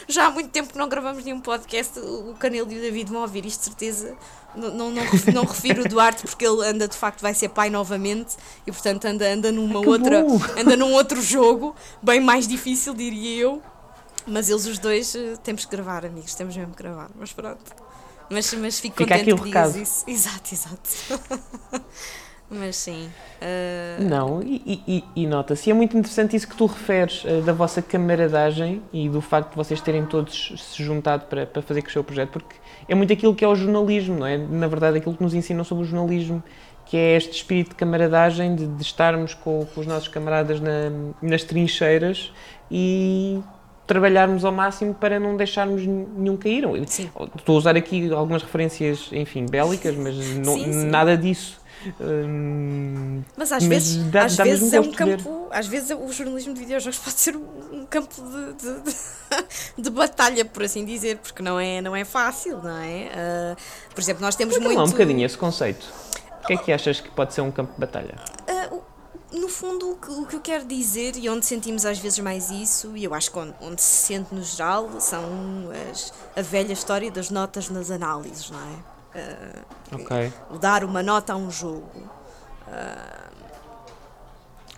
Já 0.07 0.26
há 0.26 0.31
muito 0.31 0.50
tempo 0.50 0.72
que 0.72 0.78
não 0.78 0.88
gravamos 0.88 1.24
nenhum 1.24 1.40
podcast. 1.40 1.98
O 1.98 2.35
Canelo 2.38 2.70
e 2.70 2.78
o 2.78 2.81
David 2.81 3.11
vão 3.11 3.22
ouvir 3.22 3.44
isto, 3.46 3.61
de 3.61 3.64
certeza. 3.66 4.16
Não, 4.55 4.70
não, 4.70 4.90
não, 4.90 5.05
não 5.33 5.44
refiro 5.44 5.83
o 5.83 5.88
Duarte 5.88 6.22
porque 6.22 6.46
ele 6.46 6.64
anda 6.66 6.87
de 6.87 6.96
facto, 6.96 7.22
vai 7.22 7.33
ser 7.33 7.48
pai 7.48 7.70
novamente 7.70 8.37
e 8.66 8.70
portanto 8.70 9.07
anda, 9.07 9.26
anda 9.33 9.50
numa 9.50 9.81
outra. 9.81 10.24
Anda 10.59 10.76
num 10.76 10.92
outro 10.92 11.22
jogo, 11.22 11.74
bem 12.02 12.20
mais 12.20 12.46
difícil, 12.46 12.92
diria 12.94 13.40
eu. 13.40 13.62
Mas 14.26 14.48
eles 14.48 14.66
os 14.66 14.78
dois 14.78 15.14
eh, 15.16 15.37
temos 15.42 15.64
que 15.64 15.70
gravar, 15.70 16.05
amigos, 16.05 16.35
temos 16.35 16.57
mesmo 16.57 16.72
que 16.74 16.83
gravar. 16.83 17.11
Mas 17.18 17.33
pronto. 17.33 17.74
Mas, 18.31 18.52
mas 18.55 18.78
fico 18.78 18.96
Fica 18.96 19.14
contente 19.14 19.33
aqui 19.33 19.40
o 19.40 19.44
recado. 19.44 19.78
isso. 19.78 20.05
Exato, 20.07 20.55
exato. 20.55 20.90
Mas 22.52 22.76
sim. 22.76 23.08
Uh... 23.40 24.04
Não, 24.04 24.42
e, 24.42 24.82
e, 24.86 25.04
e 25.16 25.26
nota-se. 25.26 25.70
é 25.70 25.74
muito 25.74 25.96
interessante 25.96 26.36
isso 26.36 26.46
que 26.46 26.54
tu 26.54 26.66
referes 26.66 27.24
uh, 27.24 27.40
da 27.40 27.52
vossa 27.52 27.80
camaradagem 27.80 28.82
e 28.92 29.08
do 29.08 29.22
facto 29.22 29.50
de 29.50 29.56
vocês 29.56 29.80
terem 29.80 30.04
todos 30.04 30.52
se 30.58 30.82
juntado 30.82 31.24
para, 31.26 31.46
para 31.46 31.62
fazer 31.62 31.80
crescer 31.80 31.98
o 31.98 32.04
projeto, 32.04 32.28
porque 32.30 32.54
é 32.86 32.94
muito 32.94 33.10
aquilo 33.10 33.34
que 33.34 33.42
é 33.42 33.48
o 33.48 33.54
jornalismo, 33.54 34.18
não 34.18 34.26
é? 34.26 34.36
Na 34.36 34.68
verdade, 34.68 34.98
aquilo 34.98 35.14
que 35.14 35.22
nos 35.22 35.32
ensinam 35.32 35.64
sobre 35.64 35.84
o 35.84 35.86
jornalismo, 35.86 36.42
que 36.84 36.96
é 36.96 37.16
este 37.16 37.32
espírito 37.32 37.70
de 37.70 37.76
camaradagem, 37.76 38.54
de, 38.54 38.66
de 38.66 38.82
estarmos 38.82 39.32
com, 39.32 39.64
com, 39.74 39.80
os 39.80 39.86
nossos 39.86 40.08
camaradas 40.08 40.60
na, 40.60 40.90
nas 41.22 41.42
trincheiras 41.42 42.30
e 42.70 43.40
trabalharmos 43.86 44.44
ao 44.44 44.52
máximo 44.52 44.92
para 44.92 45.18
não 45.18 45.38
deixarmos 45.38 45.86
nenhum 45.86 46.36
cair. 46.36 46.64
Sim. 46.86 47.10
Estou 47.34 47.54
a 47.54 47.58
usar 47.58 47.76
aqui 47.76 48.12
algumas 48.12 48.42
referências, 48.42 49.08
enfim, 49.10 49.46
bélicas, 49.46 49.96
mas 49.96 50.16
não, 50.36 50.54
sim, 50.54 50.64
sim. 50.70 50.84
nada 50.86 51.16
disso 51.16 51.62
Hum, 52.00 53.22
mas 53.36 53.52
às 53.52 53.62
mas 53.62 53.68
vezes, 53.68 54.10
dá, 54.10 54.24
às 54.24 54.36
vezes 54.36 54.72
é 54.72 54.80
um 54.80 54.92
campo, 54.92 55.48
às 55.50 55.66
vezes 55.66 55.90
o 55.90 56.12
jornalismo 56.12 56.54
de 56.54 56.60
videojogos 56.60 56.98
pode 56.98 57.18
ser 57.18 57.36
um 57.36 57.86
campo 57.86 58.14
de, 58.14 58.52
de, 58.54 58.80
de, 58.80 58.94
de, 59.82 59.90
batalha, 59.90 60.44
por 60.44 60.62
assim 60.62 60.84
dizer, 60.84 61.18
porque 61.18 61.42
não 61.42 61.58
é, 61.58 61.80
não 61.80 61.94
é 61.94 62.04
fácil, 62.04 62.62
não 62.62 62.78
é? 62.78 63.10
Uh, 63.54 63.92
por 63.94 64.00
exemplo, 64.00 64.22
nós 64.22 64.36
temos 64.36 64.58
muito. 64.58 64.76
Não, 64.76 64.84
um 64.84 64.90
bocadinho 64.90 65.24
esse 65.24 65.36
conceito. 65.36 65.86
O 66.42 66.46
que 66.46 66.54
é 66.54 66.56
que 66.56 66.72
achas 66.72 67.00
que 67.00 67.10
pode 67.10 67.34
ser 67.34 67.40
um 67.40 67.50
campo 67.50 67.72
de 67.72 67.80
batalha? 67.80 68.16
Uh, 68.48 68.82
no 69.32 69.48
fundo, 69.48 69.92
o 69.92 69.96
que, 69.96 70.10
o 70.10 70.26
que 70.26 70.36
eu 70.36 70.40
quero 70.40 70.64
dizer 70.64 71.16
e 71.16 71.28
onde 71.28 71.46
sentimos 71.46 71.86
às 71.86 71.98
vezes 71.98 72.18
mais 72.18 72.50
isso, 72.50 72.96
e 72.96 73.04
eu 73.04 73.14
acho 73.14 73.30
que 73.30 73.38
onde, 73.38 73.54
onde 73.60 73.80
se 73.80 74.06
sente 74.06 74.34
no 74.34 74.42
geral, 74.42 75.00
são 75.00 75.24
as, 75.90 76.12
a 76.36 76.42
velha 76.42 76.72
história 76.72 77.10
das 77.10 77.30
notas 77.30 77.68
nas 77.70 77.90
análises, 77.90 78.50
não 78.50 78.58
é? 78.58 78.91
Uh, 79.14 79.94
Ok. 79.94 80.33
o 80.51 80.59
dar 80.59 80.85
uma 80.85 81.03
nota 81.03 81.35
a 81.35 81.37
um 81.37 81.51
jogo. 81.51 82.11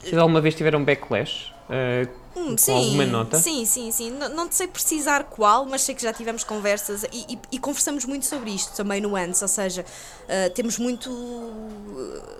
Vocês 0.00 0.18
alguma 0.18 0.40
vez 0.40 0.54
tiveram 0.54 0.84
backlash? 0.84 1.52
uh, 1.68 2.24
Hum, 2.36 2.56
com 2.56 2.72
alguma 2.74 3.06
nota? 3.06 3.38
Sim, 3.38 3.64
sim, 3.64 3.92
sim. 3.92 4.10
Não, 4.10 4.28
não 4.28 4.50
sei 4.50 4.66
precisar 4.66 5.22
qual, 5.22 5.64
mas 5.66 5.82
sei 5.82 5.94
que 5.94 6.02
já 6.02 6.12
tivemos 6.12 6.42
conversas 6.42 7.04
e, 7.12 7.34
e- 7.34 7.38
e 7.52 7.58
conversamos 7.60 8.04
muito 8.04 8.26
sobre 8.26 8.50
isto 8.50 8.74
também 8.76 9.00
no 9.00 9.14
antes, 9.14 9.40
ou 9.40 9.46
seja, 9.46 9.86
ah, 10.28 10.50
temos 10.52 10.76
muito. 10.76 11.08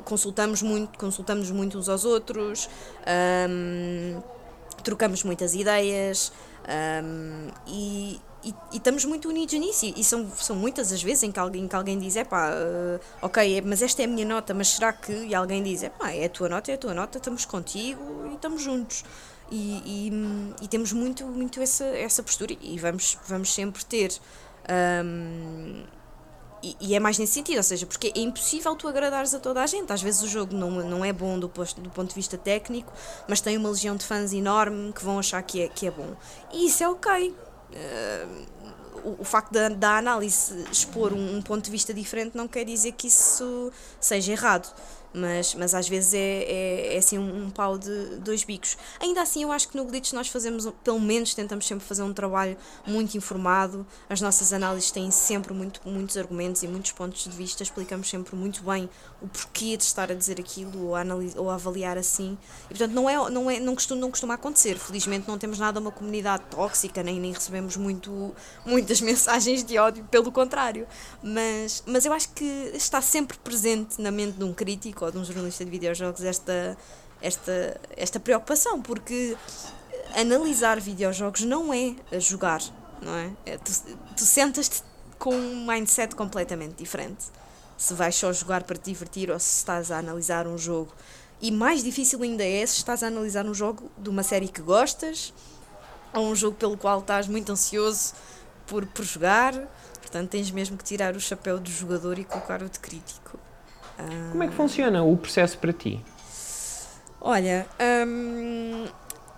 consultamos 0.05 0.63
muito, 0.63 0.99
consultamos 0.99 1.49
muito 1.53 1.79
uns 1.79 1.89
aos 1.89 2.05
outros, 2.05 2.69
ahm, 3.07 4.21
trocamos 4.83 5.23
muitas 5.23 5.55
ideias 5.55 6.33
ahm, 6.67 7.51
e, 7.69 8.21
e, 8.45 8.55
e 8.73 8.77
estamos 8.77 9.05
muito 9.05 9.29
unidos 9.29 9.55
nisso. 9.59 9.87
E, 9.87 9.95
e 10.01 10.05
são, 10.05 10.29
são 10.37 10.57
muitas 10.57 10.93
as 10.93 11.03
vezes 11.03 11.23
em 11.25 11.33
que 11.33 11.39
alguém, 11.39 11.67
que 11.69 11.77
alguém 11.77 11.99
diz: 11.99 12.17
é 12.17 12.25
pá, 12.25 12.51
ok, 13.23 13.59
é- 13.59 13.61
mas 13.63 13.83
esta 13.83 14.03
é 14.03 14.05
a 14.05 14.09
minha 14.09 14.27
nota, 14.27 14.53
mas 14.55 14.69
será 14.69 14.93
que. 14.93 15.13
E 15.13 15.35
alguém 15.35 15.63
diz: 15.63 15.83
é 15.83 15.89
pá, 15.91 16.11
é 16.13 16.27
a 16.27 16.29
tua 16.29 16.49
nota, 16.49 16.71
é 16.71 16.75
a 16.75 16.79
tua 16.79 16.95
nota, 16.95 17.19
estamos 17.19 17.45
contigo 17.45 18.29
e 18.31 18.35
estamos 18.35 18.63
juntos. 18.63 19.05
E, 19.51 19.83
e, 19.85 20.13
e 20.65 20.69
temos 20.69 20.93
muito, 20.93 21.25
muito 21.27 21.61
essa, 21.61 21.85
essa 21.85 22.23
postura 22.23 22.55
e 22.61 22.79
vamos, 22.79 23.19
vamos 23.29 23.53
sempre 23.53 23.85
ter. 23.85 24.11
e, 26.63 26.77
e 26.81 26.95
é 26.95 27.01
mais 27.01 27.19
nesse 27.19 27.35
sentido, 27.35 27.59
ou 27.59 27.63
seja, 27.63 27.85
porque 27.87 28.11
é 28.15 28.21
impossível 28.21 28.75
tu 28.75 28.89
agradares 28.89 29.35
a 29.35 29.39
toda 29.39 29.63
a 29.63 29.67
gente. 29.67 29.93
Às 29.93 30.03
vezes 30.03 30.23
o 30.23 30.29
jogo 30.29 30.55
não, 30.57 30.71
não 30.71 31.05
é 31.05 31.13
bom 31.13 31.39
do, 31.39 31.49
posto- 31.49 31.81
do 31.81 31.91
ponto 31.91 32.09
de 32.09 32.15
vista 32.15 32.39
técnico, 32.39 32.93
mas 33.29 33.41
tem 33.41 33.57
uma 33.59 33.69
legião 33.69 33.97
de 33.97 34.05
fãs 34.05 34.33
enorme 34.33 34.93
que 34.93 35.05
vão 35.05 35.19
achar 35.19 35.43
que 35.43 35.63
é, 35.63 35.69
que 35.69 35.87
é 35.87 35.91
bom. 35.91 36.15
E 36.53 36.67
isso 36.67 36.83
é 36.83 36.89
ok. 36.89 37.35
Ah, 37.75 38.27
o, 39.05 39.21
o 39.21 39.25
facto 39.25 39.53
da, 39.53 39.69
da 39.69 39.99
análise 39.99 40.65
expor 40.73 41.13
um, 41.13 41.37
um 41.37 41.43
ponto 41.43 41.65
de 41.65 41.71
vista 41.71 41.93
diferente 41.93 42.37
não 42.37 42.49
quer 42.49 42.65
dizer 42.65 42.93
que 42.93 43.07
isso 43.07 43.71
seja 44.01 44.33
errado. 44.33 44.75
Mas, 45.15 45.55
mas 45.55 45.75
às 45.75 45.89
vezes 45.89 46.13
é, 46.13 46.19
é, 46.19 46.95
é 46.95 46.99
assim 46.99 47.17
um, 47.17 47.45
um 47.45 47.51
pau 47.51 47.79
de 47.79 48.17
dois 48.17 48.43
bicos. 48.43 48.77
Ainda 48.99 49.23
assim, 49.23 49.45
eu 49.45 49.53
acho 49.53 49.69
que 49.69 49.77
no 49.77 49.85
Glitch 49.85 50.13
nós 50.13 50.27
fazemos, 50.27 50.69
pelo 50.83 51.01
menos 51.01 51.35
tentamos 51.35 51.69
sempre 51.69 51.85
fazer 51.87 52.03
um 52.03 52.13
trabalho 52.13 52.57
muito 52.85 53.17
informado. 53.17 53.87
As 54.11 54.21
nossas 54.21 54.53
análises 54.53 54.91
têm 54.91 55.13
sempre 55.13 55.55
muito, 55.55 55.81
muitos 55.85 56.17
argumentos 56.17 56.65
e 56.65 56.69
muitos 56.69 56.91
pontos 56.91 57.23
de 57.23 57.31
vista. 57.31 57.63
Explicamos 57.63 58.11
sempre 58.11 58.35
muito 58.35 58.65
bem 58.65 58.91
o 59.23 59.29
porquê 59.29 59.77
de 59.77 59.85
estar 59.85 60.11
a 60.11 60.15
dizer 60.15 60.41
aquilo 60.41 60.89
ou 60.89 60.97
a, 60.97 61.05
ou 61.37 61.49
a 61.49 61.55
avaliar 61.55 61.97
assim. 61.97 62.37
E 62.65 62.69
portanto, 62.71 62.93
não, 62.93 63.09
é, 63.09 63.31
não, 63.31 63.49
é, 63.49 63.61
não, 63.61 63.75
costuma, 63.77 64.01
não 64.01 64.11
costuma 64.11 64.35
acontecer. 64.35 64.77
Felizmente, 64.79 65.29
não 65.29 65.39
temos 65.39 65.61
nada 65.61 65.79
uma 65.79 65.93
comunidade 65.93 66.43
tóxica, 66.51 67.05
nem, 67.05 67.21
nem 67.21 67.33
recebemos 67.33 67.77
muito, 67.77 68.35
muitas 68.67 68.99
mensagens 69.01 69.63
de 69.63 69.79
ódio, 69.79 70.05
pelo 70.11 70.33
contrário. 70.33 70.89
Mas, 71.23 71.85
mas 71.87 72.05
eu 72.05 72.13
acho 72.13 72.31
que 72.31 72.73
está 72.75 73.01
sempre 73.01 73.39
presente 73.39 74.03
na 74.03 74.11
mente 74.11 74.39
de 74.39 74.43
um 74.43 74.53
crítico 74.53 75.04
ou 75.05 75.11
de 75.11 75.19
um 75.19 75.25
jornalista 75.25 75.65
de 75.65 75.71
videojogos 75.71 76.23
esta, 76.25 76.77
esta, 77.21 77.81
esta 77.97 78.21
preocupação, 78.21 78.81
porque 78.81 79.37
analisar 80.15 80.81
videojogos 80.81 81.43
não 81.43 81.73
é 81.73 81.95
jogar, 82.19 82.61
não 83.01 83.15
é? 83.15 83.31
É, 83.47 83.59
tu, 83.59 83.73
tu 84.17 84.25
sentas-te 84.25 84.83
com 85.19 85.35
um 85.35 85.67
mindset 85.67 86.15
completamente 86.15 86.75
diferente. 86.75 87.25
Se 87.77 87.95
vais 87.95 88.15
só 88.15 88.33
jogar 88.33 88.63
para 88.63 88.77
te 88.77 88.91
divertir 88.91 89.31
ou 89.31 89.39
se 89.39 89.59
estás 89.59 89.91
a 89.91 89.99
analisar 89.99 90.47
um 90.47 90.57
jogo. 90.57 90.93
E 91.41 91.51
mais 91.51 91.83
difícil 91.83 92.23
ainda 92.23 92.45
é 92.45 92.65
se 92.67 92.77
estás 92.77 93.03
a 93.03 93.09
analisar 93.09 93.45
um 93.47 93.55
jogo 93.55 93.91
de 93.99 94.09
uma 94.09 94.23
série 94.23 94.49
que 94.49 94.63
gostas 94.63 95.33
ou 96.13 96.29
um 96.29 96.37
jogo 96.37 96.57
pelo 96.57 96.77
qual 96.77 97.01
estás 97.01 97.27
muito 97.27 97.51
ansioso 97.51 98.15
por, 98.67 98.87
por 98.87 99.05
jogar. 99.05 99.53
Portanto, 100.01 100.31
tens 100.31 100.51
mesmo 100.51 100.77
que 100.77 100.85
tirar 100.85 101.17
o 101.17 101.21
chapéu 101.21 101.59
do 101.59 101.71
jogador 101.71 102.19
e 102.19 102.25
colocar 102.25 102.63
o 102.63 102.69
de 102.69 102.79
crítico. 102.79 103.39
Como 104.31 104.43
é 104.43 104.49
que 104.49 104.55
funciona 104.55 105.03
o 105.03 105.17
processo 105.17 105.59
para 105.59 105.73
ti? 105.73 106.05
Olha, 107.21 107.67
hum, 108.07 108.85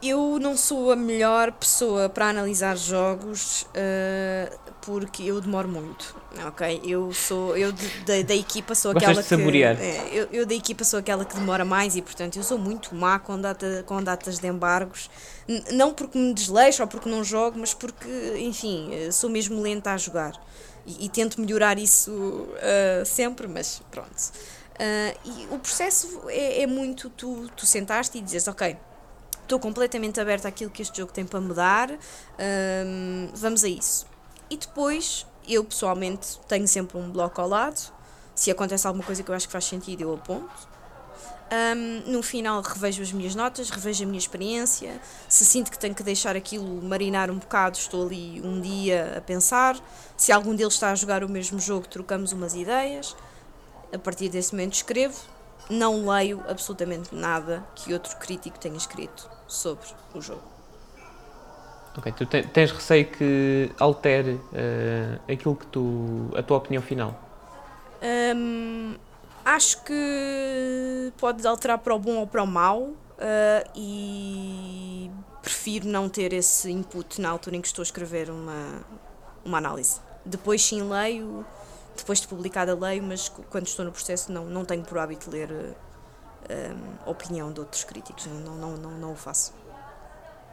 eu 0.02 0.38
não 0.40 0.56
sou 0.56 0.90
a 0.90 0.96
melhor 0.96 1.52
pessoa 1.52 2.08
para 2.08 2.28
analisar 2.28 2.76
jogos 2.76 3.62
uh, 3.62 4.58
porque 4.80 5.22
eu 5.22 5.40
demoro 5.40 5.68
muito, 5.68 6.16
ok? 6.44 6.80
Eu 6.84 7.12
sou, 7.12 7.56
eu 7.56 7.72
da, 7.72 8.22
da 8.26 8.34
equipa 8.34 8.74
sou 8.74 8.92
Gostas 8.92 9.10
aquela 9.10 9.22
de 9.22 9.28
saborear. 9.28 9.76
que... 9.76 9.82
é, 9.82 10.10
eu, 10.12 10.28
eu 10.32 10.46
da 10.46 10.54
equipa 10.54 10.84
sou 10.84 10.98
aquela 10.98 11.24
que 11.24 11.34
demora 11.34 11.64
mais 11.64 11.96
e, 11.96 12.02
portanto, 12.02 12.36
eu 12.36 12.42
sou 12.42 12.58
muito 12.58 12.94
má 12.94 13.18
com, 13.18 13.40
data, 13.40 13.82
com 13.86 14.02
datas 14.02 14.38
de 14.38 14.46
embargos. 14.46 15.08
N- 15.48 15.64
não 15.72 15.92
porque 15.92 16.18
me 16.18 16.34
desleixo 16.34 16.82
ou 16.82 16.88
porque 16.88 17.08
não 17.08 17.22
jogo, 17.24 17.58
mas 17.58 17.72
porque, 17.74 18.08
enfim, 18.38 18.90
eh, 18.92 19.10
sou 19.10 19.30
mesmo 19.30 19.60
lenta 19.60 19.92
a 19.92 19.96
jogar. 19.96 20.32
E, 20.86 21.06
e 21.06 21.08
tento 21.08 21.40
melhorar 21.40 21.78
isso 21.78 22.12
uh, 22.12 23.04
sempre, 23.04 23.46
mas 23.48 23.82
pronto. 23.90 24.08
Uh, 24.78 25.18
e 25.24 25.54
o 25.54 25.58
processo 25.58 26.22
é, 26.28 26.62
é 26.62 26.66
muito 26.66 27.08
tu, 27.10 27.48
tu 27.56 27.64
sentaste 27.66 28.18
e 28.18 28.20
dizes, 28.20 28.46
ok, 28.46 28.76
estou 29.42 29.58
completamente 29.58 30.20
aberta 30.20 30.48
àquilo 30.48 30.70
que 30.70 30.82
este 30.82 30.98
jogo 30.98 31.12
tem 31.12 31.24
para 31.24 31.40
me 31.40 31.54
dar, 31.54 31.90
hum, 31.90 33.28
vamos 33.34 33.64
a 33.64 33.68
isso. 33.68 34.06
E 34.50 34.56
depois, 34.56 35.26
eu 35.48 35.64
pessoalmente 35.64 36.38
tenho 36.48 36.66
sempre 36.66 36.98
um 36.98 37.10
bloco 37.10 37.40
ao 37.40 37.48
lado, 37.48 37.92
se 38.34 38.50
acontece 38.50 38.86
alguma 38.86 39.04
coisa 39.04 39.22
que 39.22 39.30
eu 39.30 39.34
acho 39.34 39.46
que 39.46 39.52
faz 39.52 39.64
sentido, 39.64 40.02
eu 40.02 40.14
aponto. 40.14 40.76
Hum, 41.50 42.02
no 42.10 42.22
final 42.24 42.60
revejo 42.60 43.02
as 43.02 43.12
minhas 43.12 43.34
notas, 43.34 43.70
revejo 43.70 44.02
a 44.02 44.06
minha 44.06 44.18
experiência. 44.18 45.00
Se 45.28 45.44
sinto 45.44 45.70
que 45.70 45.78
tenho 45.78 45.94
que 45.94 46.02
deixar 46.02 46.36
aquilo 46.36 46.82
marinar 46.82 47.30
um 47.30 47.38
bocado, 47.38 47.78
estou 47.78 48.06
ali 48.06 48.42
um 48.44 48.60
dia 48.60 49.14
a 49.16 49.20
pensar. 49.20 49.78
Se 50.16 50.32
algum 50.32 50.54
deles 50.54 50.74
está 50.74 50.90
a 50.90 50.94
jogar 50.94 51.24
o 51.24 51.28
mesmo 51.28 51.58
jogo, 51.58 51.88
trocamos 51.88 52.32
umas 52.32 52.54
ideias. 52.54 53.16
A 53.92 53.98
partir 53.98 54.28
desse 54.28 54.52
momento 54.52 54.74
escrevo. 54.74 55.18
Não 55.68 56.08
leio 56.08 56.44
absolutamente 56.48 57.12
nada 57.12 57.66
que 57.74 57.92
outro 57.92 58.16
crítico 58.18 58.56
tenha 58.56 58.76
escrito 58.76 59.28
sobre 59.48 59.88
o 60.14 60.20
jogo. 60.20 60.55
Ok, 61.98 62.12
tu 62.12 62.26
te- 62.26 62.42
tens 62.42 62.70
receio 62.72 63.06
que 63.06 63.70
altere 63.78 64.38
eh, 64.52 65.18
aquilo 65.32 65.56
que 65.56 65.66
tu. 65.66 66.30
a 66.36 66.42
tua 66.42 66.58
opinião 66.58 66.82
final. 66.82 67.14
Hum, 68.02 68.94
acho 69.44 69.82
que 69.82 71.12
pode 71.18 71.46
alterar 71.46 71.78
para 71.78 71.94
o 71.94 71.98
bom 71.98 72.16
ou 72.16 72.26
para 72.26 72.42
o 72.42 72.46
mau 72.46 72.90
ah, 73.18 73.64
e 73.74 75.10
prefiro 75.42 75.88
não 75.88 76.08
ter 76.08 76.32
esse 76.32 76.70
input 76.70 77.20
na 77.20 77.30
altura 77.30 77.56
em 77.56 77.60
que 77.62 77.68
estou 77.68 77.82
a 77.82 77.84
escrever 77.84 78.30
uma, 78.30 78.82
uma 79.44 79.58
análise. 79.58 80.00
Depois 80.24 80.62
sim 80.62 80.82
leio, 80.82 81.46
depois 81.96 82.20
de 82.20 82.28
publicada 82.28 82.74
leio, 82.74 83.02
mas 83.02 83.28
quando 83.50 83.66
estou 83.66 83.84
no 83.84 83.92
processo 83.92 84.30
não, 84.30 84.44
não 84.44 84.64
tenho 84.64 84.82
por 84.82 84.98
hábito 84.98 85.30
ler 85.30 85.48
ah, 85.50 86.52
hum, 86.74 86.94
a 87.06 87.10
opinião 87.10 87.50
de 87.52 87.60
outros 87.60 87.84
críticos, 87.84 88.26
não, 88.26 88.54
não, 88.56 88.76
não, 88.76 88.90
não 88.90 89.12
o 89.12 89.16
faço. 89.16 89.54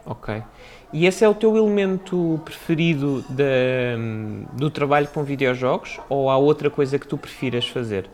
Ok. 0.06 0.44
E 0.92 1.06
esse 1.06 1.24
é 1.24 1.30
o 1.30 1.34
teu 1.34 1.56
elemento 1.58 2.40
preferido 2.46 3.24
da- 3.30 4.54
do 4.54 4.70
trabalho 4.70 5.08
com 5.08 5.24
videojogos 5.24 6.00
ou 6.10 6.30
há 6.30 6.38
outra 6.38 6.70
coisa 6.70 7.00
que 7.00 7.08
tu 7.08 7.18
prefiras 7.18 7.68
fazer? 7.68 8.10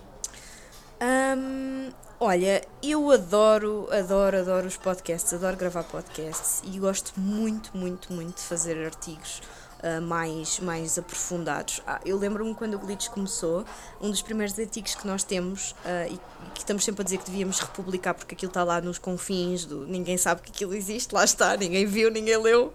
Hum, 1.01 1.89
olha, 2.19 2.61
eu 2.83 3.09
adoro, 3.11 3.87
adoro, 3.91 4.37
adoro 4.37 4.67
os 4.67 4.77
podcasts, 4.77 5.33
adoro 5.33 5.57
gravar 5.57 5.83
podcasts 5.83 6.61
e 6.65 6.77
gosto 6.77 7.13
muito, 7.19 7.71
muito, 7.75 8.13
muito 8.13 8.35
de 8.37 8.43
fazer 8.43 8.85
artigos 8.85 9.41
ah, 9.81 10.01
mais, 10.01 10.59
mais 10.59 10.97
aprofundados. 10.97 11.81
Ah, 11.87 12.01
eu 12.05 12.17
lembro-me 12.17 12.53
quando 12.53 12.73
o 12.73 12.79
Glitch 12.79 13.07
começou, 13.09 13.63
um 14.01 14.09
dos 14.09 14.21
primeiros 14.21 14.57
artigos 14.59 14.93
que 14.95 15.07
nós 15.07 15.23
temos 15.23 15.73
ah, 15.85 16.07
e, 16.07 16.19
que 16.53 16.59
estamos 16.59 16.83
sempre 16.83 17.01
a 17.01 17.03
dizer 17.03 17.17
que 17.17 17.25
devíamos 17.25 17.59
republicar 17.59 18.13
porque 18.13 18.35
aquilo 18.35 18.49
está 18.49 18.63
lá 18.63 18.81
nos 18.81 18.97
confins 18.97 19.65
do 19.65 19.87
ninguém 19.87 20.17
sabe 20.17 20.41
que 20.41 20.51
aquilo 20.51 20.73
existe, 20.73 21.13
lá 21.13 21.23
está, 21.23 21.55
ninguém 21.55 21.85
viu, 21.85 22.11
ninguém 22.11 22.37
leu. 22.37 22.73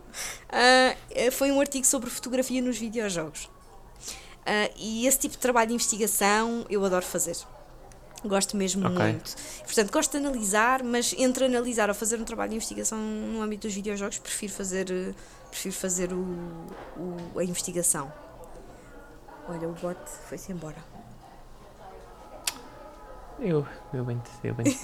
Eh, 0.50 1.30
foi 1.30 1.50
um 1.50 1.60
artigo 1.60 1.84
sobre 1.84 2.08
fotografia 2.08 2.62
nos 2.62 2.78
videojogos. 2.78 3.50
E 4.76 5.06
esse 5.06 5.18
tipo 5.18 5.32
de 5.32 5.38
trabalho 5.38 5.68
de 5.68 5.74
investigação 5.74 6.64
eu 6.68 6.84
adoro 6.84 7.04
fazer. 7.04 7.36
Gosto 8.24 8.56
mesmo 8.56 8.86
Ok. 8.86 8.98
muito. 8.98 9.34
Portanto, 9.64 9.92
gosto 9.92 10.12
de 10.12 10.16
analisar, 10.26 10.82
mas 10.82 11.14
entre 11.18 11.44
analisar 11.44 11.88
ou 11.90 11.94
fazer 11.94 12.18
um 12.20 12.24
trabalho 12.24 12.50
de 12.50 12.56
investigação 12.56 12.96
no 12.98 13.42
âmbito 13.42 13.66
dos 13.66 13.74
videojogos, 13.74 14.18
prefiro 14.18 14.52
fazer, 14.52 14.86
prefiro 15.50 15.74
fazer 15.74 16.12
o, 16.12 16.16
o- 16.96 17.38
a 17.38 17.44
investigação. 17.44 18.10
Olha, 19.46 19.68
o 19.68 19.72
bot 19.72 19.98
foi-se 20.28 20.52
embora. 20.52 20.76
Eu, 23.38 23.66
eu 23.92 24.04
bem, 24.04 24.20
eu 24.42 24.54
bem. 24.54 24.64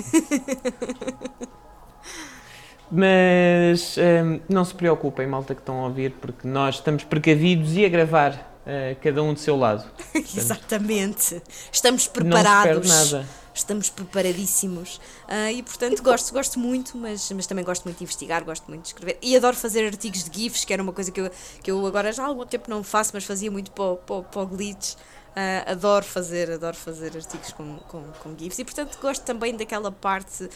Mas 2.90 3.96
hum, 3.96 4.40
não 4.48 4.64
se 4.64 4.74
preocupem, 4.74 5.26
malta 5.26 5.54
que 5.54 5.60
estão 5.62 5.80
a 5.80 5.84
ouvir, 5.84 6.10
porque 6.20 6.46
nós 6.46 6.74
estamos 6.76 7.04
precavidos 7.04 7.74
e 7.76 7.84
a 7.84 7.88
gravar 7.88 8.49
eh, 8.66 8.96
cada 9.02 9.22
um 9.22 9.32
do 9.32 9.40
seu 9.40 9.56
lado. 9.56 9.84
Exatamente. 10.14 11.42
Estamos 11.72 12.02
Não 12.02 12.04
se 12.04 12.10
preparados. 12.10 12.88
nada. 12.88 13.26
estamos 13.54 13.88
preparadíssimos. 13.88 14.96
Uh, 15.26 15.50
e 15.54 15.62
portanto 15.62 16.02
gosto, 16.02 16.32
gosto 16.32 16.58
muito, 16.58 16.96
mas, 16.96 17.30
mas 17.32 17.46
também 17.46 17.64
gosto 17.64 17.84
muito 17.84 17.98
de 17.98 18.04
investigar, 18.04 18.44
gosto 18.44 18.68
muito 18.68 18.82
de 18.82 18.88
escrever. 18.88 19.18
E 19.22 19.36
adoro 19.36 19.56
fazer 19.56 19.86
artigos 19.86 20.24
de 20.24 20.42
GIFs, 20.42 20.64
que 20.64 20.72
era 20.72 20.82
uma 20.82 20.92
coisa 20.92 21.10
que 21.10 21.20
eu, 21.20 21.30
que 21.62 21.70
eu 21.70 21.86
agora 21.86 22.12
já 22.12 22.22
há 22.22 22.26
algum 22.26 22.46
tempo 22.46 22.68
não 22.70 22.82
faço, 22.82 23.12
mas 23.14 23.24
fazia 23.24 23.50
muito 23.50 23.70
para, 23.70 23.96
para, 23.96 24.22
para 24.22 24.42
o 24.42 24.46
Glitch. 24.46 24.94
Uh, 25.30 25.70
adoro 25.70 26.04
fazer, 26.04 26.50
adoro 26.50 26.76
fazer 26.76 27.16
artigos 27.16 27.52
com, 27.52 27.76
com, 27.88 28.02
com 28.20 28.36
GIFs 28.36 28.58
e 28.58 28.64
portanto 28.64 28.98
gosto 29.00 29.22
também 29.22 29.56
daquela 29.56 29.92
parte, 29.92 30.44
uh, 30.44 30.50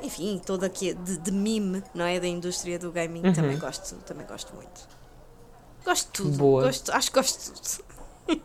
enfim, 0.00 0.40
toda 0.44 0.66
aqui 0.66 0.94
de, 0.94 1.16
de 1.18 1.32
mime, 1.32 1.82
não 1.92 2.04
é? 2.04 2.20
Da 2.20 2.26
indústria 2.28 2.78
do 2.78 2.92
gaming, 2.92 3.26
uhum. 3.26 3.32
também, 3.32 3.58
gosto, 3.58 3.96
também 4.06 4.26
gosto 4.26 4.54
muito. 4.54 4.97
Gosto 5.88 6.06
de 6.06 6.12
tudo, 6.12 6.36
Boa. 6.36 6.64
Gosto, 6.64 6.92
acho 6.92 7.10
que 7.10 7.18
gosto 7.18 7.54
de 7.54 7.62
tudo. 7.62 7.84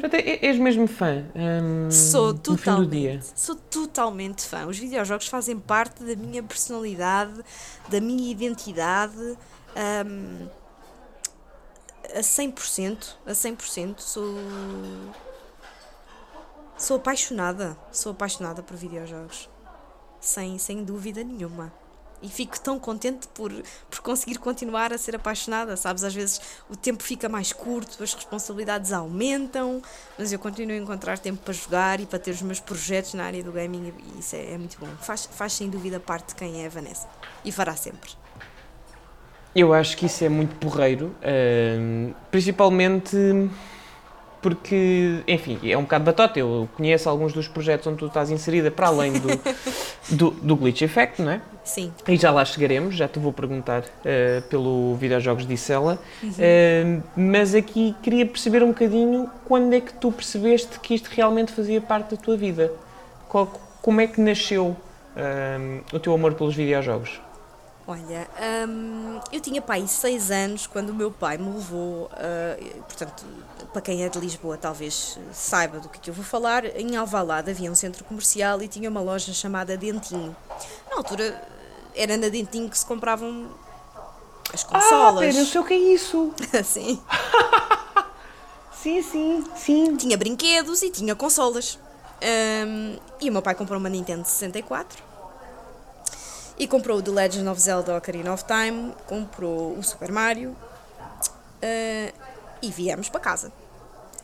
Portanto, 0.00 0.14
és 0.14 0.58
mesmo 0.58 0.86
fã? 0.86 1.26
Um, 1.34 1.90
sou 1.90 2.32
totalmente. 2.32 3.26
Sou 3.34 3.54
totalmente 3.54 4.42
fã. 4.46 4.66
Os 4.66 4.78
videojogos 4.78 5.28
fazem 5.28 5.58
parte 5.58 6.02
da 6.02 6.16
minha 6.16 6.42
personalidade, 6.42 7.44
da 7.90 8.00
minha 8.00 8.30
identidade. 8.30 9.36
Um, 10.06 10.48
a 12.14 12.20
100%, 12.20 13.16
a 13.26 13.32
100%, 13.32 14.00
sou 14.00 14.34
sou 16.78 16.96
apaixonada, 16.96 17.76
sou 17.92 18.12
apaixonada 18.12 18.62
por 18.62 18.74
videojogos. 18.74 19.50
Sem 20.18 20.56
sem 20.58 20.82
dúvida 20.82 21.22
nenhuma 21.22 21.70
e 22.26 22.28
fico 22.28 22.58
tão 22.58 22.78
contente 22.78 23.28
por, 23.28 23.52
por 23.88 24.00
conseguir 24.00 24.38
continuar 24.38 24.92
a 24.92 24.98
ser 24.98 25.14
apaixonada, 25.14 25.76
sabes? 25.76 26.02
Às 26.02 26.14
vezes 26.14 26.40
o 26.68 26.76
tempo 26.76 27.02
fica 27.02 27.28
mais 27.28 27.52
curto, 27.52 28.02
as 28.02 28.12
responsabilidades 28.12 28.92
aumentam, 28.92 29.80
mas 30.18 30.32
eu 30.32 30.38
continuo 30.38 30.74
a 30.74 30.78
encontrar 30.78 31.18
tempo 31.18 31.40
para 31.42 31.54
jogar 31.54 32.00
e 32.00 32.06
para 32.06 32.18
ter 32.18 32.32
os 32.32 32.42
meus 32.42 32.58
projetos 32.58 33.14
na 33.14 33.24
área 33.24 33.44
do 33.44 33.52
gaming 33.52 33.92
e 34.16 34.18
isso 34.18 34.34
é, 34.34 34.54
é 34.54 34.58
muito 34.58 34.76
bom. 34.78 34.88
Faz, 35.00 35.26
faz 35.30 35.52
sem 35.52 35.70
dúvida 35.70 36.00
parte 36.00 36.30
de 36.30 36.34
quem 36.34 36.64
é 36.64 36.66
a 36.66 36.68
Vanessa 36.68 37.08
e 37.44 37.52
fará 37.52 37.76
sempre. 37.76 38.10
Eu 39.54 39.72
acho 39.72 39.96
que 39.96 40.06
isso 40.06 40.22
é 40.22 40.28
muito 40.28 40.54
porreiro, 40.56 41.14
uh, 41.22 42.14
principalmente 42.30 43.16
porque, 44.46 45.24
enfim, 45.26 45.58
é 45.64 45.76
um 45.76 45.82
bocado 45.82 46.04
batota. 46.04 46.38
Eu 46.38 46.68
conheço 46.76 47.08
alguns 47.08 47.32
dos 47.32 47.48
projetos 47.48 47.84
onde 47.88 47.98
tu 47.98 48.06
estás 48.06 48.30
inserida 48.30 48.70
para 48.70 48.86
além 48.86 49.14
do, 49.14 49.28
do, 50.16 50.30
do 50.30 50.54
Glitch 50.54 50.82
Effect, 50.82 51.20
não 51.20 51.32
é? 51.32 51.40
Sim. 51.64 51.92
E 52.06 52.16
já 52.16 52.30
lá 52.30 52.44
chegaremos, 52.44 52.94
já 52.94 53.08
te 53.08 53.18
vou 53.18 53.32
perguntar 53.32 53.82
uh, 53.82 54.42
pelo 54.48 54.94
Videojogos 54.94 55.44
de 55.44 55.56
Sela. 55.56 55.98
Uhum. 56.22 56.30
Uh, 56.30 57.02
mas 57.16 57.56
aqui 57.56 57.92
queria 58.00 58.24
perceber 58.24 58.62
um 58.62 58.68
bocadinho 58.68 59.28
quando 59.46 59.72
é 59.72 59.80
que 59.80 59.92
tu 59.94 60.12
percebeste 60.12 60.78
que 60.78 60.94
isto 60.94 61.08
realmente 61.08 61.50
fazia 61.50 61.80
parte 61.80 62.14
da 62.14 62.22
tua 62.22 62.36
vida. 62.36 62.72
Qual, 63.28 63.48
como 63.82 64.00
é 64.00 64.06
que 64.06 64.20
nasceu 64.20 64.76
uh, 65.16 65.84
o 65.92 65.98
teu 65.98 66.14
amor 66.14 66.34
pelos 66.34 66.54
videojogos? 66.54 67.20
Olha, 67.88 68.28
eu 69.32 69.40
tinha 69.40 69.62
pai 69.62 69.86
seis 69.86 70.32
anos 70.32 70.66
quando 70.66 70.90
o 70.90 70.94
meu 70.94 71.08
pai 71.08 71.38
me 71.38 71.52
levou, 71.52 72.06
uh, 72.06 72.82
portanto, 72.82 73.24
para 73.72 73.80
quem 73.80 74.04
é 74.04 74.08
de 74.08 74.18
Lisboa 74.18 74.56
talvez 74.56 75.18
saiba 75.32 75.78
do 75.78 75.88
que, 75.88 75.98
é 75.98 76.00
que 76.00 76.10
eu 76.10 76.14
vou 76.14 76.24
falar, 76.24 76.64
em 76.64 76.96
Alvalade 76.96 77.50
havia 77.50 77.70
um 77.70 77.74
centro 77.74 78.04
comercial 78.04 78.62
e 78.62 78.68
tinha 78.68 78.88
uma 78.88 79.00
loja 79.00 79.32
chamada 79.32 79.76
Dentinho. 79.76 80.34
Na 80.90 80.96
altura 80.96 81.42
era 81.94 82.16
na 82.16 82.28
Dentinho 82.28 82.68
que 82.68 82.78
se 82.78 82.84
compravam 82.84 83.48
as 84.52 84.64
ah, 84.64 84.68
consolas. 84.68 85.24
Ah, 85.24 85.26
pera, 85.26 85.38
eu 85.38 85.46
sei 85.46 85.60
o 85.60 85.64
que 85.64 85.74
é 85.74 85.78
isso. 85.78 86.34
sim. 86.64 87.00
sim, 88.82 89.02
sim, 89.02 89.44
sim. 89.56 89.96
Tinha 89.96 90.16
brinquedos 90.16 90.82
e 90.82 90.90
tinha 90.90 91.14
consolas. 91.14 91.78
Um, 92.66 92.98
e 93.20 93.28
o 93.28 93.32
meu 93.32 93.42
pai 93.42 93.54
comprou 93.54 93.78
uma 93.78 93.90
Nintendo 93.90 94.26
64 94.26 95.04
e 96.58 96.66
comprou 96.66 96.98
o 96.98 97.02
The 97.02 97.10
Legend 97.10 97.48
of 97.48 97.60
Zelda 97.60 97.96
Ocarina 97.96 98.32
of 98.32 98.44
Time, 98.44 98.94
comprou 99.06 99.76
o 99.76 99.82
Super 99.82 100.10
Mario 100.10 100.56
uh, 101.62 102.25
e 102.62 102.70
viemos 102.70 103.08
para 103.08 103.20
casa. 103.20 103.52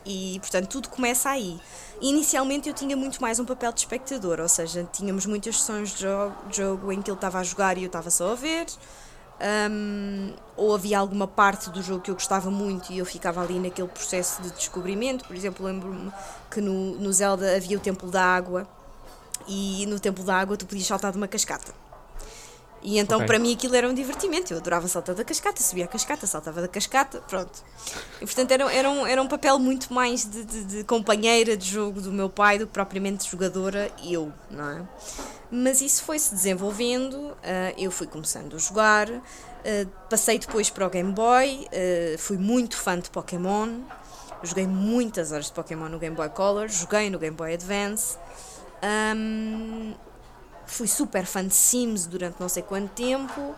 E 0.04 0.38
portanto 0.40 0.68
tudo 0.68 0.88
começa 0.88 1.30
aí. 1.30 1.60
Inicialmente 2.00 2.68
eu 2.68 2.74
tinha 2.74 2.96
muito 2.96 3.20
mais 3.22 3.38
um 3.38 3.44
papel 3.44 3.72
de 3.72 3.80
espectador, 3.80 4.40
ou 4.40 4.48
seja, 4.48 4.88
tínhamos 4.92 5.26
muitas 5.26 5.60
sessões 5.60 5.90
de 5.94 6.02
jogo, 6.02 6.34
de 6.48 6.56
jogo 6.56 6.92
em 6.92 7.00
que 7.00 7.10
ele 7.10 7.16
estava 7.16 7.38
a 7.38 7.42
jogar 7.44 7.78
e 7.78 7.82
eu 7.82 7.86
estava 7.86 8.10
só 8.10 8.32
a 8.32 8.34
ver. 8.34 8.66
Um, 9.70 10.34
ou 10.56 10.74
havia 10.74 10.98
alguma 10.98 11.26
parte 11.26 11.68
do 11.70 11.82
jogo 11.82 12.00
que 12.00 12.10
eu 12.10 12.14
gostava 12.14 12.48
muito 12.48 12.92
e 12.92 12.98
eu 12.98 13.06
ficava 13.06 13.40
ali 13.42 13.58
naquele 13.58 13.88
processo 13.88 14.42
de 14.42 14.50
descobrimento. 14.50 15.24
Por 15.24 15.34
exemplo, 15.36 15.64
lembro-me 15.64 16.12
que 16.50 16.60
no, 16.60 16.96
no 16.96 17.12
Zelda 17.12 17.56
havia 17.56 17.76
o 17.76 17.80
Templo 17.80 18.10
da 18.10 18.22
Água 18.22 18.68
e 19.48 19.84
no 19.86 19.98
Templo 19.98 20.24
da 20.24 20.36
Água 20.36 20.56
tu 20.56 20.66
podias 20.66 20.86
saltar 20.86 21.12
de 21.12 21.18
uma 21.18 21.28
cascata. 21.28 21.81
E 22.82 22.98
então 22.98 23.18
okay. 23.18 23.26
para 23.26 23.38
mim 23.38 23.54
aquilo 23.54 23.76
era 23.76 23.88
um 23.88 23.94
divertimento. 23.94 24.52
Eu 24.52 24.58
adorava 24.58 24.88
saltar 24.88 25.14
da 25.14 25.24
cascata, 25.24 25.62
subia 25.62 25.84
a 25.84 25.88
cascata, 25.88 26.26
saltava 26.26 26.60
da 26.60 26.68
cascata, 26.68 27.20
pronto. 27.28 27.62
E 28.20 28.24
portanto 28.24 28.50
era, 28.50 28.72
era, 28.72 28.90
um, 28.90 29.06
era 29.06 29.22
um 29.22 29.28
papel 29.28 29.58
muito 29.58 29.92
mais 29.92 30.28
de, 30.28 30.44
de, 30.44 30.64
de 30.64 30.84
companheira 30.84 31.56
de 31.56 31.68
jogo 31.68 32.00
do 32.00 32.12
meu 32.12 32.28
pai 32.28 32.58
do 32.58 32.66
que 32.66 32.72
propriamente 32.72 33.30
jogadora 33.30 33.90
eu, 34.04 34.32
não 34.50 34.68
é? 34.68 34.82
Mas 35.50 35.80
isso 35.82 36.02
foi-se 36.04 36.34
desenvolvendo, 36.34 37.14
uh, 37.14 37.36
eu 37.76 37.90
fui 37.90 38.06
começando 38.06 38.56
a 38.56 38.58
jogar, 38.58 39.08
uh, 39.10 39.20
passei 40.08 40.38
depois 40.38 40.70
para 40.70 40.86
o 40.86 40.90
Game 40.90 41.12
Boy, 41.12 41.66
uh, 41.66 42.18
fui 42.18 42.38
muito 42.38 42.76
fã 42.76 42.98
de 42.98 43.10
Pokémon, 43.10 43.80
joguei 44.42 44.66
muitas 44.66 45.30
horas 45.30 45.46
de 45.46 45.52
Pokémon 45.52 45.88
no 45.88 45.98
Game 45.98 46.16
Boy 46.16 46.30
Color, 46.30 46.68
joguei 46.68 47.10
no 47.10 47.18
Game 47.18 47.36
Boy 47.36 47.52
Advance. 47.52 48.16
Um, 48.82 49.94
fui 50.72 50.88
super 50.88 51.26
fã 51.26 51.46
de 51.46 51.54
Sims 51.54 52.06
durante 52.06 52.40
não 52.40 52.48
sei 52.48 52.62
quanto 52.62 52.90
tempo 52.92 53.54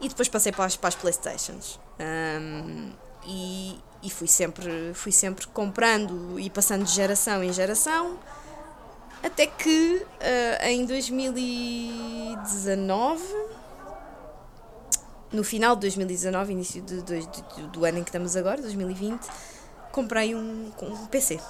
e 0.00 0.08
depois 0.08 0.28
passei 0.28 0.52
para 0.52 0.64
as, 0.64 0.76
para 0.76 0.88
as 0.88 0.94
Playstations. 0.94 1.80
Um, 1.98 2.92
e, 3.26 3.76
e 4.02 4.10
fui 4.10 4.28
sempre, 4.28 4.92
fui 4.94 5.12
sempre 5.12 5.46
comprando 5.48 6.38
e 6.38 6.50
passando 6.50 6.84
de 6.84 6.92
geração 6.92 7.42
em 7.42 7.50
geração 7.52 8.18
até 9.22 9.46
que 9.46 10.04
uh, 10.04 10.66
em 10.66 10.84
2019 10.84 13.22
no 15.32 15.42
final 15.42 15.74
de 15.74 15.80
2019, 15.82 16.52
início 16.52 16.80
de, 16.80 17.02
de, 17.02 17.26
de, 17.26 17.42
do 17.72 17.84
ano 17.84 17.98
em 17.98 18.04
que 18.04 18.10
estamos 18.10 18.36
agora, 18.36 18.62
2020, 18.62 19.26
comprei 19.90 20.32
um, 20.34 20.70
um 20.80 21.06
PC. 21.06 21.40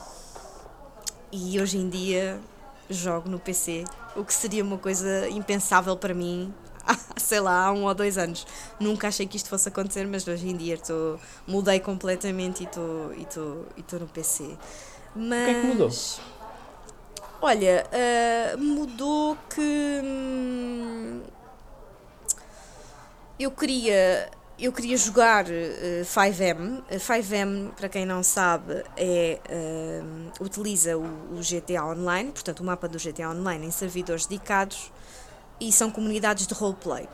E 1.30 1.60
hoje 1.60 1.76
em 1.76 1.90
dia 1.90 2.40
jogo 2.88 3.28
no 3.28 3.38
PC, 3.38 3.84
o 4.16 4.24
que 4.24 4.34
seria 4.34 4.62
uma 4.62 4.78
coisa 4.78 5.28
impensável 5.28 5.96
para 5.96 6.14
mim 6.14 6.52
sei 7.16 7.40
lá, 7.40 7.66
há 7.66 7.72
um 7.72 7.84
ou 7.84 7.94
dois 7.94 8.18
anos. 8.18 8.46
Nunca 8.78 9.08
achei 9.08 9.26
que 9.26 9.36
isto 9.36 9.48
fosse 9.48 9.68
acontecer, 9.68 10.06
mas 10.06 10.26
hoje 10.26 10.48
em 10.48 10.56
dia 10.56 10.78
tô, 10.78 11.18
mudei 11.46 11.80
completamente 11.80 12.62
e 12.62 13.22
estou 13.22 14.00
no 14.00 14.06
PC. 14.06 14.56
Mas, 15.14 15.42
o 15.42 15.44
que 15.44 15.50
é 15.50 15.60
que 15.60 15.66
mudou? 15.66 15.90
Olha, 17.40 17.86
uh, 17.92 18.58
mudou 18.58 19.36
que 19.54 20.00
hum, 20.02 21.20
eu 23.38 23.50
queria 23.50 24.30
eu 24.64 24.72
queria 24.72 24.96
jogar 24.96 25.44
uh, 25.44 26.04
5M. 26.04 26.80
Uh, 26.80 26.96
5M, 26.96 27.72
para 27.74 27.88
quem 27.88 28.06
não 28.06 28.22
sabe, 28.22 28.82
é, 28.96 29.38
uh, 29.50 30.44
utiliza 30.44 30.96
o, 30.96 31.04
o, 31.04 31.40
GTA 31.40 31.84
Online, 31.84 32.32
portanto, 32.32 32.60
o 32.60 32.64
mapa 32.64 32.88
do 32.88 32.98
GTA 32.98 33.28
Online 33.30 33.66
em 33.66 33.70
servidores 33.70 34.24
dedicados 34.24 34.90
e 35.60 35.70
são 35.70 35.90
comunidades 35.90 36.46
de 36.46 36.54
roleplay. 36.54 37.06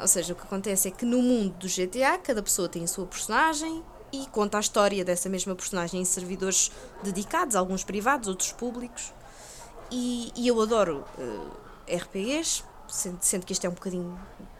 Ou 0.00 0.08
seja, 0.08 0.32
o 0.32 0.36
que 0.36 0.42
acontece 0.42 0.88
é 0.88 0.90
que 0.90 1.04
no 1.04 1.22
mundo 1.22 1.54
do 1.54 1.68
GTA, 1.68 2.18
cada 2.18 2.42
pessoa 2.42 2.68
tem 2.68 2.84
a 2.84 2.86
sua 2.88 3.06
personagem 3.06 3.82
e 4.12 4.26
conta 4.26 4.58
a 4.58 4.60
história 4.60 5.04
dessa 5.04 5.28
mesma 5.28 5.54
personagem 5.54 6.00
em 6.00 6.04
servidores 6.04 6.70
dedicados, 7.02 7.56
alguns 7.56 7.84
privados, 7.84 8.28
outros 8.28 8.52
públicos. 8.52 9.14
E, 9.90 10.32
e 10.36 10.48
eu 10.48 10.60
adoro 10.60 11.04
eh, 11.86 11.96
RPGs, 11.96 12.64
sendo, 12.88 13.18
sendo 13.20 13.46
que 13.46 13.52
este 13.52 13.66
é 13.66 13.70
um 13.70 13.74
bocadinho 13.74 14.18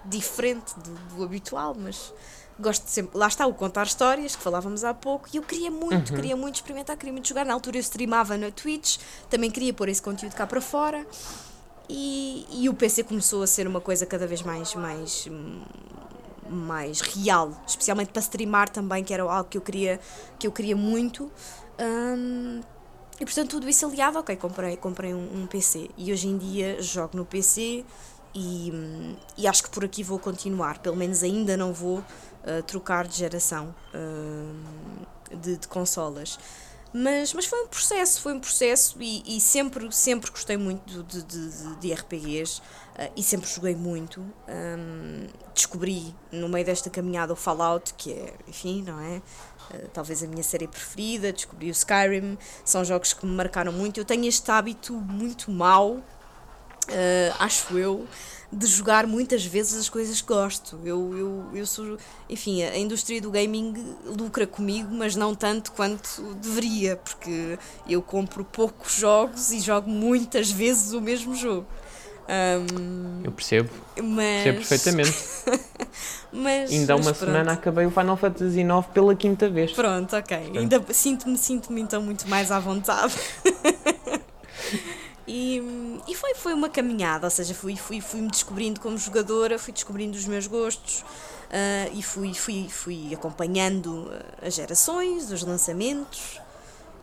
diferente 0.09 0.75
do, 0.79 1.17
do, 1.17 1.25
habitual, 1.25 1.75
mas 1.79 2.13
gosto 2.59 2.85
de 2.85 2.91
sempre. 2.91 3.19
Lá 3.19 3.29
está 3.29 3.47
o 3.47 3.55
contar 3.55 3.87
histórias 3.87 4.35
que 4.35 4.43
falávamos 4.43 4.85
há 4.85 4.95
pouco 4.95 5.29
e 5.33 5.37
eu 5.37 5.43
queria 5.43 5.71
muito, 5.71 6.11
uhum. 6.11 6.17
queria 6.17 6.37
muito 6.37 6.57
experimentar, 6.57 6.97
queria 6.97 7.13
muito 7.13 7.29
jogar. 7.29 7.45
Na 7.45 7.55
altura 7.55 7.77
eu 7.77 7.81
streamava 7.81 8.37
na 8.37 8.51
Twitch, 8.51 8.99
também 9.29 9.51
queria 9.51 9.73
pôr 9.73 9.89
esse 9.89 10.03
conteúdo 10.03 10.35
cá 10.35 10.47
para 10.47 10.61
fora. 10.61 11.07
E, 11.89 12.47
e 12.51 12.69
o 12.69 12.75
PC 12.75 13.05
começou 13.05 13.43
a 13.43 13.47
ser 13.47 13.67
uma 13.67 13.81
coisa 13.81 14.05
cada 14.05 14.27
vez 14.27 14.43
mais, 14.43 14.75
mais, 14.75 15.29
mais 16.49 17.01
real, 17.01 17.53
especialmente 17.67 18.11
para 18.11 18.21
streamar 18.21 18.69
também, 18.69 19.05
que 19.05 19.15
era 19.15 19.23
algo 19.23 19.49
que 19.49 19.57
eu 19.57 19.63
queria, 19.63 20.01
que 20.39 20.47
eu 20.47 20.53
queria 20.53 20.75
muito. 20.75 21.31
Um, 21.79 22.61
e 23.21 23.25
portanto, 23.25 23.51
tudo 23.51 23.69
isso 23.69 23.87
aliado, 23.87 24.19
ok, 24.19 24.37
comprei, 24.37 24.77
comprei 24.77 25.15
um, 25.15 25.43
um, 25.43 25.47
PC 25.47 25.91
e 25.97 26.13
hoje 26.13 26.29
em 26.29 26.37
dia 26.37 26.83
jogo 26.83 27.17
no 27.17 27.25
PC 27.25 27.85
e, 28.37 29.17
e 29.39 29.47
acho 29.47 29.63
que 29.63 29.71
por 29.71 29.85
aqui 29.85 30.03
vou 30.03 30.19
continuar. 30.19 30.79
Pelo 30.79 30.95
menos 30.95 31.23
ainda 31.23 31.57
não 31.57 31.73
vou 31.73 31.99
uh, 31.99 32.63
trocar 32.67 33.09
de 33.09 33.17
geração 33.17 33.75
uh, 33.95 35.37
de, 35.37 35.57
de 35.57 35.67
consolas. 35.67 36.39
Mas, 36.93 37.33
mas 37.35 37.47
foi 37.47 37.63
um 37.63 37.67
processo, 37.67 38.21
foi 38.21 38.33
um 38.33 38.41
processo 38.41 38.97
e, 39.01 39.37
e 39.37 39.41
sempre, 39.41 39.91
sempre 39.93 40.31
gostei 40.31 40.57
muito 40.57 41.03
de, 41.03 41.23
de, 41.23 41.77
de, 41.77 41.93
RPGs 41.93 42.61
uh, 42.61 43.13
e 43.17 43.23
sempre 43.23 43.49
joguei 43.49 43.75
muito. 43.75 44.21
Um, 44.21 45.27
descobri 45.55 46.15
no 46.31 46.49
meio 46.49 46.65
desta 46.65 46.89
caminhada 46.89 47.33
o 47.33 47.37
Fallout, 47.37 47.95
que 47.95 48.13
é, 48.13 48.35
enfim, 48.47 48.83
não 48.83 49.01
é? 49.01 49.17
Uh, 49.71 49.89
talvez 49.93 50.23
a 50.23 50.27
minha 50.27 50.43
série 50.43 50.69
preferida, 50.69 51.33
descobri 51.33 51.69
o 51.69 51.73
Skyrim, 51.73 52.39
são 52.65 52.85
jogos 52.85 53.13
que 53.13 53.27
me 53.27 53.33
marcaram 53.35 53.73
muito. 53.73 53.99
Eu 53.99 54.05
tenho 54.05 54.27
este 54.27 54.51
hábito 54.51 54.95
muito 54.95 55.51
mau, 55.51 56.03
acho 57.39 57.77
eu, 57.79 58.07
de 58.53 58.67
jogar 58.67 59.07
muitas 59.07 59.45
vezes 59.45 59.79
as 59.79 59.89
coisas 59.89 60.21
que 60.21 60.29
gosto. 60.29 60.79
Eu, 60.85 61.17
eu, 61.17 61.45
eu 61.55 61.67
sou. 61.67 61.99
Enfim, 62.29 62.63
a 62.63 62.77
indústria 62.79 63.21
do 63.21 63.31
gaming 63.31 63.75
lucra 64.05 64.47
comigo, 64.47 64.89
mas 64.93 65.17
não 65.17 65.35
tanto 65.35 65.73
quanto 65.73 66.35
deveria, 66.35 66.97
porque 66.97 67.59
eu 67.89 68.01
compro 68.01 68.45
poucos 68.45 68.95
jogos 68.95 69.51
e 69.51 69.61
jogo 69.61 69.91
muitas 69.91 70.51
vezes 70.51 70.93
o 70.93 71.01
mesmo 71.01 71.35
jogo. 71.35 71.67
Um, 72.29 73.23
eu 73.23 73.31
percebo. 73.31 73.71
Mas... 73.97 74.43
Percebo 74.43 74.59
perfeitamente. 74.59 75.17
mas, 76.33 76.71
Ainda 76.73 76.93
há 76.95 76.97
uma 76.97 77.15
semana 77.15 77.53
acabei 77.53 77.87
o 77.87 77.91
Final 77.91 78.17
Fantasy 78.17 78.61
IX 78.61 78.87
pela 78.93 79.15
quinta 79.15 79.49
vez. 79.49 79.73
Pronto, 79.73 80.17
ok. 80.17 80.37
Ainda 80.57 80.85
sinto-me 80.91 81.39
sinto-me 81.39 81.81
então 81.81 82.03
muito 82.03 82.29
mais 82.29 82.51
à 82.51 82.59
vontade. 82.59 83.15
E, 85.27 86.01
e 86.07 86.15
foi, 86.15 86.35
foi 86.35 86.55
uma 86.55 86.69
caminhada, 86.69 87.27
ou 87.27 87.31
seja, 87.31 87.53
fui, 87.53 87.77
fui, 87.77 88.01
fui 88.01 88.21
me 88.21 88.29
descobrindo 88.29 88.81
como 88.81 88.97
jogadora, 88.97 89.59
fui 89.59 89.73
descobrindo 89.73 90.17
os 90.17 90.25
meus 90.25 90.47
gostos 90.47 91.01
uh, 91.01 91.91
e 91.93 92.03
fui, 92.03 92.33
fui, 92.33 92.69
fui 92.69 93.13
acompanhando 93.13 94.11
as 94.41 94.55
gerações, 94.55 95.31
os 95.33 95.43
lançamentos 95.43 96.41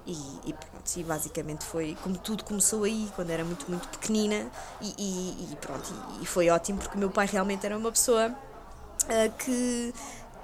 e, 0.05 0.17
e 0.45 0.53
pronto, 0.53 0.97
e 0.97 1.03
basicamente 1.03 1.65
foi 1.65 1.97
como 2.01 2.17
tudo 2.17 2.43
começou 2.43 2.83
aí, 2.83 3.09
quando 3.15 3.29
era 3.29 3.43
muito, 3.43 3.69
muito 3.69 3.87
pequenina 3.87 4.47
e, 4.81 4.93
e, 4.97 5.53
e 5.53 5.55
pronto, 5.57 5.93
e, 6.21 6.25
foi 6.25 6.49
ótimo 6.49 6.79
porque 6.79 6.95
o 6.95 6.99
meu 6.99 7.09
pai 7.09 7.25
realmente 7.25 7.65
era 7.65 7.77
uma 7.77 7.91
pessoa 7.91 8.29
uh, 8.29 9.37
que, 9.37 9.93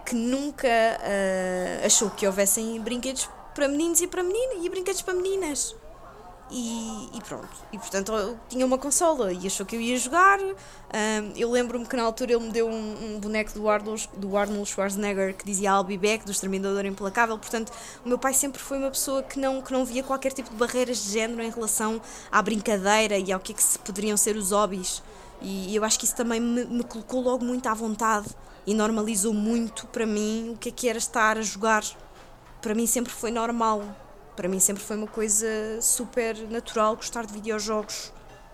que 0.06 0.16
nunca 0.16 0.68
uh, 0.68 1.86
achou 1.86 2.10
que 2.10 2.26
houvessem 2.26 2.80
brinquedos 2.80 3.30
para 3.54 3.68
meninos 3.68 4.00
e 4.02 4.08
para 4.08 4.24
meninas 4.24 4.66
e 4.66 4.70
brinquedos 4.70 5.02
para 5.02 5.14
meninas. 5.14 5.76
E, 6.52 7.10
e, 7.14 7.22
pronto. 7.22 7.48
E 7.72 7.78
portanto 7.78 8.38
tinha 8.48 8.66
uma 8.66 8.78
consola 8.78 9.32
e 9.32 9.46
achou 9.46 9.66
que 9.66 9.76
eu 9.76 9.82
ia 9.82 9.98
jogar. 9.98 10.40
Um, 10.40 10.54
eu 11.36 11.52
lembro-me 11.52 11.86
que 11.86 11.96
na 11.96 12.02
altura 12.02 12.34
ele 12.34 12.46
me 12.46 12.52
deu 12.52 12.68
um, 12.68 13.16
um, 13.16 13.20
boneco 13.20 13.54
do 13.54 13.70
Arnold, 13.70 14.10
do 14.18 14.36
Arnold 14.36 14.68
Schwarzenegger 14.68 15.36
que 15.36 15.46
dizia 15.46 15.70
I'll 15.70 15.84
be 15.84 15.98
back, 15.98 16.26
do 16.26 16.32
Exterminador 16.32 16.86
Implacável. 16.86 17.38
Portanto, 17.38 17.72
o 18.04 18.10
meu 18.10 18.18
pai 18.18 18.34
sempre 18.34 18.60
foi 18.60 18.80
uma 18.80 18.90
pessoa 18.90 19.22
que 19.22 19.40
não, 19.40 19.62
que 19.62 19.72
não 19.72 19.86
via 19.86 20.02
qualquer 20.02 20.32
tipo 20.32 20.50
de 20.50 20.56
barreiras 20.56 21.04
de 21.04 21.12
género 21.12 21.44
em 21.44 21.52
relação 21.52 22.02
à 22.32 22.42
brincadeira 22.42 23.18
e 23.18 23.32
ao 23.32 23.40
que, 23.40 23.52
é 23.52 23.56
que 23.56 23.80
poderiam 23.80 24.18
ser 24.18 24.36
os 24.36 24.52
hobbies. 24.52 25.04
E, 25.42 25.72
e 25.72 25.76
eu 25.76 25.84
acho 25.84 26.00
que 26.00 26.06
isso 26.06 26.16
também 26.16 26.40
me, 26.40 26.66
me 26.66 26.84
colocou 26.84 27.22
logo 27.22 27.46
muito 27.46 27.68
à 27.70 27.76
vontade 27.76 28.28
e 28.66 28.74
normalizou 28.74 29.34
muito 29.34 29.86
para 29.88 30.06
mim 30.06 30.52
o 30.54 30.58
que 30.58 30.70
é 30.70 30.72
que 30.72 30.90
era 30.90 30.98
estar 30.98 31.38
a 31.38 31.42
jogar. 31.44 31.84
Para 32.60 32.74
mim 32.74 32.88
sempre 32.88 33.14
foi 33.14 33.30
normal 33.30 33.84
para 34.40 34.48
mim 34.48 34.58
sempre 34.58 34.82
foi 34.82 34.96
uma 34.96 35.06
coisa 35.06 35.46
super 35.82 36.34
natural 36.50 36.96
gostar 36.96 37.26
de 37.26 37.34
videojogos 37.34 38.14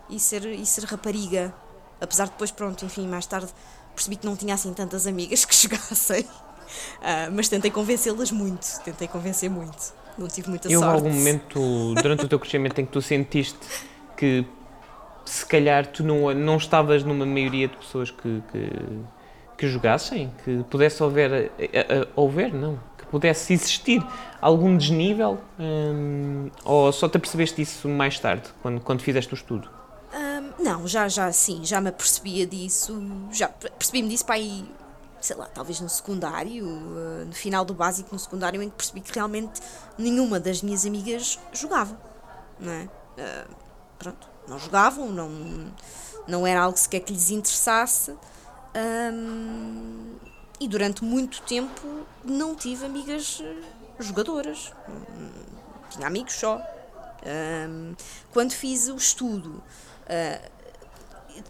e 0.09 0.19
ser, 0.19 0.43
e 0.43 0.65
ser 0.65 0.83
rapariga. 0.85 1.53
Apesar 2.01 2.25
de 2.25 2.31
depois, 2.31 2.49
pronto, 2.49 2.83
enfim, 2.83 3.07
mais 3.07 3.27
tarde 3.27 3.49
percebi 3.93 4.15
que 4.15 4.25
não 4.25 4.35
tinha 4.35 4.55
assim 4.55 4.73
tantas 4.73 5.05
amigas 5.05 5.45
que 5.45 5.53
jogassem. 5.55 6.21
Uh, 6.21 7.29
mas 7.35 7.49
tentei 7.49 7.69
convencê-las 7.69 8.31
muito, 8.31 8.65
tentei 8.83 9.07
convencer 9.07 9.47
muito. 9.47 9.93
Não 10.17 10.27
tive 10.27 10.49
muita 10.49 10.67
e 10.67 10.71
sorte. 10.71 10.83
E 10.83 10.87
houve 10.87 11.07
algum 11.07 11.15
momento 11.15 11.93
durante 12.01 12.25
o 12.25 12.27
teu 12.27 12.39
crescimento 12.39 12.81
em 12.81 12.85
que 12.87 12.91
tu 12.91 12.99
sentiste 12.99 13.59
que 14.17 14.43
se 15.23 15.45
calhar 15.45 15.85
tu 15.85 16.03
não, 16.03 16.33
não 16.33 16.57
estavas 16.57 17.03
numa 17.03 17.27
maioria 17.27 17.67
de 17.67 17.77
pessoas 17.77 18.09
que, 18.09 18.41
que, 18.51 18.71
que 19.55 19.67
jogassem? 19.67 20.33
Que 20.43 20.63
pudesse 20.63 21.03
haver, 21.03 21.51
haver, 22.17 22.51
não, 22.55 22.79
pudesse 23.09 23.53
existir 23.53 24.05
algum 24.41 24.77
desnível 24.77 25.39
hum, 25.59 26.49
ou 26.63 26.91
só 26.91 27.09
te 27.09 27.17
apercebeste 27.17 27.57
disso 27.57 27.87
mais 27.87 28.19
tarde, 28.19 28.43
quando, 28.61 28.79
quando 28.81 29.01
fizeste 29.01 29.33
o 29.33 29.35
estudo? 29.35 29.69
Um, 30.13 30.63
não, 30.63 30.87
já, 30.87 31.07
já 31.07 31.31
sim, 31.31 31.61
já 31.63 31.81
me 31.81 31.89
apercebia 31.89 32.45
disso, 32.45 33.01
já 33.31 33.47
percebi-me 33.47 34.09
disso 34.09 34.25
para 34.25 34.35
aí, 34.35 34.65
sei 35.19 35.35
lá, 35.35 35.45
talvez 35.45 35.81
no 35.81 35.89
secundário, 35.89 36.65
uh, 36.65 37.25
no 37.25 37.33
final 37.33 37.65
do 37.65 37.73
básico, 37.73 38.09
no 38.11 38.19
secundário, 38.19 38.61
em 38.61 38.69
que 38.69 38.75
percebi 38.75 39.01
que 39.01 39.13
realmente 39.13 39.61
nenhuma 39.97 40.39
das 40.39 40.61
minhas 40.61 40.85
amigas 40.85 41.39
jogava, 41.51 41.99
não 42.59 42.71
é? 42.71 42.83
Uh, 43.17 43.55
pronto, 43.97 44.27
não 44.47 44.59
jogavam, 44.59 45.11
não, 45.11 45.29
não 46.27 46.45
era 46.45 46.61
algo 46.61 46.77
sequer 46.77 47.01
que 47.01 47.11
lhes 47.11 47.31
interessasse. 47.31 48.15
Um, 48.75 50.15
e 50.59 50.67
durante 50.67 51.03
muito 51.03 51.41
tempo 51.41 52.05
não 52.23 52.55
tive 52.55 52.85
amigas 52.85 53.41
eh, 53.43 53.55
jogadoras. 53.99 54.71
Tinha 55.89 56.07
amigos 56.07 56.33
só. 56.33 56.61
Um, 57.25 57.95
quando 58.31 58.51
fiz 58.51 58.87
o 58.87 58.95
estudo, 58.95 59.63
uh, 60.03 60.51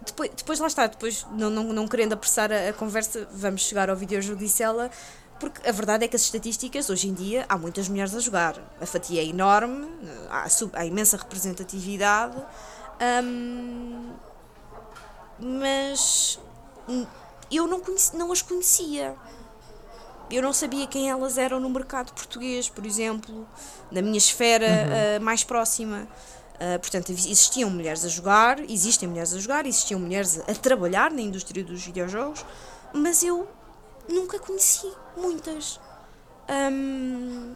depois, 0.06 0.32
depois 0.36 0.60
lá 0.60 0.68
está, 0.68 0.88
depois 0.88 1.28
não, 1.32 1.50
não, 1.50 1.64
não 1.66 1.88
querendo 1.88 2.14
apressar 2.14 2.52
a, 2.52 2.70
a 2.70 2.74
conversa, 2.74 3.28
vamos 3.32 3.62
chegar 3.62 3.90
ao 3.90 3.96
videojogo 3.96 4.40
de 4.40 4.48
Cela, 4.48 4.90
porque 5.40 5.68
a 5.68 5.72
verdade 5.72 6.06
é 6.06 6.08
que 6.08 6.16
as 6.16 6.22
estatísticas, 6.22 6.90
hoje 6.90 7.10
em 7.10 7.14
dia, 7.14 7.46
há 7.50 7.58
muitas 7.58 7.90
mulheres 7.90 8.16
a 8.16 8.20
jogar. 8.20 8.56
A 8.80 8.86
fatia 8.86 9.22
é 9.22 9.26
enorme, 9.26 9.88
há, 10.30 10.48
há 10.74 10.86
imensa 10.86 11.18
representatividade, 11.18 12.38
um, 13.24 14.14
mas 15.38 16.40
eu 17.52 17.68
não, 17.68 17.80
conheci, 17.80 18.16
não 18.16 18.32
as 18.32 18.42
conhecia. 18.42 19.16
Eu 20.30 20.42
não 20.42 20.52
sabia 20.52 20.88
quem 20.88 21.10
elas 21.10 21.38
eram 21.38 21.60
no 21.60 21.70
mercado 21.70 22.12
português, 22.14 22.68
por 22.68 22.86
exemplo, 22.86 23.48
na 23.92 24.02
minha 24.02 24.18
esfera 24.18 24.66
uhum. 24.66 25.18
uh, 25.18 25.24
mais 25.24 25.44
próxima. 25.44 26.08
Uh, 26.56 26.80
portanto, 26.80 27.12
existiam 27.12 27.70
mulheres 27.70 28.04
a 28.06 28.08
jogar, 28.08 28.60
existem 28.70 29.08
mulheres 29.08 29.34
a 29.34 29.40
jogar, 29.40 29.66
existiam 29.66 30.00
mulheres 30.00 30.40
a, 30.40 30.54
trabalhar 30.56 31.12
na 31.12 31.22
indústria 31.22 31.64
dos 31.64 31.86
videojogos, 31.86 32.46
mas 32.94 33.24
eu 33.24 33.48
nunca 34.10 34.40
conheci 34.40 34.92
muitas. 35.18 35.80
Um, 36.50 37.54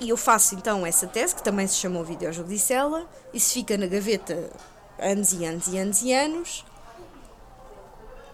e 0.00 0.08
eu 0.08 0.16
faço 0.16 0.54
então 0.54 0.86
essa 0.86 1.06
tese, 1.06 1.34
que 1.34 1.42
também 1.42 1.66
se 1.66 1.76
chamou 1.76 2.04
Videojogo 2.04 2.48
de 2.48 2.58
Cela, 2.58 3.06
isso 3.32 3.52
fica 3.52 3.76
na 3.76 3.86
gaveta 3.86 4.50
anos 4.98 5.32
e 5.32 5.44
anos 5.44 5.66
e 5.68 5.78
anos 5.78 6.02
e 6.02 6.12
anos. 6.12 6.64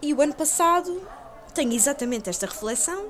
E 0.03 0.13
o 0.13 0.19
ano 0.19 0.33
passado 0.33 1.01
tenho 1.53 1.71
exatamente 1.71 2.29
esta 2.29 2.45
reflexão 2.45 3.05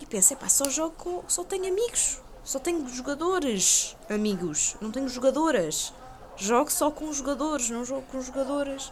e 0.00 0.04
penso, 0.04 0.34
pá, 0.34 0.48
só 0.48 0.68
jogo 0.68 0.96
com, 0.98 1.22
só 1.28 1.44
tenho 1.44 1.68
amigos, 1.68 2.20
só 2.42 2.58
tenho 2.58 2.88
jogadores, 2.88 3.96
amigos, 4.10 4.74
não 4.80 4.90
tenho 4.90 5.08
jogadoras. 5.08 5.92
Jogo 6.36 6.72
só 6.72 6.90
com 6.90 7.12
jogadores, 7.12 7.70
não 7.70 7.84
jogo 7.84 8.02
com 8.10 8.20
jogadoras. 8.20 8.90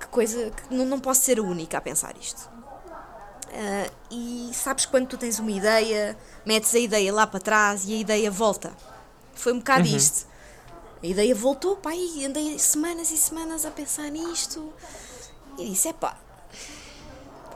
Que 0.00 0.06
coisa, 0.06 0.50
que 0.50 0.74
não, 0.74 0.86
não 0.86 0.98
posso 0.98 1.20
ser 1.20 1.38
a 1.38 1.42
única 1.42 1.76
a 1.76 1.80
pensar 1.82 2.16
isto. 2.16 2.48
Uh, 3.50 3.92
e 4.10 4.50
sabes 4.54 4.86
quando 4.86 5.06
tu 5.06 5.18
tens 5.18 5.38
uma 5.38 5.50
ideia, 5.50 6.16
metes 6.46 6.74
a 6.74 6.78
ideia 6.78 7.12
lá 7.12 7.26
para 7.26 7.38
trás 7.38 7.84
e 7.86 7.92
a 7.92 7.96
ideia 7.98 8.30
volta. 8.30 8.74
Foi 9.34 9.52
um 9.52 9.58
bocado 9.58 9.86
uhum. 9.86 9.94
isto. 9.94 10.26
A 11.02 11.06
ideia 11.06 11.34
voltou, 11.34 11.76
pá, 11.76 11.94
e 11.94 12.24
andei 12.24 12.58
semanas 12.58 13.10
e 13.10 13.18
semanas 13.18 13.66
a 13.66 13.70
pensar 13.70 14.08
nisto 14.08 14.72
e 15.58 15.70
disse: 15.70 15.88
epá, 15.88 16.16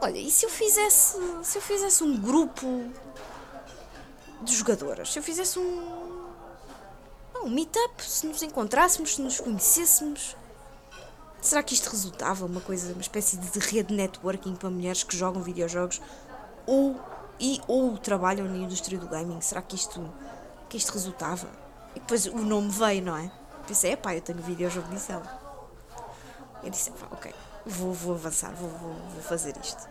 olha, 0.01 0.17
e 0.17 0.31
se 0.31 0.45
eu 0.45 0.49
fizesse. 0.49 1.17
Se 1.43 1.57
eu 1.57 1.61
fizesse 1.61 2.03
um 2.03 2.17
grupo 2.17 2.91
de 4.41 4.55
jogadoras? 4.55 5.11
Se 5.11 5.19
eu 5.19 5.23
fizesse 5.23 5.59
um. 5.59 6.09
Um 7.41 7.49
meetup, 7.49 8.03
se 8.03 8.27
nos 8.27 8.43
encontrássemos, 8.43 9.15
se 9.15 9.21
nos 9.21 9.39
conhecêssemos. 9.39 10.35
Será 11.41 11.63
que 11.63 11.73
isto 11.73 11.89
resultava 11.89 12.45
uma 12.45 12.59
coisa, 12.59 12.91
uma 12.91 13.01
espécie 13.01 13.37
de 13.37 13.59
rede 13.59 13.89
de 13.89 13.93
networking 13.93 14.55
para 14.55 14.69
mulheres 14.69 15.03
que 15.03 15.15
jogam 15.15 15.41
videojogos 15.41 16.01
ou 16.67 16.99
e 17.39 17.61
ou 17.65 17.97
trabalham 17.97 18.45
na 18.45 18.57
indústria 18.57 18.99
do 18.99 19.07
gaming? 19.07 19.39
Será 19.39 19.61
que 19.61 19.75
isto 19.75 20.13
que 20.67 20.75
isto 20.75 20.91
resultava? 20.91 21.47
E 21.95 21.99
depois 22.01 22.25
o 22.25 22.39
nome 22.39 22.69
veio, 22.69 23.01
não 23.03 23.15
é? 23.15 23.31
Pensei, 23.65 23.93
epá, 23.93 24.13
eu 24.13 24.21
tenho 24.21 24.39
videojogo 24.39 24.89
de 24.89 24.99
Zelda. 24.99 25.39
Eu 26.61 26.69
disse, 26.69 26.91
ok, 27.09 27.33
vou, 27.69 27.93
vou 27.93 28.15
avançar, 28.15 28.51
vou, 28.53 28.69
vou, 28.69 28.93
vou 29.13 29.21
fazer 29.21 29.55
isto. 29.63 29.87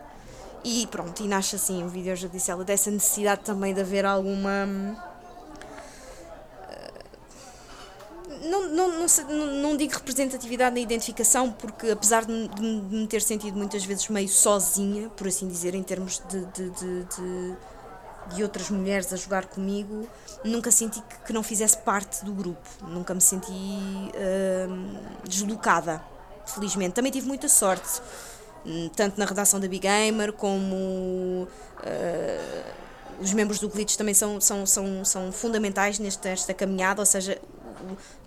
E 0.65 0.87
pronto, 0.89 1.23
e 1.23 1.29
nasce 1.29 1.57
assim 1.57 1.83
o 1.85 1.89
vídeo 1.89 2.15
judicial 2.17 2.63
dessa 2.65 2.91
necessidade 2.91 3.43
também 3.43 3.73
de 3.73 3.81
haver 3.81 4.05
alguma. 4.05 4.69
Eh, 6.69 7.05
não, 8.43 8.69
não, 8.69 8.89
não, 8.99 9.47
não, 9.63 9.77
digo 9.77 9.95
representatividade 9.95 10.75
na 10.75 10.81
identificação, 10.81 11.53
porque 11.53 11.91
apesar 11.91 12.25
de, 12.25 12.33
me 12.33 13.07
ter 13.07 13.23
sentido 13.23 13.57
muitas 13.57 13.85
vezes 13.85 14.09
meio 14.09 14.29
sozinha, 14.29 15.09
por 15.11 15.29
assim 15.29 15.47
dizer, 15.47 15.75
em 15.75 15.83
termos 15.83 16.21
de, 16.29 16.45
de, 16.47 16.71
de, 16.71 17.57
de 18.35 18.43
outras 18.43 18.69
mulheres 18.69 19.13
a 19.13 19.17
jogar 19.17 19.47
comigo, 19.47 20.09
nunca 20.45 20.73
senti 20.73 21.01
que, 21.03 21.19
que 21.27 21.33
não 21.33 21.43
fizesse 21.43 21.79
parte 21.79 22.25
do 22.25 22.33
grupo, 22.33 22.69
nunca 22.83 23.15
me 23.15 23.21
senti 23.21 23.53
uh, 23.53 25.29
deslocada, 25.29 26.03
felizmente. 26.55 26.95
Também 26.95 27.13
tive 27.13 27.27
muita 27.27 27.49
sorte, 27.49 28.01
hum, 28.65 28.91
tanto 28.95 29.19
na 29.19 29.25
redação 29.25 29.61
da 29.61 29.69
Big 29.69 29.87
Gamer 29.87 30.33
como 30.33 31.47
uh, 31.47 32.65
os 33.21 33.33
membros 33.33 33.59
do 33.59 33.69
Glitch 33.69 33.97
também 33.97 34.15
são, 34.15 34.41
são, 34.41 34.65
são, 34.67 35.05
são 35.05 35.33
fundamentais 35.33 35.99
nesta, 35.99 36.29
nesta 36.29 36.55
caminhada, 36.55 37.03
ou 37.03 37.07
seja, 37.07 37.41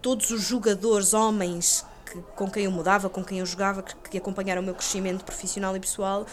todos 0.02 0.32
os 0.32 0.42
jogadores, 0.42 1.14
homens 1.14 1.86
que, 2.06 2.22
com 2.36 2.50
quem 2.50 2.66
eu 2.66 2.72
mudava, 2.72 3.10
com 3.10 3.24
quem 3.24 3.40
eu 3.40 3.46
jogava, 3.46 3.82
que, 3.82 3.96
que 4.10 4.18
acompanharam 4.18 4.62
o 4.62 4.66
meu 4.66 4.76
crescimento 4.76 5.24
profissional 5.24 5.76
e 5.76 5.80
pessoal, 5.80 6.26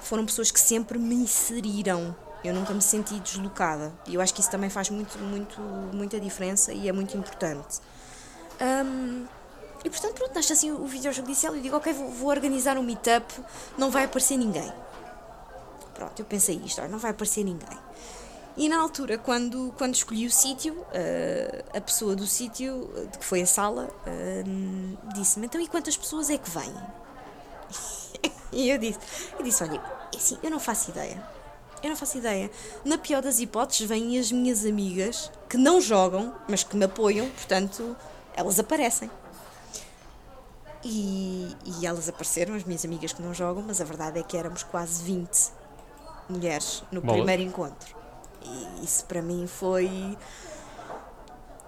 foram 0.00 0.24
pessoas 0.24 0.50
que 0.50 0.60
sempre 0.60 0.98
me 0.98 1.14
inseriram. 1.14 2.16
Eu 2.42 2.54
nunca 2.54 2.72
me 2.72 2.80
senti 2.80 3.20
deslocada. 3.20 3.92
E 4.06 4.14
eu 4.14 4.20
acho 4.20 4.32
que 4.32 4.40
isso 4.40 4.50
também 4.50 4.70
faz 4.70 4.88
muito, 4.88 5.18
muito, 5.18 5.60
muita 5.60 6.18
diferença 6.18 6.72
e 6.72 6.88
é 6.88 6.92
muito 6.92 7.14
importante. 7.14 7.80
Um, 8.60 9.26
e 9.84 9.90
portanto, 9.90 10.14
pronto, 10.14 10.34
nasce 10.34 10.52
assim 10.52 10.70
o 10.70 10.86
videojogo 10.86 11.30
ela 11.44 11.56
e 11.56 11.60
digo, 11.60 11.76
ok, 11.76 11.92
vou, 11.92 12.10
vou 12.10 12.28
organizar 12.28 12.76
um 12.76 12.82
meetup, 12.82 13.32
não 13.78 13.90
vai 13.90 14.04
aparecer 14.04 14.36
ninguém. 14.36 14.70
Pronto, 15.94 16.18
eu 16.18 16.24
pensei 16.24 16.60
isto, 16.64 16.80
não 16.88 16.98
vai 16.98 17.10
aparecer 17.10 17.44
ninguém. 17.44 17.78
E 18.56 18.68
na 18.68 18.78
altura, 18.78 19.16
quando, 19.16 19.72
quando 19.78 19.94
escolhi 19.94 20.26
o 20.26 20.30
sítio, 20.30 20.74
uh, 20.74 21.76
a 21.76 21.80
pessoa 21.80 22.16
do 22.16 22.26
sítio, 22.26 22.90
de 23.10 23.18
que 23.18 23.24
foi 23.24 23.42
a 23.42 23.46
sala, 23.46 23.88
uh, 24.06 25.12
disse-me: 25.14 25.46
Então, 25.46 25.60
e 25.60 25.68
quantas 25.68 25.96
pessoas 25.96 26.28
é 26.30 26.36
que 26.36 26.50
vêm? 26.50 26.74
e 28.52 28.68
eu 28.68 28.76
disse: 28.76 28.98
eu 29.38 29.44
disse 29.44 29.62
Olha, 29.62 29.80
é 30.12 30.16
assim, 30.16 30.36
eu 30.42 30.50
não 30.50 30.60
faço 30.60 30.90
ideia. 30.90 31.22
Eu 31.82 31.88
não 31.88 31.96
faço 31.96 32.18
ideia. 32.18 32.50
Na 32.84 32.98
pior 32.98 33.22
das 33.22 33.40
hipóteses, 33.40 33.88
vêm 33.88 34.18
as 34.18 34.30
minhas 34.30 34.66
amigas 34.66 35.30
que 35.48 35.56
não 35.56 35.80
jogam, 35.80 36.34
mas 36.46 36.62
que 36.62 36.76
me 36.76 36.84
apoiam, 36.84 37.26
portanto, 37.30 37.96
elas 38.34 38.58
aparecem. 38.58 39.10
E, 40.82 41.54
e 41.64 41.86
elas 41.86 42.08
apareceram, 42.08 42.54
as 42.54 42.64
minhas 42.64 42.84
amigas 42.84 43.12
que 43.12 43.22
não 43.22 43.34
jogam, 43.34 43.62
mas 43.66 43.80
a 43.80 43.84
verdade 43.84 44.18
é 44.18 44.22
que 44.22 44.36
éramos 44.36 44.62
quase 44.62 45.02
20 45.02 45.52
mulheres 46.28 46.82
no 46.90 47.00
Boa. 47.00 47.14
primeiro 47.14 47.42
encontro. 47.42 47.94
E 48.42 48.84
isso 48.84 49.04
para 49.04 49.20
mim 49.20 49.46
foi 49.46 50.16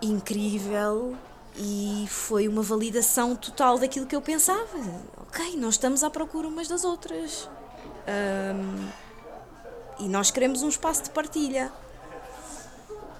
incrível 0.00 1.14
e 1.56 2.06
foi 2.08 2.48
uma 2.48 2.62
validação 2.62 3.36
total 3.36 3.78
daquilo 3.78 4.06
que 4.06 4.16
eu 4.16 4.22
pensava. 4.22 4.78
Ok, 5.18 5.56
nós 5.56 5.74
estamos 5.74 6.02
à 6.02 6.10
procura 6.10 6.48
umas 6.48 6.68
das 6.68 6.84
outras. 6.84 7.48
Um, 8.08 8.88
e 9.98 10.08
nós 10.08 10.30
queremos 10.30 10.62
um 10.62 10.68
espaço 10.68 11.04
de 11.04 11.10
partilha. 11.10 11.70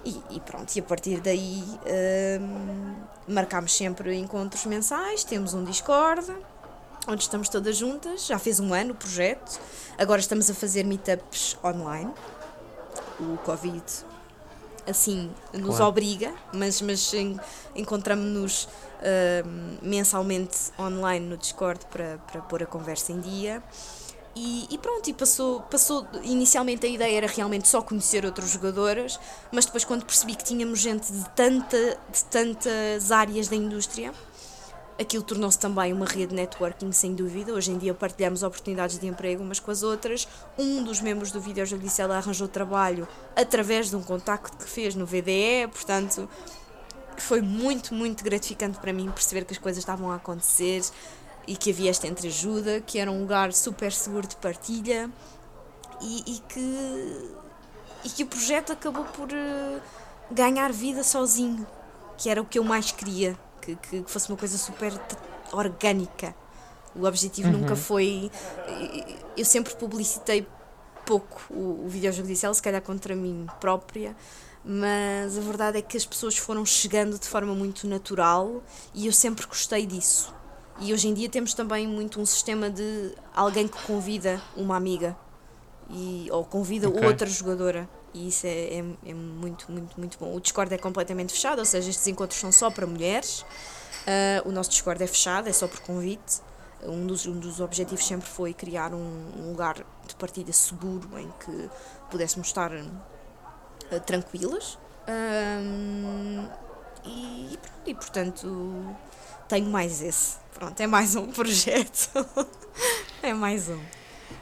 E, 0.05 0.21
e 0.31 0.41
pronto, 0.41 0.75
e 0.75 0.81
a 0.81 0.83
partir 0.83 1.21
daí 1.21 1.63
um, 2.41 2.95
marcámos 3.29 3.77
sempre 3.77 4.17
encontros 4.17 4.67
mensais, 4.67 5.23
temos 5.23 5.55
um 5.55 5.63
Discord 5.63 6.35
onde 7.07 7.23
estamos 7.23 7.49
todas 7.49 7.77
juntas, 7.77 8.27
já 8.27 8.39
fez 8.39 8.61
um 8.61 8.73
ano 8.75 8.93
o 8.93 8.95
projeto, 8.97 9.61
agora 9.99 10.21
estamos 10.21 10.51
a 10.51 10.55
fazer 10.55 10.85
meetups 10.85 11.57
online 11.65 12.13
o 13.21 13.37
Covid 13.39 13.83
assim 14.87 15.31
nos 15.53 15.77
claro. 15.77 15.87
obriga, 15.87 16.35
mas, 16.53 16.81
mas 16.83 17.13
encontramos-nos 17.75 18.65
uh, 18.65 18.69
mensalmente 19.81 20.57
online 20.79 21.27
no 21.27 21.37
Discord 21.37 21.85
para, 21.87 22.19
para 22.31 22.41
pôr 22.43 22.63
a 22.63 22.67
conversa 22.67 23.13
em 23.13 23.21
dia. 23.21 23.63
E, 24.35 24.67
e, 24.71 24.79
pronto, 24.79 25.09
e 25.11 25.13
passou, 25.13 25.61
passou. 25.63 26.07
Inicialmente 26.23 26.87
a 26.87 26.89
ideia 26.89 27.19
era 27.19 27.27
realmente 27.27 27.69
só 27.69 27.83
conhecer 27.83 28.25
outras 28.25 28.51
jogadoras, 28.51 29.21
mas 29.51 29.67
depois, 29.67 29.85
quando 29.85 30.07
percebi 30.07 30.35
que 30.35 30.45
tínhamos 30.45 30.79
gente 30.79 31.13
de, 31.13 31.29
tanta, 31.31 31.99
de 32.11 32.25
tantas 32.31 33.13
áreas 33.13 33.49
da 33.49 33.57
indústria, 33.57 34.13
aquilo 34.99 35.23
tornou-se 35.23 35.59
também 35.59 35.93
uma 35.93 36.07
rede 36.07 36.29
de 36.29 36.35
networking, 36.35 36.93
sem 36.93 37.15
dúvida. 37.15 37.53
Hoje 37.53 37.73
em 37.73 37.79
dia 37.79 37.93
partilhamos 37.93 38.43
oportunidades 38.43 38.99
de 38.99 39.07
emprego 39.07 39.43
umas 39.43 39.61
com 39.61 39.71
as 39.71 39.83
outras. 39.83 40.27
Um 40.59 40.83
dos 40.83 41.01
membros 41.01 41.31
do 41.31 41.41
videojogo 41.41 41.83
disse 41.83 42.01
arranjou 42.01 42.49
trabalho 42.49 43.07
através 43.37 43.91
de 43.91 43.97
um 43.97 44.03
contacto 44.03 44.57
que 44.57 44.69
fez 44.69 44.95
no 44.95 45.05
VDE, 45.05 45.69
portanto 45.71 46.29
foi 47.19 47.43
muito, 47.43 47.95
muito 47.95 48.25
gratificante 48.25 48.79
para 48.79 48.93
mim 48.93 49.11
perceber 49.11 49.45
que 49.45 49.53
as 49.53 49.59
coisas 49.59 49.79
estavam 49.79 50.11
a 50.11 50.17
acontecer 50.17 50.83
e 51.47 51.57
que 51.57 51.71
havia 51.71 51.91
esta 51.91 52.07
entreajuda, 52.07 52.81
que 52.81 52.99
era 52.99 53.11
um 53.11 53.21
lugar 53.21 53.53
super 53.53 53.93
seguro 53.93 54.27
de 54.27 54.37
partilha 54.37 55.11
e, 56.01 56.37
e 56.37 56.39
que, 56.41 57.31
e 58.05 58.09
que 58.11 58.23
o 58.23 58.27
projeto 58.27 58.73
acabou 58.73 59.05
por 59.05 59.29
uh, 59.29 59.81
ganhar 60.31 60.73
vida 60.73 61.03
sozinho, 61.03 61.67
que 62.17 62.29
era 62.29 62.41
o 62.41 62.45
que 62.45 62.59
eu 62.59 62.65
mais 62.65 62.93
queria 62.93 63.37
que, 63.63 63.77
que 63.77 64.05
fosse 64.07 64.29
uma 64.29 64.37
coisa 64.37 64.59
super 64.59 64.93
orgânica. 65.53 66.35
O 66.95 67.07
objetivo 67.07 67.49
uhum. 67.49 67.59
nunca 67.61 67.77
foi. 67.77 68.31
Eu 69.37 69.45
sempre 69.45 69.75
publicitei 69.77 70.47
pouco 71.07 71.43
o, 71.51 71.87
o 71.87 71.89
videojogo 71.89 72.29
de 72.29 72.37
Cell, 72.37 72.53
se 72.53 72.61
calhar 72.61 72.83
contra 72.83 73.15
mim 73.15 73.47
própria, 73.61 74.15
mas 74.65 75.39
a 75.39 75.41
verdade 75.41 75.79
é 75.79 75.83
que 75.83 75.97
as 75.97 76.05
pessoas 76.05 76.37
foram 76.37 76.67
chegando 76.67 77.19
de 77.19 77.27
forma 77.27 77.55
muito 77.55 77.87
natural 77.87 78.63
e 78.93 79.07
eu 79.07 79.13
sempre 79.13 79.47
gostei 79.47 79.87
disso. 79.87 80.35
E 80.83 80.93
hoje 80.93 81.07
em 81.07 81.15
dia 81.15 81.29
temos 81.29 81.55
também 81.55 81.87
muito 81.87 82.21
um 82.21 82.27
sistema 82.27 82.69
de 82.69 83.15
alguém 83.33 83.69
que 83.69 83.81
convida 83.87 84.43
uma 84.57 84.77
amiga 84.77 85.17
e, 85.89 86.27
ou 86.33 86.45
convida 86.45 86.89
okay. 86.89 87.07
outra 87.07 87.29
jogadora. 87.29 87.89
E 88.13 88.27
isso 88.27 88.49
é, 88.49 88.51
é, 88.51 88.85
é, 89.07 89.15
muito, 89.15 89.71
muito, 89.71 89.97
muito 89.97 90.19
bom. 90.19 90.35
O 90.35 90.41
Discord 90.41 90.75
é 90.75 90.79
completamente 90.79 91.33
fechado, 91.33 91.61
ou 91.61 91.65
seja, 91.65 91.89
estes 91.89 92.05
encontros 92.09 92.41
são 92.41 92.51
só 92.51 92.69
para 92.69 92.85
mulheres. 92.85 93.43
Uh, 94.03 94.49
o 94.49 94.51
nosso 94.51 94.71
Discord 94.71 95.01
é 95.01 95.07
fechado, 95.07 95.49
é 95.49 95.53
só 95.53 95.69
por 95.69 95.79
convite. 95.81 96.41
Um 96.83 97.07
dos, 97.07 97.27
um 97.27 97.39
dos 97.39 97.61
objetivos 97.61 98.05
sempre 98.05 98.29
foi 98.29 98.53
criar 98.53 98.93
um, 98.93 99.31
um 99.39 99.51
lugar 99.51 99.77
de 100.05 100.17
partilha 100.17 100.53
seguro 100.53 101.09
em 101.17 101.33
que 101.45 101.71
pudéssemos 102.11 102.49
estar 102.49 102.73
uh, 102.73 104.01
tranquilas. 104.05 104.75
Uh, 105.07 106.51
e, 107.05 107.57
e, 107.87 107.95
portanto, 107.95 108.97
tenho 109.53 109.69
mais 109.69 110.01
esse. 110.01 110.37
Pronto, 110.55 110.81
é 110.81 110.87
mais 110.87 111.15
um 111.15 111.27
projeto. 111.31 112.09
é 113.23 113.35
mais 113.35 113.69
um. 113.69 113.79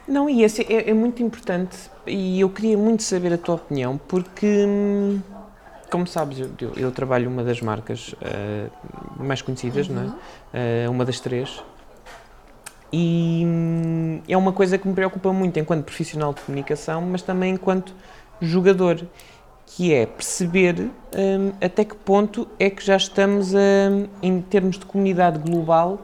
Não, 0.07 0.31
e 0.31 0.45
esse 0.45 0.63
é, 0.63 0.89
é, 0.89 0.95
muito 0.95 1.21
importante 1.21 1.77
e 2.07 2.41
eu 2.41 2.49
queria 2.49 2.79
muito 2.79 3.03
saber 3.03 3.33
a 3.33 3.39
tua 3.39 3.57
opinião, 3.57 3.99
porque, 4.09 4.47
hum, 4.47 5.21
como 5.91 6.07
sabes, 6.07 6.39
eu, 6.39 6.51
eu, 6.61 6.75
eu 6.77 6.93
trabalho 6.93 7.29
uma 7.29 7.43
das 7.43 7.61
marcas 7.61 8.13
uh, 8.15 8.71
mais 9.23 9.43
conhecidas, 9.43 9.89
uhum. 9.89 9.95
não 9.95 10.19
é? 10.55 10.87
Uh, 10.87 10.91
uma 10.91 11.05
das 11.05 11.19
três. 11.19 11.61
E 12.93 13.43
hum, 13.45 14.21
é 14.29 14.37
uma 14.37 14.53
coisa 14.53 14.79
que 14.79 14.87
me 14.87 14.95
preocupa 14.95 15.33
muito 15.33 15.59
enquanto 15.59 15.85
profissional 15.85 16.33
de 16.33 16.41
comunicação, 16.43 17.03
mas 17.03 17.23
também 17.23 17.55
enquanto 17.55 17.95
jogador, 18.41 19.05
que 19.77 19.95
é 19.95 20.05
perceber 20.05 20.91
um, 21.15 21.53
até 21.65 21.85
que 21.85 21.95
ponto 21.95 22.47
é 22.59 22.69
que 22.69 22.85
já 22.85 22.97
estamos, 22.97 23.55
a, 23.55 23.59
em 24.23 24.41
termos 24.41 24.79
de 24.79 24.85
comunidade 24.85 25.39
global, 25.39 26.01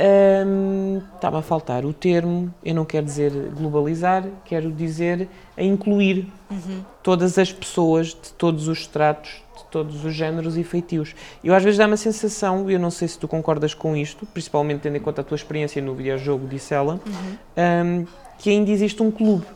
um, 0.00 1.02
Está-me 1.16 1.38
a 1.38 1.42
faltar 1.42 1.84
o 1.84 1.92
termo, 1.92 2.54
eu 2.64 2.72
não 2.72 2.84
quero 2.84 3.04
dizer 3.04 3.32
globalizar, 3.56 4.24
quero 4.44 4.70
dizer 4.70 5.28
a 5.56 5.62
incluir 5.62 6.28
uhum. 6.48 6.84
todas 7.02 7.36
as 7.36 7.52
pessoas 7.52 8.08
de 8.08 8.32
todos 8.38 8.68
os 8.68 8.78
estratos, 8.78 9.42
de 9.56 9.64
todos 9.64 10.04
os 10.04 10.14
géneros 10.14 10.56
e 10.56 10.62
feitios. 10.62 11.16
Eu 11.42 11.52
às 11.52 11.64
vezes 11.64 11.76
dá-me 11.76 11.94
a 11.94 11.96
sensação, 11.96 12.70
eu 12.70 12.78
não 12.78 12.92
sei 12.92 13.08
se 13.08 13.18
tu 13.18 13.26
concordas 13.26 13.74
com 13.74 13.96
isto, 13.96 14.24
principalmente 14.26 14.82
tendo 14.82 14.96
em 14.96 15.00
conta 15.00 15.20
a 15.20 15.24
tua 15.24 15.34
experiência 15.34 15.82
no 15.82 15.94
videojogo, 15.94 16.46
disse 16.46 16.72
ela, 16.72 17.00
uhum. 17.04 18.02
um, 18.02 18.06
que 18.38 18.50
ainda 18.50 18.70
existe 18.70 19.02
um 19.02 19.10
clube. 19.10 19.46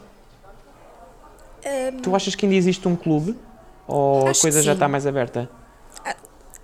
Um... 1.65 2.01
Tu 2.01 2.15
achas 2.15 2.35
que 2.35 2.47
ainda 2.47 2.57
existe 2.57 2.87
um 2.89 2.97
clube? 2.97 3.39
Ou 3.87 4.29
a 4.29 4.35
coisa 4.35 4.63
já 4.63 4.73
está 4.73 4.89
mais 4.89 5.07
aberta? 5.07 5.49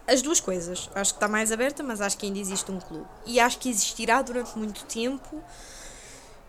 as 0.08 0.22
duas 0.22 0.40
coisas. 0.40 0.88
Acho 0.94 1.12
que 1.12 1.16
está 1.18 1.28
mais 1.28 1.52
aberta, 1.52 1.82
mas 1.82 2.00
acho 2.00 2.16
que 2.16 2.24
ainda 2.26 2.38
existe 2.38 2.72
um 2.72 2.80
clube. 2.80 3.06
E 3.26 3.38
acho 3.38 3.58
que 3.58 3.68
existirá 3.68 4.22
durante 4.22 4.58
muito 4.58 4.84
tempo 4.86 5.42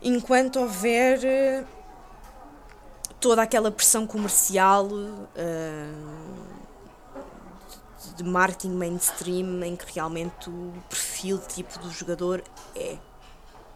enquanto 0.02 0.58
houver 0.58 1.20
eh, 1.22 1.64
toda 3.20 3.42
aquela 3.42 3.70
pressão 3.70 4.06
comercial 4.06 4.86
uh, 4.86 5.30
de 8.16 8.24
marketing 8.24 8.70
mainstream 8.70 9.62
em 9.62 9.76
que 9.76 9.84
realmente 9.92 10.48
o 10.48 10.72
perfil 10.88 11.38
tipo 11.38 11.78
do 11.80 11.90
jogador 11.90 12.42
é. 12.74 12.96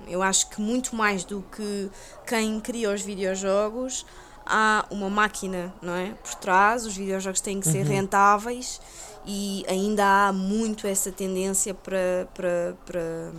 Eu 0.09 0.23
acho 0.23 0.49
que 0.51 0.61
muito 0.61 0.97
mais 0.97 1.25
do 1.25 1.43
que 1.55 1.91
quem 2.27 2.59
cria 2.61 2.91
os 2.91 3.03
videojogos, 3.03 4.05
há 4.47 4.87
uma 4.91 5.09
máquina 5.09 5.73
não 5.81 5.95
é? 5.95 6.15
por 6.23 6.35
trás, 6.37 6.85
os 6.85 6.97
videojogos 6.97 7.41
têm 7.41 7.61
que 7.61 7.69
ser 7.69 7.87
uhum. 7.87 7.93
rentáveis 7.93 8.81
e 9.27 9.65
ainda 9.69 10.29
há 10.29 10.33
muito 10.33 10.87
essa 10.87 11.11
tendência 11.11 11.73
para, 11.75 12.29
para, 12.35 12.77
para, 12.85 13.33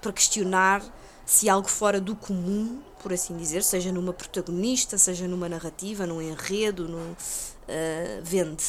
para 0.00 0.12
questionar 0.12 0.82
se 1.24 1.48
algo 1.48 1.68
fora 1.68 2.00
do 2.00 2.14
comum, 2.14 2.82
por 3.02 3.12
assim 3.12 3.36
dizer, 3.36 3.62
seja 3.62 3.90
numa 3.90 4.12
protagonista, 4.12 4.98
seja 4.98 5.26
numa 5.26 5.48
narrativa, 5.48 6.06
num 6.06 6.20
enredo, 6.20 6.86
num, 6.88 7.12
uh, 7.12 7.16
vende. 8.22 8.64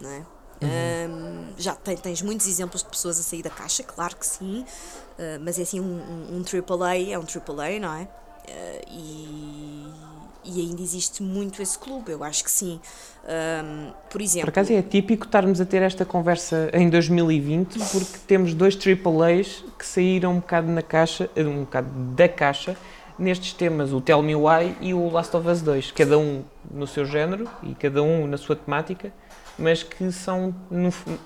Não 0.00 0.10
é? 0.10 0.26
Uhum. 0.62 1.50
Um, 1.50 1.54
já 1.56 1.74
tem, 1.74 1.96
tens 1.96 2.22
muitos 2.22 2.46
exemplos 2.46 2.82
de 2.82 2.88
pessoas 2.88 3.18
a 3.18 3.22
sair 3.22 3.42
da 3.42 3.50
caixa, 3.50 3.82
claro 3.82 4.16
que 4.16 4.26
sim, 4.26 4.60
uh, 4.62 5.40
mas 5.40 5.58
é 5.58 5.62
assim 5.62 5.80
um, 5.80 5.84
um, 5.84 6.38
um 6.38 6.42
AAA, 6.42 7.12
é 7.12 7.18
um 7.18 7.22
AAA, 7.22 7.80
não 7.80 7.94
é? 7.94 8.02
Uh, 8.02 8.88
e, 8.88 10.11
e 10.44 10.60
ainda 10.60 10.82
existe 10.82 11.22
muito 11.22 11.62
esse 11.62 11.78
clube, 11.78 12.10
eu 12.10 12.24
acho 12.24 12.44
que 12.44 12.50
sim. 12.50 12.80
Um, 13.24 13.92
por 14.10 14.20
exemplo. 14.20 14.46
Por 14.46 14.60
acaso 14.60 14.72
é 14.72 14.82
típico 14.82 15.26
estarmos 15.26 15.60
a 15.60 15.64
ter 15.64 15.82
esta 15.82 16.04
conversa 16.04 16.70
em 16.72 16.90
2020, 16.90 17.78
porque 17.92 18.18
temos 18.26 18.54
dois 18.54 18.76
AAAs 18.76 19.64
que 19.78 19.86
saíram 19.86 20.32
um 20.32 20.40
bocado 20.40 20.68
na 20.68 20.82
caixa, 20.82 21.30
um 21.36 21.60
bocado 21.60 21.88
da 22.14 22.28
caixa, 22.28 22.76
nestes 23.18 23.52
temas, 23.52 23.92
o 23.92 24.00
Tell 24.00 24.22
Me 24.22 24.34
Why 24.34 24.76
e 24.80 24.92
o 24.94 25.08
Last 25.08 25.36
of 25.36 25.48
Us 25.48 25.62
2, 25.62 25.92
cada 25.92 26.18
um 26.18 26.42
no 26.70 26.86
seu 26.86 27.04
género 27.04 27.48
e 27.62 27.74
cada 27.74 28.02
um 28.02 28.26
na 28.26 28.36
sua 28.36 28.56
temática, 28.56 29.12
mas 29.58 29.82
que 29.82 30.10
são 30.10 30.54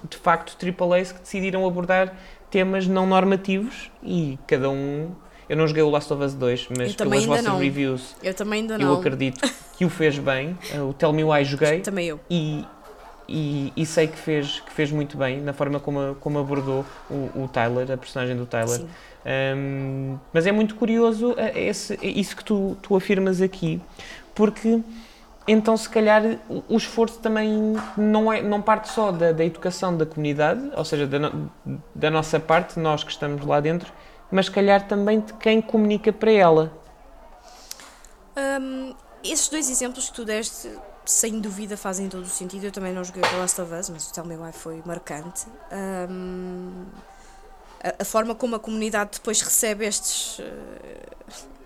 de 0.08 0.16
facto 0.16 0.56
AAAs 0.62 1.12
que 1.12 1.20
decidiram 1.20 1.66
abordar 1.66 2.14
temas 2.50 2.86
não 2.86 3.06
normativos 3.06 3.90
e 4.02 4.38
cada 4.46 4.68
um 4.68 5.10
eu 5.48 5.56
não 5.56 5.66
joguei 5.66 5.82
o 5.82 5.90
Last 5.90 6.12
of 6.12 6.22
Us 6.22 6.34
2, 6.34 6.68
mas 6.76 6.94
pelas 6.94 7.24
vossas 7.24 7.44
não. 7.44 7.58
reviews 7.58 8.16
eu, 8.22 8.34
também 8.34 8.62
ainda 8.62 8.76
eu 8.76 8.94
acredito 8.94 9.40
que 9.76 9.84
o 9.84 9.90
fez 9.90 10.18
bem. 10.18 10.58
O 10.88 10.92
Tell 10.92 11.12
Me 11.12 11.24
Why 11.24 11.44
joguei. 11.44 11.80
Também 11.80 12.08
eu. 12.08 12.20
E, 12.30 12.64
e, 13.28 13.72
e, 13.76 13.86
sei 13.86 14.06
que 14.06 14.16
fez, 14.16 14.60
que 14.60 14.72
fez 14.72 14.90
muito 14.90 15.16
bem 15.16 15.40
na 15.40 15.52
forma 15.52 15.80
como, 15.80 16.16
como 16.20 16.38
abordou 16.38 16.84
o, 17.10 17.42
o 17.42 17.50
Tyler, 17.52 17.90
a 17.90 17.96
personagem 17.96 18.36
do 18.36 18.46
Tyler. 18.46 18.82
Um, 19.56 20.18
mas 20.32 20.46
é 20.46 20.52
muito 20.52 20.76
curioso 20.76 21.34
eh, 21.36 21.66
esse, 21.66 21.98
isso 22.00 22.36
que 22.36 22.44
tu, 22.44 22.76
tu 22.80 22.94
afirmas 22.94 23.42
aqui, 23.42 23.80
porque 24.32 24.80
então 25.48 25.76
se 25.76 25.88
calhar 25.88 26.22
o 26.68 26.76
esforço 26.76 27.18
também 27.18 27.74
não, 27.96 28.32
é, 28.32 28.40
não 28.40 28.62
parte 28.62 28.88
só 28.88 29.10
da, 29.10 29.32
da 29.32 29.44
educação 29.44 29.96
da 29.96 30.06
comunidade, 30.06 30.70
ou 30.76 30.84
seja, 30.84 31.08
da, 31.08 31.32
da 31.92 32.08
nossa 32.08 32.38
parte, 32.38 32.78
nós 32.78 33.02
que 33.02 33.10
estamos 33.10 33.44
lá 33.44 33.58
dentro, 33.58 33.92
mas 34.30 34.48
calhar 34.48 34.86
também 34.86 35.20
de 35.20 35.32
quem 35.34 35.60
comunica 35.60 36.12
para 36.12 36.30
ela. 36.30 36.72
Um, 38.36 38.94
esses 39.24 39.48
dois 39.48 39.70
exemplos 39.70 40.08
que 40.08 40.14
tu 40.14 40.24
deste, 40.24 40.70
sem 41.04 41.40
dúvida, 41.40 41.76
fazem 41.76 42.08
todo 42.08 42.24
o 42.24 42.28
sentido. 42.28 42.64
Eu 42.64 42.72
também 42.72 42.92
não 42.92 43.02
joguei 43.02 43.22
The 43.22 43.36
Last 43.36 43.60
of 43.60 43.72
Us, 43.72 43.90
mas 43.90 44.08
o 44.08 44.12
Tell 44.12 44.24
Me 44.24 44.36
Why 44.36 44.52
foi 44.52 44.82
marcante. 44.84 45.46
Um, 45.72 46.84
a, 47.82 48.02
a, 48.02 48.04
forma 48.04 48.34
como 48.34 48.56
a 48.56 48.58
comunidade 48.58 49.12
depois 49.14 49.40
recebe 49.40 49.86
estes. 49.86 50.38
Uh, 50.38 51.56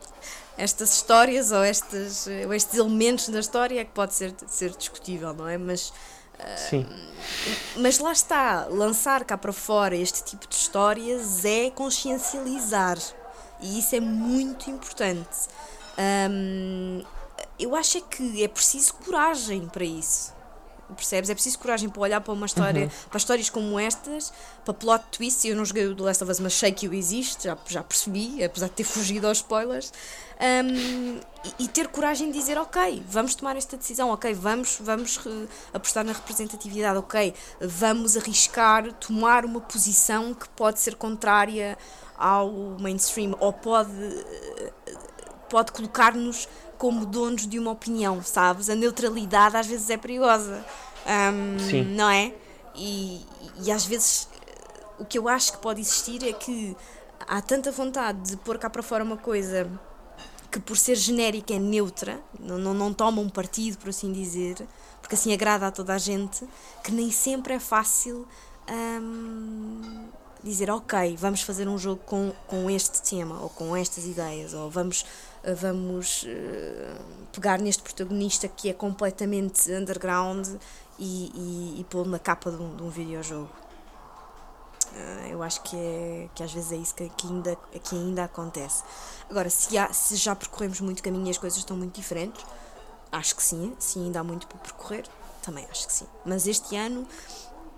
estas 0.59 0.95
histórias 0.95 1.53
ou 1.53 1.65
estes, 1.65 2.27
ou 2.45 2.53
estes 2.53 2.79
elementos 2.79 3.31
da 3.31 3.41
história 3.41 3.81
é 3.81 3.85
que 3.85 3.93
pode 3.93 4.13
ser, 4.13 4.35
ser 4.47 4.71
discutível, 4.73 5.33
não 5.33 5.49
é? 5.49 5.57
Mas 5.57 5.91
Sim. 6.57 6.87
Mas 7.77 7.99
lá 7.99 8.13
está, 8.13 8.67
lançar 8.71 9.25
cá 9.25 9.37
para 9.39 9.53
fora 9.53 9.97
este 9.97 10.25
tipo 10.25 10.49
de 10.49 10.55
histórias 10.55 11.45
é 11.45 11.71
consciencializar. 11.71 12.99
E 13.61 13.79
isso 13.79 13.95
é 13.95 14.01
muito 14.01 14.71
importante. 14.71 15.49
Eu 17.59 17.77
acho 17.77 17.99
é 17.99 18.01
que 18.01 18.43
é 18.43 18.49
preciso 18.49 18.95
coragem 18.95 19.69
para 19.69 19.85
isso. 19.85 20.35
Percebes? 20.97 21.31
É 21.31 21.35
preciso 21.35 21.59
coragem 21.59 21.89
para 21.89 22.03
olhar 22.03 22.21
para 22.21 22.33
uma 22.33 22.47
história, 22.47 22.85
uhum. 22.85 23.09
para 23.09 23.19
histórias 23.19 23.51
como 23.51 23.79
estas, 23.79 24.33
para 24.65 24.75
plot 24.75 25.05
twists. 25.13 25.45
Eu 25.45 25.57
não 25.57 25.65
joguei 25.65 25.87
o 25.87 25.95
The 25.95 26.03
Last 26.03 26.25
of 26.25 26.33
Us, 26.33 26.41
mas 26.41 26.55
sei 26.55 26.73
que 26.73 26.89
o 26.89 26.95
existe, 26.95 27.45
já, 27.45 27.57
já 27.67 27.83
percebi, 27.83 28.43
apesar 28.43 28.69
de 28.69 28.73
ter 28.73 28.85
fugido 28.85 29.27
aos 29.27 29.39
spoilers. 29.39 29.93
Um, 30.41 31.21
e, 31.45 31.65
e, 31.65 31.69
ter 31.69 31.89
coragem 31.89 32.31
de 32.31 32.39
dizer, 32.39 32.57
ok, 32.57 33.03
vamos 33.07 33.35
tomar 33.35 33.57
esta 33.57 33.77
decisão, 33.77 34.09
ok, 34.09 34.33
vamos, 34.33 34.79
vamos 34.81 35.19
re, 35.19 35.47
apostar 35.75 36.03
na 36.03 36.13
representatividade, 36.13 36.99
ok, 36.99 37.35
vamos 37.61 38.17
arriscar 38.17 38.91
tomar 38.95 39.45
uma 39.45 39.61
posição 39.61 40.33
que 40.33 40.49
pode 40.51 40.81
ser 40.81 40.95
contrária 40.95 41.77
ao 42.17 42.51
mainstream 42.79 43.35
ou 43.39 43.53
pode, 43.53 43.91
pode 45.51 45.73
colocar-nos 45.73 46.49
como 46.81 47.05
donos 47.05 47.47
de 47.47 47.59
uma 47.59 47.73
opinião, 47.73 48.23
sabes? 48.23 48.71
A 48.71 48.75
neutralidade 48.75 49.55
às 49.55 49.67
vezes 49.67 49.91
é 49.91 49.99
perigosa, 49.99 50.65
um, 51.07 51.85
não 51.95 52.09
é? 52.09 52.33
E, 52.75 53.21
e 53.63 53.71
às 53.71 53.85
vezes 53.85 54.27
o 54.99 55.05
que 55.05 55.19
eu 55.19 55.29
acho 55.29 55.53
que 55.53 55.59
pode 55.59 55.79
existir 55.79 56.27
é 56.27 56.33
que 56.33 56.75
há 57.29 57.43
tanta 57.43 57.71
vontade 57.71 58.31
de 58.31 58.37
pôr 58.39 58.57
cá 58.57 58.71
para 58.71 58.83
fora 58.83 59.05
uma 59.05 59.19
coisa 59.19 59.71
que 60.51 60.59
por 60.59 60.75
ser 60.79 60.95
genérica 60.95 61.53
é 61.53 61.59
neutra, 61.59 62.19
não, 62.39 62.57
não, 62.57 62.73
não 62.73 62.95
toma 62.95 63.21
um 63.21 63.29
partido, 63.29 63.77
por 63.77 63.91
assim 63.91 64.11
dizer, 64.11 64.67
porque 65.03 65.15
assim 65.15 65.35
agrada 65.35 65.67
a 65.67 65.71
toda 65.71 65.93
a 65.93 65.99
gente, 65.99 66.49
que 66.83 66.91
nem 66.91 67.11
sempre 67.11 67.53
é 67.53 67.61
fácil 67.61 68.27
hum, 68.71 70.09
dizer, 70.43 70.71
ok, 70.71 71.15
vamos 71.19 71.43
fazer 71.43 71.69
um 71.69 71.77
jogo 71.77 72.01
com, 72.07 72.33
com 72.47 72.71
este 72.71 73.03
tema, 73.03 73.39
ou 73.39 73.51
com 73.51 73.77
estas 73.77 74.07
ideias, 74.07 74.55
ou 74.55 74.71
vamos 74.71 75.05
vamos 75.45 76.25
uh, 76.25 77.03
pegar 77.33 77.59
neste 77.61 77.83
protagonista 77.83 78.49
que 78.49 78.69
é 78.69 78.73
completamente 78.73 79.71
underground 79.73 80.47
e, 80.99 81.33
e, 81.35 81.81
e 81.81 81.85
pô-lo 81.85 82.11
na 82.11 82.19
capa 82.19 82.51
de 82.51 82.57
um, 82.57 82.77
de 82.77 82.83
um 82.83 82.91
videojogo. 82.91 83.51
Uh, 84.93 85.29
eu 85.31 85.43
acho 85.43 85.63
que, 85.63 85.77
é, 85.77 86.29
que 86.35 86.43
às 86.43 86.53
vezes 86.53 86.73
é 86.73 86.77
isso 86.77 86.95
que, 86.95 87.09
que, 87.11 87.27
ainda, 87.27 87.57
que 87.57 87.95
ainda 87.95 88.25
acontece. 88.25 88.83
Agora, 89.31 89.49
se, 89.49 89.79
há, 89.79 89.93
se 89.93 90.17
já 90.17 90.35
percorremos 90.35 90.81
muito 90.81 91.03
caminho 91.03 91.27
e 91.27 91.31
as 91.31 91.39
coisas 91.39 91.59
estão 91.59 91.77
muito 91.77 91.95
diferentes, 91.95 92.45
acho 93.11 93.35
que 93.35 93.43
sim, 93.43 93.75
sim, 93.79 94.07
ainda 94.07 94.21
há 94.21 94.25
muito 94.25 94.47
para 94.47 94.59
percorrer, 94.59 95.05
também 95.43 95.65
acho 95.71 95.87
que 95.87 95.93
sim. 95.93 96.07
Mas 96.25 96.47
este 96.47 96.77
ano, 96.77 97.07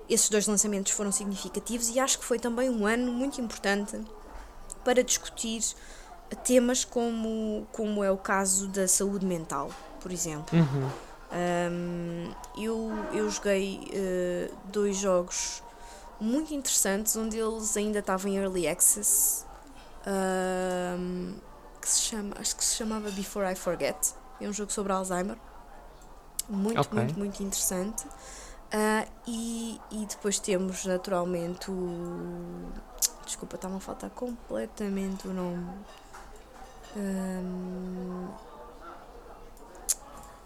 esses 0.08 0.28
dois 0.28 0.46
lançamentos 0.46 0.92
foram 0.92 1.12
significativos 1.12 1.90
e 1.90 2.00
acho 2.00 2.18
que 2.18 2.24
foi 2.24 2.38
também 2.38 2.68
um 2.68 2.86
ano 2.86 3.12
muito 3.12 3.40
importante 3.40 4.00
para 4.84 5.04
discutir 5.04 5.62
temas 6.36 6.84
como, 6.84 7.66
como 7.72 8.02
é 8.02 8.10
o 8.10 8.16
caso 8.16 8.68
da 8.68 8.86
saúde 8.88 9.26
mental, 9.26 9.70
por 10.00 10.10
exemplo. 10.10 10.58
Uhum. 10.58 10.90
Um, 11.32 12.30
eu, 12.56 12.90
eu 13.12 13.30
joguei 13.30 13.80
uh, 13.88 14.54
dois 14.66 14.96
jogos 14.98 15.62
muito 16.20 16.52
interessantes, 16.54 17.16
onde 17.16 17.38
eles 17.38 17.76
ainda 17.76 18.00
estavam 18.00 18.30
em 18.30 18.36
early 18.36 18.68
access, 18.68 19.44
um, 20.06 21.34
que 21.80 21.88
se 21.88 22.02
chama, 22.02 22.36
acho 22.38 22.54
que 22.54 22.64
se 22.64 22.76
chamava 22.76 23.10
Before 23.10 23.50
I 23.50 23.54
Forget. 23.54 24.14
É 24.40 24.48
um 24.48 24.52
jogo 24.52 24.72
sobre 24.72 24.92
Alzheimer. 24.92 25.36
Muito, 26.48 26.80
okay. 26.80 26.98
muito, 26.98 27.18
muito 27.18 27.42
interessante. 27.42 28.04
Uh, 28.04 29.10
e, 29.26 29.80
e 29.90 30.06
depois 30.06 30.38
temos 30.38 30.84
naturalmente 30.84 31.70
o. 31.70 32.72
Desculpa, 33.24 33.56
está-me 33.56 33.76
a 33.76 33.80
faltar 33.80 34.10
completamente 34.10 35.28
o 35.28 35.32
nome 35.32 35.70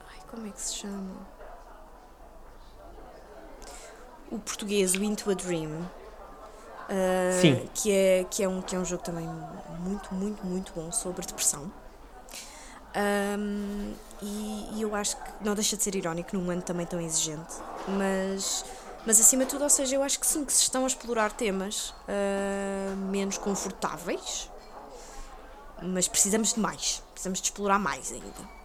Ai, 0.08 0.20
como 0.30 0.46
é 0.46 0.50
que 0.50 0.60
se 0.60 0.74
chama? 0.74 1.14
O 4.30 4.38
português, 4.38 4.94
o 4.94 5.02
Into 5.02 5.30
a 5.30 5.34
Dream. 5.34 5.70
Uh, 6.88 7.40
Sim. 7.40 7.68
Que 7.74 7.92
é, 7.92 8.26
que, 8.30 8.42
é 8.42 8.48
um, 8.48 8.62
que 8.62 8.76
é 8.76 8.78
um 8.78 8.84
jogo 8.84 9.02
também 9.02 9.28
muito, 9.80 10.14
muito, 10.14 10.46
muito 10.46 10.72
bom 10.72 10.92
sobre 10.92 11.26
depressão. 11.26 11.72
Um, 12.96 13.94
e, 14.22 14.68
e, 14.72 14.82
eu 14.82 14.94
acho 14.94 15.16
que 15.16 15.30
não 15.42 15.54
deixa 15.54 15.76
de 15.76 15.82
ser 15.82 15.94
irónico 15.94 16.34
num 16.34 16.50
ano 16.50 16.62
também 16.62 16.86
tão 16.86 16.98
exigente, 16.98 17.56
mas, 17.86 18.64
mas 19.04 19.20
acima 19.20 19.44
de 19.44 19.50
tudo, 19.50 19.64
ou 19.64 19.68
seja, 19.68 19.96
eu 19.96 20.02
acho 20.02 20.18
que 20.18 20.26
sim, 20.26 20.46
que 20.46 20.52
se 20.52 20.62
estão 20.62 20.84
a 20.84 20.86
explorar 20.86 21.30
temas 21.32 21.90
uh, 21.90 22.96
menos 23.10 23.36
confortáveis, 23.36 24.50
mas 25.82 26.08
precisamos 26.08 26.54
de 26.54 26.60
mais, 26.60 27.02
precisamos 27.12 27.40
de 27.40 27.46
explorar 27.46 27.78
mais 27.78 28.12
ainda. 28.12 28.56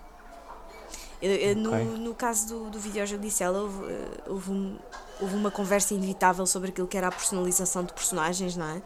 Okay. 1.22 1.54
no, 1.54 1.98
no 1.98 2.16
caso 2.16 2.48
do, 2.48 2.70
do 2.72 2.80
videojogo 2.80 3.22
disse 3.22 3.44
ela, 3.44 3.60
houve, 3.62 3.92
eh, 3.92 4.24
houve, 4.26 4.80
houve, 5.20 5.36
uma 5.36 5.52
conversa 5.52 5.94
inevitável 5.94 6.48
sobre 6.48 6.70
aquilo 6.70 6.88
que 6.88 6.98
era 6.98 7.10
a 7.10 7.12
personalização 7.12 7.84
de 7.84 7.94
personagens, 7.94 8.58
não 8.58 8.66
é? 8.66 8.82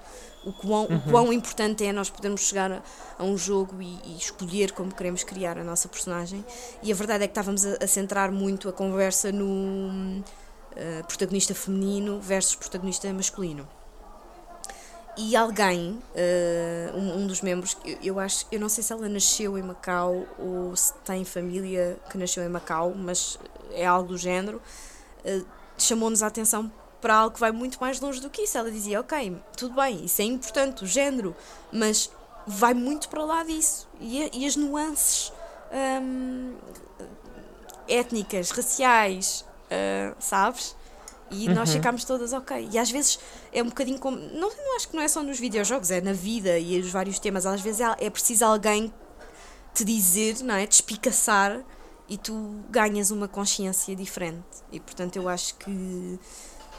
O 0.45 0.51
quão, 0.51 0.85
uhum. 0.85 0.97
o 0.97 1.01
quão 1.11 1.33
importante 1.33 1.85
é 1.85 1.93
nós 1.93 2.09
podermos 2.09 2.41
chegar 2.41 2.69
a, 2.73 2.81
a 3.17 3.23
um 3.23 3.37
jogo 3.37 3.81
e, 3.81 4.01
e, 4.03 4.17
escolher 4.17 4.73
como 4.73 4.93
queremos 4.93 5.23
criar 5.23 5.57
a 5.57 5.63
nossa 5.63 5.87
personagem. 5.87 6.43
E 6.83 6.91
a 6.91 6.95
verdade 6.95 7.23
é 7.23 7.27
que 7.27 7.31
estávamos 7.31 7.65
a, 7.65 7.77
a 7.81 7.87
centrar 7.87 8.29
muito 8.33 8.67
a 8.67 8.73
conversa 8.73 9.31
no 9.31 10.19
uh, 10.19 11.07
protagonista 11.07 11.55
feminino 11.55 12.19
versus 12.19 12.55
protagonista 12.55 13.11
masculino 13.13 13.65
e 15.17 15.35
alguém, 15.35 15.91
uh, 15.91 16.97
um, 16.97 17.19
um, 17.19 17.27
dos 17.27 17.41
membros, 17.41 17.77
eu, 17.85 17.97
eu, 18.03 18.19
acho, 18.19 18.45
eu 18.51 18.59
não 18.59 18.69
sei 18.69 18.83
se 18.83 18.91
ela 18.91 19.07
nasceu 19.07 19.57
em 19.57 19.61
Macau 19.61 20.25
ou 20.37 20.75
se 20.75 20.93
tem 21.05 21.23
família 21.23 21.97
que 22.09 22.17
nasceu 22.17 22.43
em 22.43 22.49
Macau, 22.49 22.93
mas 22.95 23.39
é 23.71 23.85
algo 23.85 24.09
do 24.09 24.17
género, 24.17 24.61
uh, 25.25 25.45
chamou-nos 25.77 26.21
a 26.21 26.27
atenção 26.27 26.71
para 27.01 27.15
algo 27.15 27.33
que 27.33 27.39
vai 27.39 27.51
muito 27.51 27.77
mais 27.79 27.99
longe 27.99 28.19
do 28.19 28.29
que 28.29 28.43
isso. 28.43 28.57
Ela 28.57 28.71
dizia, 28.71 28.99
ok, 28.99 29.37
tudo 29.55 29.75
bem, 29.75 30.05
isso 30.05 30.21
é 30.21 30.25
importante, 30.25 30.83
o 30.83 30.87
género, 30.87 31.35
mas 31.71 32.11
vai 32.45 32.73
muito 32.73 33.09
para 33.09 33.23
lá 33.23 33.43
disso. 33.43 33.87
E, 33.99 34.29
e 34.33 34.45
as 34.45 34.55
nuances 34.55 35.31
hum, 36.01 36.55
étnicas, 37.87 38.51
raciais, 38.51 39.45
ah, 39.69 40.15
sabes? 40.19 40.75
E 41.31 41.49
nós 41.49 41.73
ficámos 41.73 42.05
todas 42.05 42.33
ok. 42.33 42.69
E 42.71 42.77
às 42.77 42.91
vezes 42.91 43.19
é 43.55 43.63
um 43.63 43.67
bocadinho 43.67 43.97
como. 43.99 44.17
Não, 44.17 44.49
não 44.55 44.75
acho 44.75 44.89
que 44.89 44.95
não 44.95 45.01
é 45.03 45.07
só 45.07 45.23
nos 45.23 45.39
videojogos, 45.39 45.89
é 45.91 46.01
na 46.01 46.13
vida 46.13 46.59
e 46.59 46.79
os 46.79 46.89
vários 46.91 47.17
temas. 47.19 47.45
Às 47.45 47.61
vezes 47.61 47.81
é, 47.81 47.95
é 48.05 48.09
preciso 48.09 48.45
alguém 48.45 48.93
te 49.73 49.83
dizer, 49.83 50.41
não 50.43 50.55
é? 50.55 50.67
Te 50.67 50.73
espicaçar 50.73 51.63
e 52.07 52.17
tu 52.17 52.63
ganhas 52.69 53.11
uma 53.11 53.27
consciência 53.27 53.95
diferente. 53.95 54.45
E 54.71 54.79
portanto 54.79 55.15
eu 55.15 55.27
acho 55.27 55.55
que, 55.55 56.19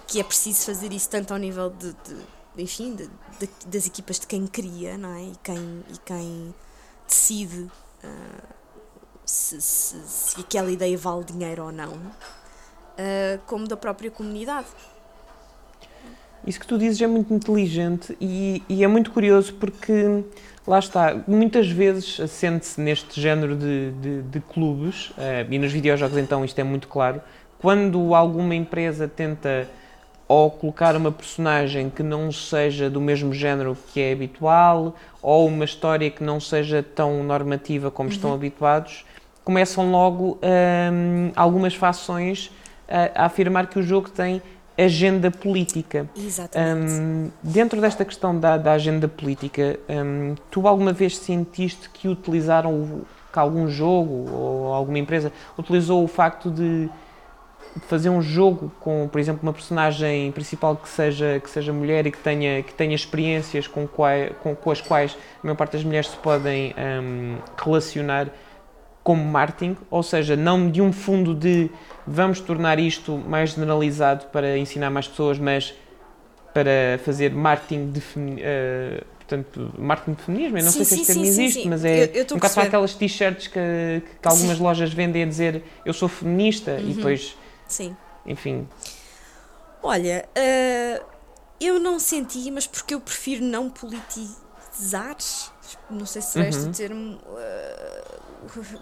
que 0.06 0.20
é 0.20 0.24
preciso 0.24 0.64
fazer 0.66 0.92
isso 0.92 1.08
tanto 1.10 1.32
ao 1.32 1.38
nível 1.38 1.70
de, 1.70 1.92
de- 1.92 2.26
enfim, 2.62 2.94
de- 2.94 3.10
de- 3.38 3.66
das 3.66 3.86
equipas 3.86 4.18
de 4.20 4.26
quem 4.26 4.46
cria, 4.46 4.96
não 4.96 5.10
é? 5.14 5.22
E 5.24 5.36
quem, 5.42 5.84
e 5.92 5.98
quem 6.04 6.54
decide 7.06 7.70
ah, 8.04 8.44
se, 9.24 9.60
se, 9.60 10.00
se 10.06 10.40
aquela 10.40 10.70
ideia 10.70 10.96
vale 10.96 11.24
dinheiro 11.24 11.64
ou 11.64 11.72
não, 11.72 11.92
ah, 12.98 13.38
como 13.46 13.66
da 13.66 13.76
própria 13.76 14.10
comunidade. 14.10 14.68
Isso 16.46 16.60
que 16.60 16.66
tu 16.66 16.78
dizes 16.78 17.00
é 17.00 17.06
muito 17.06 17.32
inteligente 17.32 18.16
e, 18.20 18.62
e 18.68 18.82
é 18.82 18.86
muito 18.86 19.10
curioso 19.10 19.54
porque, 19.54 20.24
lá 20.66 20.78
está, 20.78 21.16
muitas 21.26 21.68
vezes 21.68 22.20
sente-se 22.30 22.80
neste 22.80 23.20
género 23.20 23.56
de, 23.56 23.90
de, 23.92 24.22
de 24.22 24.40
clubes, 24.40 25.12
eh, 25.18 25.46
e 25.48 25.58
nos 25.58 25.72
videojogos 25.72 26.16
então 26.18 26.44
isto 26.44 26.58
é 26.58 26.64
muito 26.64 26.86
claro, 26.86 27.20
quando 27.58 28.14
alguma 28.14 28.54
empresa 28.54 29.08
tenta 29.08 29.68
ou 30.28 30.50
colocar 30.50 30.96
uma 30.96 31.12
personagem 31.12 31.88
que 31.88 32.02
não 32.02 32.32
seja 32.32 32.90
do 32.90 33.00
mesmo 33.00 33.32
género 33.32 33.76
que 33.92 34.00
é 34.00 34.12
habitual, 34.12 34.96
ou 35.22 35.46
uma 35.46 35.64
história 35.64 36.10
que 36.10 36.22
não 36.22 36.40
seja 36.40 36.82
tão 36.82 37.22
normativa 37.22 37.90
como 37.90 38.08
estão 38.08 38.34
habituados, 38.34 39.04
começam 39.44 39.90
logo 39.90 40.38
hum, 40.42 41.30
algumas 41.36 41.74
fações 41.74 42.50
a, 42.88 43.22
a 43.22 43.26
afirmar 43.26 43.68
que 43.68 43.78
o 43.78 43.82
jogo 43.82 44.10
tem 44.10 44.42
agenda 44.78 45.30
política. 45.30 46.08
Exatamente. 46.16 46.92
Hum, 46.92 47.30
dentro 47.42 47.80
desta 47.80 48.04
questão 48.04 48.38
da, 48.38 48.56
da 48.56 48.72
agenda 48.72 49.08
política, 49.08 49.78
hum, 49.88 50.34
tu 50.50 50.66
alguma 50.68 50.92
vez 50.92 51.16
sentiste 51.16 51.88
que 51.90 52.08
utilizaram, 52.08 52.72
o- 52.74 53.06
que 53.32 53.38
algum 53.38 53.68
jogo 53.68 54.30
ou 54.32 54.72
alguma 54.72 54.98
empresa 54.98 55.32
utilizou 55.58 56.02
o 56.04 56.08
facto 56.08 56.50
de 56.50 56.88
fazer 57.88 58.08
um 58.08 58.22
jogo 58.22 58.72
com, 58.80 59.06
por 59.10 59.18
exemplo, 59.20 59.40
uma 59.42 59.52
personagem 59.52 60.32
principal 60.32 60.74
que 60.76 60.88
seja, 60.88 61.38
que 61.42 61.50
seja 61.50 61.72
mulher 61.72 62.06
e 62.06 62.10
que 62.10 62.18
tenha, 62.18 62.62
que 62.62 62.72
tenha 62.72 62.94
experiências 62.94 63.66
com, 63.66 63.86
quai, 63.86 64.32
com, 64.42 64.54
com 64.54 64.70
as 64.70 64.80
quais 64.80 65.12
a 65.42 65.46
maior 65.46 65.56
parte 65.56 65.72
das 65.72 65.84
mulheres 65.84 66.08
se 66.08 66.16
podem 66.16 66.74
hum, 67.02 67.36
relacionar 67.62 68.28
como 69.06 69.24
marketing, 69.24 69.76
ou 69.88 70.02
seja, 70.02 70.34
não 70.34 70.68
de 70.68 70.82
um 70.82 70.92
fundo 70.92 71.32
de 71.32 71.70
vamos 72.04 72.40
tornar 72.40 72.76
isto 72.80 73.16
mais 73.16 73.50
generalizado 73.50 74.26
para 74.32 74.58
ensinar 74.58 74.90
mais 74.90 75.06
pessoas, 75.06 75.38
mas 75.38 75.72
para 76.52 76.98
fazer 77.04 77.30
marketing 77.32 77.92
de 77.92 78.02
eh, 78.40 79.04
portanto, 79.18 79.72
marketing 79.78 80.14
de 80.14 80.22
feminismo, 80.24 80.58
eu 80.58 80.64
não 80.64 80.72
Sim, 80.72 80.82
sei 80.82 80.84
se 80.86 80.94
este 80.96 81.06
termo 81.06 81.24
existe, 81.24 81.62
sim. 81.62 81.68
mas 81.68 81.84
Eu- 81.84 81.90
é 81.92 82.10
eu 82.14 82.22
estou 82.22 82.36
um 82.36 82.40
bocado 82.40 82.54
para 82.54 82.62
aquelas 82.64 82.94
t-shirts 82.94 83.46
que, 83.46 84.02
que 84.20 84.26
algumas 84.28 84.56
Sim. 84.56 84.62
lojas 84.64 84.92
vendem 84.92 85.22
a 85.22 85.26
dizer 85.26 85.62
eu 85.84 85.92
sou 85.92 86.08
feminista 86.08 86.72
Uhum. 86.72 86.90
e 86.90 86.94
depois, 86.94 87.36
Sim. 87.68 87.96
enfim, 88.26 88.66
Olha, 89.84 90.28
eh, 90.34 91.00
eu 91.60 91.78
não 91.78 92.00
senti, 92.00 92.50
mas 92.50 92.66
porque 92.66 92.92
eu 92.92 93.00
prefiro 93.00 93.44
não 93.44 93.70
politizar, 93.70 95.16
não 95.88 96.04
sei 96.06 96.20
se 96.22 96.32
será 96.32 96.48
este 96.48 96.64
Uhum. 96.64 96.70
o 96.70 96.72
termo, 96.74 97.18
eh, 97.38 98.04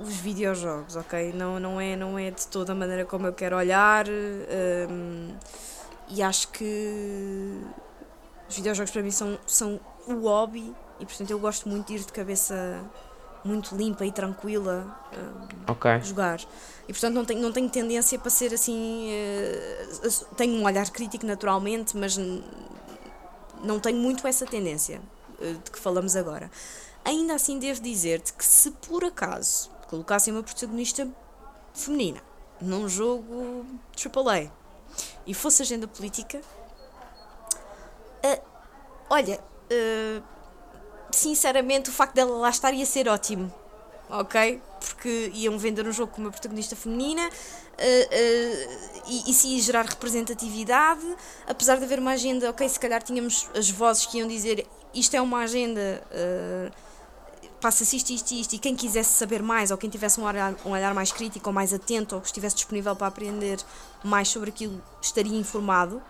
os 0.00 0.16
videojogos, 0.16 0.96
ok? 0.96 1.32
Não, 1.32 1.58
não, 1.58 1.80
é, 1.80 1.96
não 1.96 2.18
é 2.18 2.30
de 2.30 2.46
toda 2.46 2.72
a 2.72 2.74
maneira 2.74 3.04
como 3.04 3.26
eu 3.26 3.32
quero 3.32 3.56
olhar 3.56 4.06
eh, 4.08 4.86
e 6.08 6.22
acho 6.22 6.48
que 6.48 7.60
os 8.48 8.56
videojogos 8.56 8.90
para 8.90 9.02
mim 9.02 9.10
são, 9.10 9.38
são 9.46 9.80
o 10.06 10.14
hobby 10.20 10.74
e 11.00 11.06
portanto 11.06 11.30
eu 11.30 11.38
gosto 11.38 11.68
muito 11.68 11.88
de 11.88 11.94
ir 11.94 12.00
de 12.00 12.12
cabeça 12.12 12.84
muito 13.44 13.76
limpa 13.76 14.06
e 14.06 14.12
tranquila 14.12 14.96
eh, 15.12 15.70
ok. 15.70 16.00
jogar. 16.02 16.40
E 16.88 16.92
portanto 16.92 17.14
não 17.14 17.24
tenho, 17.24 17.40
não 17.40 17.52
tenho 17.52 17.68
tendência 17.68 18.18
para 18.18 18.30
ser 18.30 18.54
assim. 18.54 19.08
eh, 19.10 19.86
tenho 20.36 20.54
um 20.54 20.64
olhar 20.64 20.88
crítico 20.90 21.26
naturalmente, 21.26 21.96
mas 21.96 22.18
não 23.62 23.80
tenho 23.80 23.98
muito 23.98 24.26
essa 24.26 24.46
tendência 24.46 25.00
eh, 25.40 25.54
de 25.62 25.70
que 25.70 25.78
falamos 25.78 26.16
agora. 26.16 26.50
Ainda 27.04 27.34
assim, 27.34 27.58
devo 27.58 27.80
dizer-te 27.80 28.32
que 28.32 28.44
se 28.44 28.70
por 28.70 29.04
acaso 29.04 29.70
colocassem 29.88 30.32
uma 30.32 30.42
protagonista 30.42 31.08
feminina 31.74 32.22
num 32.60 32.88
jogo 32.88 33.66
AAA 33.94 34.50
e 35.26 35.34
fosse 35.34 35.62
agenda 35.62 35.86
política, 35.86 36.40
eh, 38.22 38.40
olha, 39.10 39.38
eh, 39.68 40.22
sinceramente, 41.10 41.90
o 41.90 41.92
facto 41.92 42.14
dela 42.14 42.38
lá 42.38 42.48
estar 42.48 42.72
ia 42.72 42.86
ser 42.86 43.08
ótimo 43.08 43.52
ok? 44.08 44.60
Porque 44.80 45.30
iam 45.34 45.58
vender 45.58 45.86
um 45.86 45.92
jogo 45.92 46.12
com 46.12 46.20
uma 46.20 46.30
protagonista 46.30 46.76
feminina 46.76 47.28
eh, 47.78 48.08
eh, 48.10 48.68
e 49.06 49.30
isso 49.30 49.46
ia 49.46 49.60
gerar 49.60 49.86
representatividade, 49.86 51.04
apesar 51.46 51.78
de 51.78 51.84
haver 51.84 51.98
uma 51.98 52.12
agenda, 52.12 52.50
ok, 52.50 52.68
se 52.68 52.78
calhar 52.78 53.02
tínhamos 53.02 53.48
as 53.56 53.70
vozes 53.70 54.06
que 54.06 54.18
iam 54.18 54.28
dizer 54.28 54.66
isto 54.94 55.14
é 55.14 55.20
uma 55.20 55.40
agenda, 55.40 56.02
eh, 56.10 56.70
passa-se 57.64 57.96
isto, 57.96 58.10
isto 58.10 58.34
e 58.34 58.40
isto, 58.42 58.52
e 58.52 58.58
quem 58.58 58.76
quisesse 58.76 59.14
saber 59.14 59.42
mais, 59.42 59.70
ou 59.70 59.78
quem 59.78 59.88
tivesse 59.88 60.20
um 60.20 60.24
olhar, 60.24 60.54
um 60.66 60.72
olhar 60.72 60.92
mais 60.92 61.10
crítico 61.10 61.48
ou 61.48 61.54
mais 61.54 61.72
atento, 61.72 62.14
ou 62.14 62.20
que 62.20 62.26
estivesse 62.26 62.56
disponível 62.56 62.94
para 62.94 63.06
aprender 63.06 63.58
mais 64.04 64.28
sobre 64.28 64.50
aquilo, 64.50 64.82
estaria 65.00 65.34
informado, 65.34 66.02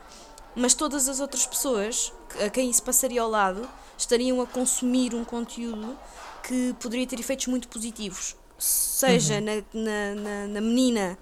mas 0.57 0.75
todas 0.75 1.09
as 1.09 1.21
outras 1.21 1.47
pessoas 1.47 2.13
a 2.45 2.51
quem 2.51 2.69
isso 2.69 2.83
passaria 2.83 3.23
ao 3.23 3.31
lado 3.31 3.69
estariam 3.97 4.43
a 4.43 4.47
consumir 4.49 5.15
um 5.15 5.25
conteúdo 5.25 5.97
que 6.43 6.75
poderia 6.81 7.07
ter 7.07 7.21
efeitos 7.21 7.47
muito 7.47 7.69
positivos. 7.69 8.35
Seja 8.59 9.41
na, 9.41 9.53
na, 9.73 10.15
na, 10.17 10.47
na 10.49 10.61
menina 10.61 11.17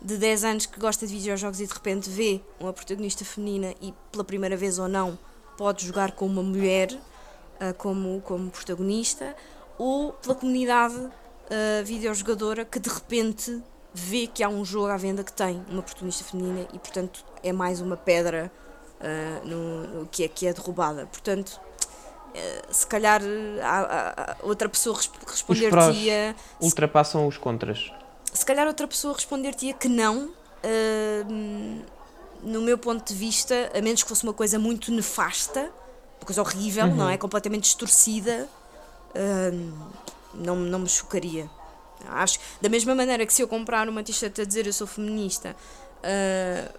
de 0.00 0.16
10 0.16 0.44
anos 0.44 0.64
que 0.64 0.80
gosta 0.80 1.06
de 1.06 1.12
videojogos 1.12 1.60
e 1.60 1.66
de 1.66 1.74
repente 1.74 2.08
vê 2.08 2.40
uma 2.58 2.72
protagonista 2.72 3.22
feminina 3.22 3.74
e 3.82 3.92
pela 4.10 4.24
primeira 4.24 4.56
vez 4.56 4.78
ou 4.78 4.88
não 4.88 5.18
pode 5.58 5.86
jogar 5.86 6.12
com 6.12 6.24
uma 6.24 6.42
mulher 6.42 6.88
ah, 7.60 7.72
como, 7.72 8.20
como 8.22 8.50
protagonista, 8.50 9.36
ou 9.78 10.12
pela 10.12 10.34
comunidade 10.34 10.94
ah, 11.50 11.82
videojogadora 11.84 12.64
que 12.64 12.78
de 12.78 12.88
repente 12.90 13.62
vê 13.92 14.26
que 14.26 14.42
há 14.42 14.48
um 14.48 14.64
jogo 14.64 14.88
à 14.88 14.96
venda 14.96 15.22
que 15.22 15.32
tem 15.32 15.64
uma 15.68 15.82
protagonista 15.82 16.24
feminina 16.24 16.66
e 16.72 16.78
portanto 16.78 17.24
é 17.42 17.52
mais 17.52 17.80
uma 17.80 17.96
pedra 17.96 18.50
ah, 19.00 19.40
no, 19.44 19.86
no 20.00 20.06
que, 20.06 20.24
é, 20.24 20.28
que 20.28 20.46
é 20.46 20.52
derrubada. 20.52 21.06
Portanto, 21.06 21.60
eh, 22.34 22.62
se 22.70 22.86
calhar 22.86 23.20
outra 24.42 24.68
pessoa 24.68 24.96
resp- 24.96 25.12
prós. 25.18 25.30
responder-te-ia 25.30 26.34
Ultrapassam 26.60 27.26
os 27.28 27.36
contras. 27.38 27.92
se 28.32 28.44
calhar 28.44 28.66
outra 28.66 28.88
pessoa 28.88 29.14
responder-te-ia 29.14 29.72
que 29.74 29.88
não, 29.88 30.30
hum, 31.30 31.82
no 32.42 32.60
meu 32.62 32.76
ponto 32.76 33.06
de 33.06 33.14
vista, 33.18 33.70
a 33.76 33.80
menos 33.80 34.02
que 34.02 34.08
fosse 34.08 34.24
uma 34.24 34.32
coisa 34.32 34.58
muito 34.58 34.90
nefasta, 34.92 35.60
uma 36.20 36.26
coisa 36.26 36.40
horrível, 36.42 36.86
não 36.88 37.08
é? 37.08 37.16
Completamente 37.16 37.62
distorcida, 37.64 38.48
não, 40.34 40.56
não 40.56 40.78
me 40.80 40.88
chocaria. 40.88 41.48
Acho 42.08 42.38
da 42.60 42.68
mesma 42.68 42.94
maneira 42.94 43.24
que 43.24 43.32
se 43.32 43.40
eu 43.42 43.48
comprar 43.48 43.88
uma 43.88 44.02
t-shirt 44.02 44.38
a 44.40 44.44
dizer 44.44 44.66
eu 44.66 44.72
sou 44.72 44.86
feminista, 44.86 45.56
ah, 46.02 46.70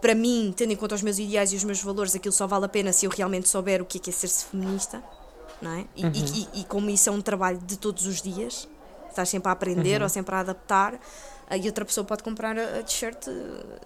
para 0.00 0.14
mim, 0.14 0.52
tendo 0.56 0.72
em 0.72 0.76
conta 0.76 0.94
os 0.96 1.02
meus 1.02 1.18
ideais 1.18 1.52
e 1.52 1.56
os 1.56 1.62
meus 1.62 1.80
valores, 1.80 2.14
aquilo 2.16 2.32
só 2.32 2.46
vale 2.46 2.64
a 2.64 2.68
pena 2.68 2.92
se 2.92 3.06
eu 3.06 3.10
realmente 3.10 3.48
souber 3.48 3.80
o 3.80 3.84
que 3.84 3.98
é, 3.98 4.00
que 4.00 4.10
é 4.10 4.12
ser-se 4.12 4.46
feminista, 4.46 5.00
não 5.60 5.70
é? 5.72 5.84
E, 5.94 6.02
e- 6.18 6.48
e- 6.56 6.60
e 6.60 6.64
como 6.64 6.90
isso 6.90 7.08
é 7.08 7.12
um 7.12 7.20
trabalho 7.20 7.58
de 7.58 7.76
todos 7.78 8.04
os 8.06 8.20
dias, 8.20 8.68
estás 9.08 9.28
sempre 9.28 9.48
a 9.48 9.52
aprender 9.52 10.02
ou 10.02 10.08
sempre 10.08 10.34
a 10.34 10.40
adaptar, 10.40 10.98
e 11.50 11.66
outra 11.66 11.84
pessoa 11.84 12.04
pode 12.04 12.22
comprar 12.22 12.58
a, 12.58 12.82
t-shirt, 12.82 13.26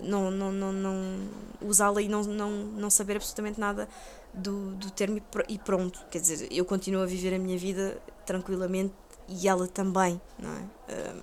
não, 0.01 0.31
não, 0.31 0.53
não, 0.53 0.73
não 0.73 1.19
usá-la 1.61 2.01
e 2.01 2.09
não, 2.09 2.23
não, 2.23 2.51
não 2.51 2.91
saber 2.91 3.17
absolutamente 3.17 3.59
nada 3.59 3.89
do, 4.33 4.73
do 4.77 4.91
termo 4.91 5.17
e 5.17 5.21
pr- 5.21 5.59
pronto. 5.65 6.01
Quer 6.11 6.21
dizer, 6.21 6.49
eu 6.51 6.65
continuo 6.65 7.03
a 7.03 7.07
viver 7.07 7.35
a 7.35 7.39
minha 7.39 7.59
vida 7.59 7.99
tranquilamente 8.25 8.95
e 9.29 9.49
ela 9.49 9.67
também, 9.67 10.21
não 10.39 10.51
é? 10.51 10.63
Ah, 10.89 11.15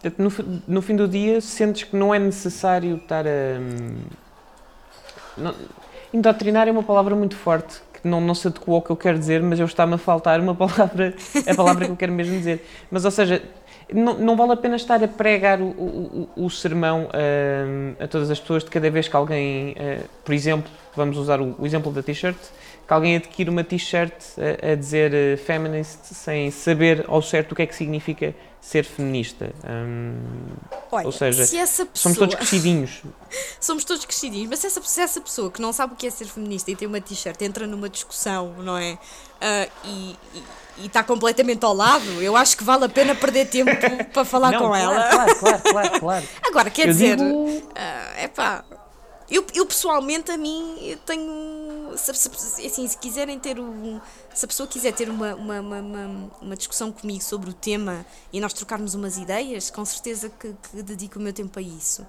Portanto, 0.00 0.18
no, 0.18 0.62
no 0.66 0.82
fim 0.82 0.96
do 0.96 1.06
dia, 1.06 1.40
sentes 1.40 1.84
que 1.84 1.96
não 1.96 2.12
é 2.14 2.18
necessário 2.18 2.96
estar 2.96 3.26
a. 3.26 3.58
hum, 3.60 4.02
não- 5.36 5.54
indoctrinar 6.12 6.68
é 6.68 6.70
uma 6.70 6.82
palavra 6.82 7.14
muito 7.16 7.36
forte, 7.36 7.80
não, 8.04 8.20
não 8.20 8.34
se 8.34 8.46
adequa 8.48 8.72
ao 8.72 8.82
que 8.82 8.90
eu 8.90 8.96
quero 8.96 9.18
dizer, 9.18 9.42
mas 9.42 9.58
eu 9.58 9.66
está-me 9.66 9.94
a 9.94 9.98
faltar 9.98 10.40
uma 10.40 10.54
palavra, 10.56 11.14
a 11.46 11.54
palavra 11.54 11.86
que 11.86 11.90
eu 11.92 11.96
quero 11.96 12.12
mesmo 12.12 12.36
dizer. 12.36 12.66
Mas, 12.90 13.04
ou 13.04 13.10
seja, 13.10 13.42
não, 13.94 14.18
não 14.18 14.36
vale 14.36 14.52
a 14.52 14.56
pena 14.56 14.76
estar 14.76 15.02
a 15.02 15.08
pregar 15.08 15.60
o, 15.60 15.66
o, 15.66 16.28
o- 16.36 16.50
sermão 16.50 17.08
hum, 17.08 17.94
a 17.98 18.06
todas 18.08 18.30
as 18.30 18.38
pessoas 18.38 18.64
de 18.64 18.70
cada 18.70 18.90
vez 18.90 19.08
que 19.08 19.16
alguém, 19.16 19.74
eh, 19.76 20.02
por 20.24 20.34
exemplo, 20.34 20.70
vamos 20.94 21.16
usar 21.16 21.40
o, 21.40 21.54
o 21.58 21.66
exemplo 21.66 21.90
da 21.92 22.02
t-shirt, 22.02 22.36
que 22.86 22.92
alguém 22.92 23.16
adquire 23.16 23.48
uma 23.48 23.64
t-shirt 23.64 24.12
a, 24.38 24.72
a, 24.72 24.74
dizer 24.74 25.12
uh, 25.12 25.38
feminist 25.38 26.00
sem 26.04 26.50
saber 26.50 27.04
ao 27.08 27.22
certo 27.22 27.52
o 27.52 27.54
que 27.54 27.62
é 27.62 27.66
que 27.66 27.74
significa 27.74 28.34
ser 28.60 28.84
feminista. 28.84 29.50
Um, 29.68 30.14
Olha, 30.90 31.06
ou 31.06 31.12
seja, 31.12 31.44
se 31.44 31.56
pessoa... 31.56 31.86
somos 31.94 32.18
todos 32.18 32.34
crescidinhos. 32.36 33.02
somos 33.60 33.84
todos 33.84 34.04
crescidinhos, 34.04 34.48
mas 34.48 34.60
se 34.60 34.66
essa, 34.68 34.82
se 34.82 35.00
essa 35.00 35.20
pessoa 35.20 35.50
que 35.50 35.60
não 35.60 35.72
sabe 35.72 35.94
o 35.94 35.96
que 35.96 36.06
é 36.06 36.10
ser 36.10 36.26
feminista 36.26 36.70
e 36.70 36.76
tem 36.76 36.86
uma 36.86 37.00
t-shirt 37.00 37.40
entra 37.42 37.66
numa 37.66 37.88
discussão, 37.88 38.54
não 38.58 38.78
é? 38.78 38.98
Uh, 39.42 39.70
e, 39.84 40.16
e 40.78 40.86
está 40.86 41.02
completamente 41.02 41.64
ao 41.64 41.74
lado, 41.74 42.22
eu 42.22 42.36
acho 42.36 42.56
que 42.56 42.62
vale 42.62 42.84
a 42.84 42.88
pena 42.88 43.14
perder 43.14 43.48
tempo 43.48 43.70
para 44.14 44.24
falar 44.24 44.52
não, 44.52 44.60
com 44.60 44.68
claro, 44.68 44.92
ela. 44.92 45.08
Claro, 45.08 45.36
claro, 45.36 45.62
claro, 45.62 46.00
claro. 46.00 46.28
Agora, 46.46 46.70
quer 46.70 46.88
eu 46.88 46.92
dizer, 46.92 47.16
digo... 47.16 47.28
uh, 47.28 48.22
epá, 48.22 48.64
eu, 49.32 49.46
eu 49.54 49.64
pessoalmente, 49.64 50.30
a 50.30 50.36
mim, 50.36 50.76
eu 50.82 50.98
tenho. 50.98 51.92
Se, 51.96 52.12
se, 52.14 52.66
assim, 52.66 52.86
se 52.86 52.98
quiserem 52.98 53.38
ter 53.38 53.58
um. 53.58 54.00
Se 54.34 54.44
a 54.44 54.48
pessoa 54.48 54.66
quiser 54.66 54.92
ter 54.92 55.08
uma, 55.08 55.34
uma, 55.34 55.60
uma, 55.60 56.30
uma, 56.40 56.56
discussão 56.56 56.92
comigo 56.92 57.22
sobre 57.22 57.48
o 57.50 57.52
tema 57.52 58.04
e 58.32 58.40
nós 58.40 58.52
trocarmos 58.52 58.94
umas 58.94 59.16
ideias, 59.16 59.70
com 59.70 59.84
certeza 59.84 60.30
que, 60.30 60.54
que 60.70 60.82
dedico 60.82 61.18
o 61.18 61.22
meu 61.22 61.32
tempo 61.32 61.58
a 61.58 61.62
isso. 61.62 62.06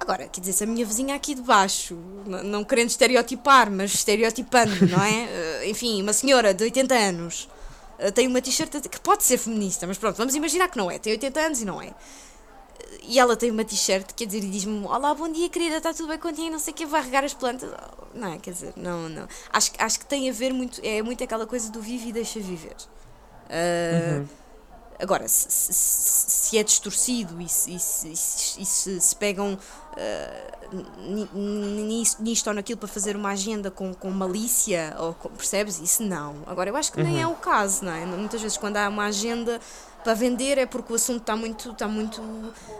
Agora, 0.00 0.26
quer 0.28 0.40
dizer, 0.40 0.54
se 0.54 0.64
a 0.64 0.66
minha 0.66 0.84
vizinha 0.86 1.14
aqui 1.14 1.34
de 1.34 1.42
baixo, 1.42 1.94
não 2.24 2.64
querendo 2.64 2.88
estereotipar, 2.88 3.70
mas 3.70 3.92
estereotipando, 3.92 4.72
não 4.88 5.04
é? 5.04 5.28
Eh, 5.28 5.68
enfim, 5.68 6.00
uma 6.00 6.14
senhora 6.14 6.54
de 6.54 6.64
80 6.64 6.94
anos 6.94 7.48
eh, 7.98 8.10
tem 8.10 8.26
uma 8.26 8.40
t-shirt 8.40 8.88
que 8.88 8.98
pode 8.98 9.22
ser 9.22 9.36
feminista, 9.36 9.86
mas 9.86 9.98
pronto, 9.98 10.16
vamos 10.16 10.34
imaginar 10.34 10.68
que 10.68 10.78
não 10.78 10.90
é. 10.90 10.98
Tem 10.98 11.12
80 11.12 11.40
anos 11.40 11.60
e 11.60 11.64
não 11.66 11.82
é. 11.82 11.92
E 13.02 13.18
ela 13.18 13.36
tem 13.36 13.50
uma 13.50 13.62
t-shirt, 13.62 14.14
quer 14.14 14.24
dizer, 14.24 14.42
e 14.42 14.48
diz-me: 14.48 14.86
Olá, 14.86 15.14
bom 15.14 15.30
dia, 15.30 15.50
querida, 15.50 15.76
está 15.76 15.92
tudo 15.92 16.08
bem 16.08 16.18
contigo? 16.18 16.50
Não 16.50 16.58
sei 16.58 16.72
o 16.72 16.76
que, 16.76 16.86
vai 16.86 17.02
regar 17.02 17.22
as 17.22 17.34
plantas. 17.34 17.70
Não, 18.14 18.38
quer 18.38 18.52
dizer, 18.52 18.72
não, 18.76 19.06
não. 19.06 19.28
Acho, 19.52 19.70
acho 19.78 19.98
que 19.98 20.06
tem 20.06 20.30
a 20.30 20.32
ver 20.32 20.52
muito, 20.52 20.80
é 20.82 21.02
muito 21.02 21.22
aquela 21.22 21.46
coisa 21.46 21.70
do 21.70 21.80
vive 21.80 22.08
e 22.08 22.12
deixa 22.12 22.40
viver. 22.40 22.76
Uh, 23.50 24.20
uhum. 24.20 24.28
Agora, 25.00 25.26
se, 25.26 25.46
se, 25.50 25.72
se, 25.72 26.58
é 26.58 26.62
distorcido 26.62 27.40
e 27.40 27.48
se, 27.48 27.72
e 27.72 27.78
se, 27.78 29.00
se, 29.00 29.16
pegam 29.16 29.54
uh, 29.54 30.78
nisto 32.20 32.46
ou 32.48 32.54
naquilo 32.54 32.78
para 32.78 32.88
fazer 32.88 33.16
uma 33.16 33.30
agenda 33.30 33.70
com, 33.70 33.94
com 33.94 34.10
malícia, 34.10 34.94
ou 34.98 35.14
com, 35.14 35.30
percebes? 35.30 35.80
Isso 35.80 36.02
não. 36.02 36.36
Agora, 36.46 36.68
eu 36.68 36.76
acho 36.76 36.92
que 36.92 37.02
nem 37.02 37.14
uhum. 37.14 37.20
é 37.20 37.26
o 37.26 37.34
caso, 37.34 37.84
não 37.84 37.92
é? 37.92 38.04
Muitas 38.04 38.42
vezes, 38.42 38.58
quando 38.58 38.76
há 38.76 38.88
uma 38.88 39.06
agenda 39.06 39.58
para 40.02 40.14
vender 40.14 40.58
é 40.58 40.66
porque 40.66 40.92
o 40.92 40.96
assunto 40.96 41.20
está 41.20 41.36
muito, 41.36 41.70
está 41.70 41.86
muito 41.86 42.22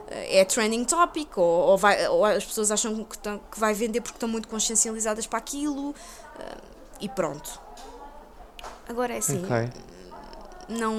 eh, 0.09 0.41
é 0.41 0.45
trending 0.45 0.85
topic 0.85 1.37
ou, 1.37 1.45
ou, 1.45 1.79
vai, 1.79 2.09
ou 2.09 2.25
as 2.25 2.45
pessoas 2.45 2.71
acham 2.71 3.05
que, 3.05 3.19
que 3.19 3.61
vai 3.61 3.75
vender 3.75 4.01
porque 4.01 4.17
estão 4.17 4.29
muito 4.29 4.49
consciencializadas 4.49 5.27
para 5.27 5.39
aquilo 5.39 5.91
uh, 5.91 5.95
e 7.01 7.09
pronto. 7.09 7.61
Agora 8.89 9.15
é 9.15 9.19
assim. 9.19 9.45
Okay. 9.45 9.71
Não, 10.71 10.95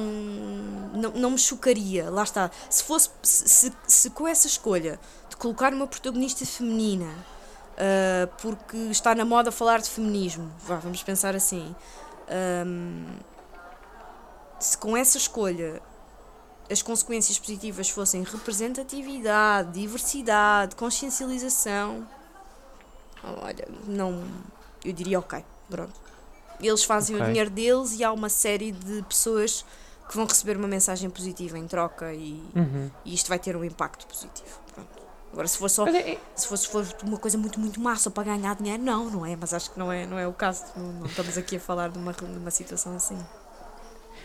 não, 0.93 1.11
não 1.11 1.31
me 1.31 1.37
chocaria, 1.37 2.09
lá 2.09 2.23
está. 2.23 2.51
Se 2.69 2.83
fosse 2.83 3.09
se, 3.23 3.71
se, 3.87 4.09
com 4.09 4.27
essa 4.27 4.45
escolha 4.45 4.99
de 5.29 5.37
colocar 5.37 5.73
uma 5.73 5.87
protagonista 5.87 6.45
feminina 6.45 7.07
uh, 7.07 8.27
porque 8.41 8.75
está 8.89 9.15
na 9.15 9.23
moda 9.23 9.51
falar 9.51 9.79
de 9.79 9.89
feminismo, 9.89 10.51
vá, 10.65 10.75
vamos 10.75 11.01
pensar 11.03 11.35
assim. 11.35 11.73
Um, 12.67 13.05
se 14.59 14.77
com 14.77 14.95
essa 14.95 15.17
escolha 15.17 15.81
as 16.69 16.81
consequências 16.81 17.37
positivas 17.37 17.89
fossem 17.89 18.23
representatividade, 18.23 19.71
diversidade, 19.71 20.75
consciencialização, 20.75 22.07
olha, 23.23 23.67
não. 23.85 24.23
Eu 24.83 24.93
diria 24.93 25.19
ok, 25.19 25.43
pronto. 25.69 26.10
Eles 26.61 26.83
fazem 26.83 27.15
okay. 27.15 27.27
o 27.27 27.29
dinheiro 27.29 27.49
deles 27.49 27.97
e 27.99 28.03
há 28.03 28.11
uma 28.11 28.29
série 28.29 28.71
de 28.71 29.01
pessoas 29.03 29.65
que 30.07 30.15
vão 30.15 30.25
receber 30.25 30.57
uma 30.57 30.67
mensagem 30.67 31.09
positiva 31.09 31.57
em 31.57 31.65
troca 31.67 32.13
e, 32.13 32.43
uhum. 32.55 32.91
e 33.05 33.13
isto 33.13 33.29
vai 33.29 33.39
ter 33.39 33.55
um 33.55 33.63
impacto 33.63 34.05
positivo. 34.05 34.59
Pronto. 34.73 35.01
Agora, 35.31 35.47
se 35.47 35.57
for 35.57 35.69
só 35.69 35.87
é, 35.87 36.13
é... 36.13 36.19
se 36.35 36.47
fosse 36.47 36.67
for 36.67 36.85
uma 37.03 37.17
coisa 37.17 37.37
muito, 37.37 37.59
muito 37.59 37.79
massa 37.79 38.11
para 38.11 38.23
ganhar 38.23 38.55
dinheiro, 38.55 38.83
não, 38.83 39.09
não 39.09 39.25
é? 39.25 39.35
Mas 39.35 39.53
acho 39.53 39.71
que 39.71 39.79
não 39.79 39.91
é, 39.91 40.05
não 40.05 40.19
é 40.19 40.27
o 40.27 40.33
caso. 40.33 40.65
Não, 40.75 40.91
não 40.91 41.05
estamos 41.05 41.37
aqui 41.37 41.55
a 41.55 41.59
falar 41.59 41.89
de 41.89 41.97
uma, 41.97 42.11
de 42.11 42.25
uma 42.25 42.51
situação 42.51 42.95
assim. 42.95 43.17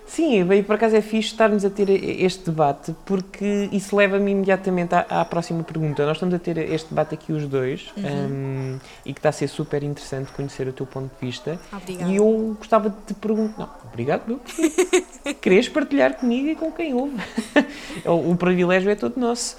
Sim, 0.07 0.51
e 0.53 0.63
por 0.63 0.77
acaso 0.77 0.95
é 0.95 1.01
fixe 1.01 1.29
estarmos 1.29 1.65
a 1.65 1.71
ter 1.71 1.89
este 1.91 2.45
debate, 2.45 2.95
porque 3.05 3.69
isso 3.73 3.97
leva-me 3.97 4.31
imediatamente 4.31 4.95
à, 4.95 5.01
à, 5.09 5.25
próxima 5.25 5.63
pergunta. 5.63 6.05
Nós 6.07 6.17
estamos 6.17 6.35
a 6.35 6.39
ter 6.39 6.59
este 6.59 6.89
debate 6.89 7.15
aqui 7.15 7.33
os 7.33 7.47
dois, 7.47 7.93
uhum. 7.97 8.05
um, 8.05 8.79
e 9.05 9.13
que 9.13 9.19
está 9.19 9.31
a 9.31 9.33
ser 9.33 9.49
super 9.49 9.83
interessante 9.83 10.31
conhecer 10.33 10.69
o 10.69 10.73
teu 10.73 10.87
ponto 10.87 11.11
de 11.13 11.27
vista. 11.27 11.59
Obrigada. 11.73 12.11
E 12.11 12.17
eu 12.17 12.57
gostava 12.59 12.89
de 12.89 12.97
te 13.07 13.15
perguntar. 13.15 13.59
Não, 13.59 13.71
obrigado. 13.91 14.41
Queres 15.41 15.69
partilhar 15.69 16.15
comigo 16.15 16.49
e 16.49 16.55
com 16.55 16.71
quem 16.71 16.95
ouve? 16.95 17.17
o 18.07 18.37
privilégio 18.37 18.91
é 18.91 18.95
todo 18.95 19.19
nosso. 19.19 19.57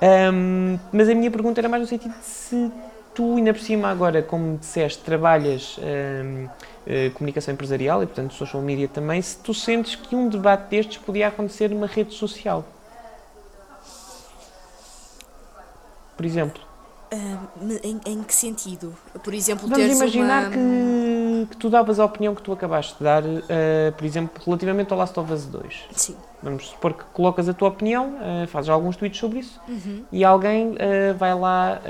Um, 0.00 0.78
mas 0.92 1.08
a 1.08 1.14
minha 1.14 1.30
pergunta 1.30 1.60
era 1.60 1.68
mais 1.68 1.82
no 1.82 1.88
sentido 1.88 2.14
de 2.16 2.24
se 2.24 2.70
tu, 3.18 3.34
ainda 3.34 3.52
por 3.52 3.60
cima, 3.60 3.88
agora, 3.88 4.22
como 4.22 4.56
disseste, 4.56 5.02
trabalhas. 5.02 5.76
Um, 5.78 6.48
eh, 6.86 7.10
comunicação 7.10 7.52
empresarial 7.52 8.00
e, 8.02 8.06
portanto, 8.06 8.32
social 8.32 8.62
media 8.62 8.86
também, 8.86 9.20
se 9.20 9.36
tu 9.38 9.52
sentes 9.52 9.96
que 9.96 10.14
um 10.14 10.28
debate 10.28 10.70
destes 10.70 10.96
podia 10.98 11.26
acontecer 11.26 11.68
numa 11.68 11.88
rede 11.88 12.14
social. 12.14 12.64
Por 16.16 16.24
exemplo. 16.24 16.67
Uh, 17.10 17.78
em, 17.82 18.00
em, 18.04 18.22
que 18.22 18.34
sentido? 18.34 18.94
Por 19.24 19.32
exemplo, 19.32 19.66
Vamos 19.66 19.96
imaginar 19.96 20.48
uma... 20.48 20.50
que, 20.50 21.46
que, 21.50 21.56
tu 21.56 21.70
davas 21.70 21.98
a 21.98 22.04
opinião 22.04 22.34
que 22.34 22.42
tu 22.42 22.52
acabaste 22.52 22.98
de 22.98 23.04
dar, 23.04 23.22
uh, 23.24 23.92
por 23.96 24.04
exemplo, 24.04 24.42
relativamente 24.44 24.92
ao 24.92 24.98
Last 24.98 25.18
of 25.18 25.32
Us 25.32 25.46
2. 25.46 25.84
Sim. 25.92 26.16
Vamos 26.42 26.68
supor 26.68 26.92
que 26.92 27.04
colocas 27.14 27.48
a 27.48 27.54
tua 27.54 27.68
opinião, 27.68 28.14
uh, 28.16 28.46
fazes 28.48 28.68
alguns 28.68 28.94
tweets 28.94 29.18
sobre 29.18 29.38
isso 29.38 29.58
uhum. 29.66 30.04
e 30.12 30.22
alguém 30.22 30.76
vai 31.16 31.34
lá 31.34 31.80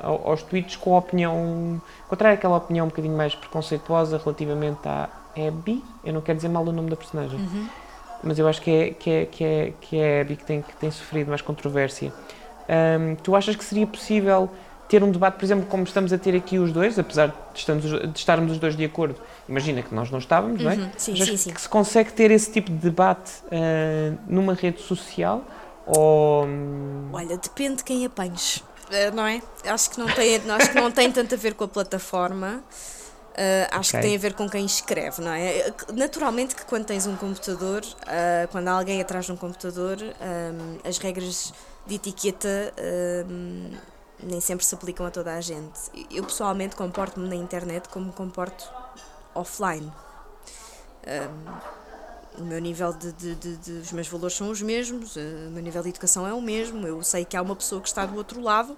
aos 0.00 0.42
tweets 0.44 0.76
com 0.76 0.94
a 0.94 0.98
opinião 0.98 1.82
contrária 2.08 2.34
àquela 2.34 2.56
opinião 2.56 2.86
um 2.86 2.88
bocadinho 2.88 3.16
mais 3.16 3.34
preconceituosa 3.34 4.18
relativamente 4.18 4.86
à 4.86 5.08
Abby. 5.36 5.82
Eu 6.04 6.14
não 6.14 6.20
quero 6.20 6.36
dizer 6.36 6.48
mal 6.48 6.62
o 6.62 6.72
nome 6.72 6.88
da 6.88 6.96
personagem, 6.96 7.38
uhum. 7.38 7.68
mas 8.22 8.38
eu 8.38 8.46
acho 8.46 8.62
que 8.62 8.70
é, 8.70 8.90
que 8.90 9.10
é, 9.10 9.26
que 9.26 9.44
é, 9.44 9.72
que 9.80 9.98
é 9.98 10.18
a 10.18 10.20
Abby 10.22 10.36
que 10.36 10.44
tem, 10.44 10.62
que 10.62 10.76
tem 10.76 10.90
sofrido 10.92 11.28
mais 11.28 11.42
controvérsia. 11.42 12.12
Um, 12.68 13.14
tu 13.16 13.36
achas 13.36 13.54
que 13.56 13.64
seria 13.64 13.86
possível 13.86 14.50
ter 14.88 15.02
um 15.02 15.10
debate, 15.10 15.34
por 15.34 15.44
exemplo, 15.44 15.66
como 15.66 15.82
estamos 15.84 16.12
a 16.12 16.18
ter 16.18 16.36
aqui 16.36 16.58
os 16.58 16.72
dois, 16.72 16.98
apesar 16.98 17.28
de, 17.28 17.34
estamos, 17.54 17.84
de 17.84 18.18
estarmos 18.18 18.52
os 18.52 18.58
dois 18.58 18.76
de 18.76 18.84
acordo? 18.84 19.16
Imagina 19.48 19.82
que 19.82 19.94
nós 19.94 20.10
não 20.10 20.18
estávamos, 20.18 20.62
uhum. 20.62 20.64
não 20.64 20.86
é? 20.86 20.92
Sim, 20.96 21.16
sim, 21.16 21.36
sim. 21.36 21.52
que 21.52 21.60
se 21.60 21.68
consegue 21.68 22.12
ter 22.12 22.30
esse 22.30 22.50
tipo 22.50 22.70
de 22.70 22.78
debate 22.78 23.32
uh, 23.46 24.18
numa 24.26 24.54
rede 24.54 24.80
social? 24.80 25.42
Ou... 25.86 26.46
Olha, 27.12 27.36
depende 27.36 27.76
de 27.76 27.84
quem 27.84 28.04
apanhes, 28.04 28.58
uh, 28.58 29.14
não 29.14 29.26
é? 29.26 29.42
Acho 29.66 29.90
que 29.90 29.98
não 29.98 30.06
tem, 30.06 30.36
acho 30.36 30.70
que 30.70 30.80
não 30.80 30.90
tem 30.90 31.10
tanto 31.10 31.34
a 31.34 31.38
ver 31.38 31.54
com 31.54 31.64
a 31.64 31.68
plataforma. 31.68 32.62
Uh, 33.32 33.66
acho 33.72 33.90
okay. 33.90 34.00
que 34.00 34.06
tem 34.06 34.16
a 34.16 34.18
ver 34.20 34.34
com 34.34 34.48
quem 34.48 34.64
escreve, 34.64 35.20
não 35.20 35.32
é? 35.32 35.72
Naturalmente 35.92 36.54
que 36.54 36.64
quando 36.64 36.84
tens 36.84 37.04
um 37.04 37.16
computador, 37.16 37.82
quando 38.52 38.68
há 38.68 38.72
alguém 38.72 39.00
atrás 39.00 39.26
de 39.26 39.32
um 39.32 39.36
computador, 39.36 39.96
um, 40.00 40.88
as 40.88 40.98
regras 40.98 41.52
de 41.86 41.96
etiqueta 41.96 42.72
um, 43.28 43.70
nem 44.22 44.40
sempre 44.40 44.64
se 44.64 44.74
aplicam 44.74 45.04
a 45.06 45.10
toda 45.10 45.34
a 45.34 45.40
gente. 45.40 45.78
Eu 46.10 46.24
pessoalmente 46.24 46.76
comporto-me 46.76 47.28
na 47.28 47.36
internet 47.36 47.88
como 47.88 48.06
me 48.06 48.12
comporto 48.12 48.70
offline. 49.34 49.92
Um, 51.06 52.42
o 52.42 52.44
meu 52.44 52.58
nível 52.60 52.92
de, 52.92 53.12
de, 53.12 53.34
de, 53.36 53.56
de, 53.58 53.72
Os 53.72 53.92
meus 53.92 54.08
valores 54.08 54.36
são 54.36 54.50
os 54.50 54.60
mesmos, 54.60 55.14
o 55.16 55.50
meu 55.50 55.62
nível 55.62 55.82
de 55.82 55.90
educação 55.90 56.26
é 56.26 56.32
o 56.32 56.40
mesmo. 56.40 56.86
Eu 56.86 57.02
sei 57.02 57.24
que 57.24 57.36
há 57.36 57.42
uma 57.42 57.54
pessoa 57.54 57.80
que 57.80 57.88
está 57.88 58.04
do 58.06 58.16
outro 58.16 58.40
lado 58.40 58.76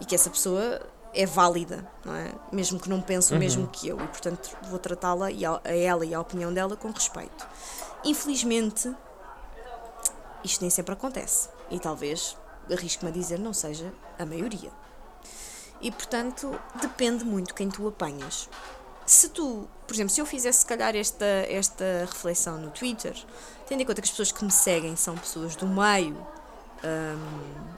e 0.00 0.04
que 0.04 0.14
essa 0.14 0.30
pessoa 0.30 0.80
é 1.14 1.26
válida, 1.26 1.86
não 2.04 2.14
é? 2.14 2.32
Mesmo 2.52 2.78
que 2.78 2.88
não 2.88 3.00
pense 3.00 3.34
o 3.34 3.38
mesmo 3.38 3.62
uhum. 3.62 3.68
que 3.68 3.88
eu. 3.88 4.00
E, 4.00 4.06
portanto, 4.06 4.56
vou 4.68 4.78
tratá-la 4.78 5.30
e 5.30 5.44
a, 5.44 5.60
a 5.64 5.74
ela 5.74 6.06
e 6.06 6.14
a 6.14 6.20
opinião 6.20 6.52
dela 6.52 6.76
com 6.76 6.90
respeito. 6.90 7.46
Infelizmente, 8.04 8.94
isto 10.44 10.60
nem 10.60 10.70
sempre 10.70 10.92
acontece. 10.92 11.48
E 11.70 11.78
talvez 11.78 12.36
arrisco-me 12.70 13.10
a 13.10 13.14
dizer, 13.14 13.38
não 13.38 13.52
seja 13.52 13.92
a 14.18 14.26
maioria. 14.26 14.70
E 15.80 15.90
portanto, 15.90 16.58
depende 16.80 17.24
muito 17.24 17.54
quem 17.54 17.68
tu 17.68 17.88
apanhas. 17.88 18.48
Se 19.04 19.28
tu, 19.28 19.68
por 19.86 19.94
exemplo, 19.94 20.12
se 20.12 20.20
eu 20.20 20.26
fizesse 20.26 20.60
se 20.60 20.66
calhar 20.66 20.94
esta, 20.94 21.24
esta 21.24 21.84
reflexão 22.08 22.56
no 22.56 22.70
Twitter, 22.70 23.16
tendo 23.66 23.82
em 23.82 23.84
conta 23.84 24.00
que 24.00 24.06
as 24.06 24.10
pessoas 24.10 24.30
que 24.30 24.44
me 24.44 24.50
seguem 24.50 24.94
são 24.94 25.16
pessoas 25.16 25.56
do 25.56 25.66
meio, 25.66 26.16
hum, 26.84 27.74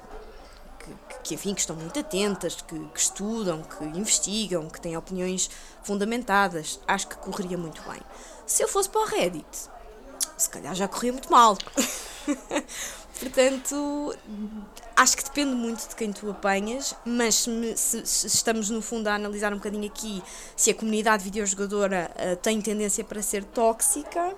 que, 0.79 1.19
que, 1.23 1.35
enfim, 1.35 1.55
que 1.55 1.61
estão 1.61 1.75
muito 1.77 1.99
atentas, 1.99 2.57
que, 2.57 2.79
que, 2.79 3.01
estudam, 3.01 3.63
que 3.63 3.85
investigam, 3.85 4.69
que 4.69 4.81
têm 4.81 4.97
opiniões 4.97 5.49
fundamentadas, 5.83 6.79
acho 6.87 7.09
que 7.09 7.17
correria 7.17 7.57
muito 7.57 7.81
bem. 7.89 8.01
Se 8.47 8.63
eu 8.63 8.69
fosse 8.69 8.91
para 8.91 9.01
o 9.01 9.07
Reddit, 9.07 9.71
se 10.37 10.51
calhar 10.51 10.75
já 10.75 10.87
corria 10.87 11.13
muito 11.13 11.31
mal. 11.31 11.57
Portanto, 13.19 14.15
acho 14.97 15.17
que 15.17 15.23
depende 15.25 15.55
muito 15.55 15.89
de 15.89 15.95
quem 15.95 16.13
tu 16.13 16.31
apanhas, 16.31 16.95
mas 17.05 17.37
se, 17.37 17.77
se- 17.77 18.07
se 18.07 18.27
estamos 18.27 18.69
no 18.71 18.83
fundo 18.83 19.07
a 19.09 19.15
analisar 19.15 19.53
um 19.53 19.57
bocadinho 19.57 19.87
aqui 19.87 20.23
se 20.57 20.71
a 20.71 20.75
comunidade 20.75 21.23
videojogadora 21.23 22.11
eh, 22.17 22.35
tem 22.37 22.61
tendência 22.61 23.05
para 23.05 23.23
ser 23.23 23.45
tóxica, 23.45 24.35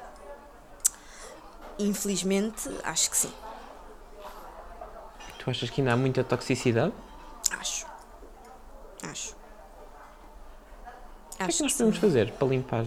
infelizmente 1.78 2.68
acho 2.84 3.10
que 3.10 3.16
sim. 3.16 3.32
Tu 5.38 5.50
achas 5.50 5.70
que 5.70 5.80
ainda 5.80 5.92
há 5.92 5.96
muita 5.96 6.22
toxicidade? 6.24 6.92
Acho. 7.58 7.86
Acho. 9.02 9.34
O 11.34 11.36
que 11.36 11.42
é 11.42 11.46
que 11.48 11.62
nós 11.62 11.72
sim. 11.72 11.78
podemos 11.78 11.98
fazer 11.98 12.32
para 12.32 12.48
limpar? 12.48 12.86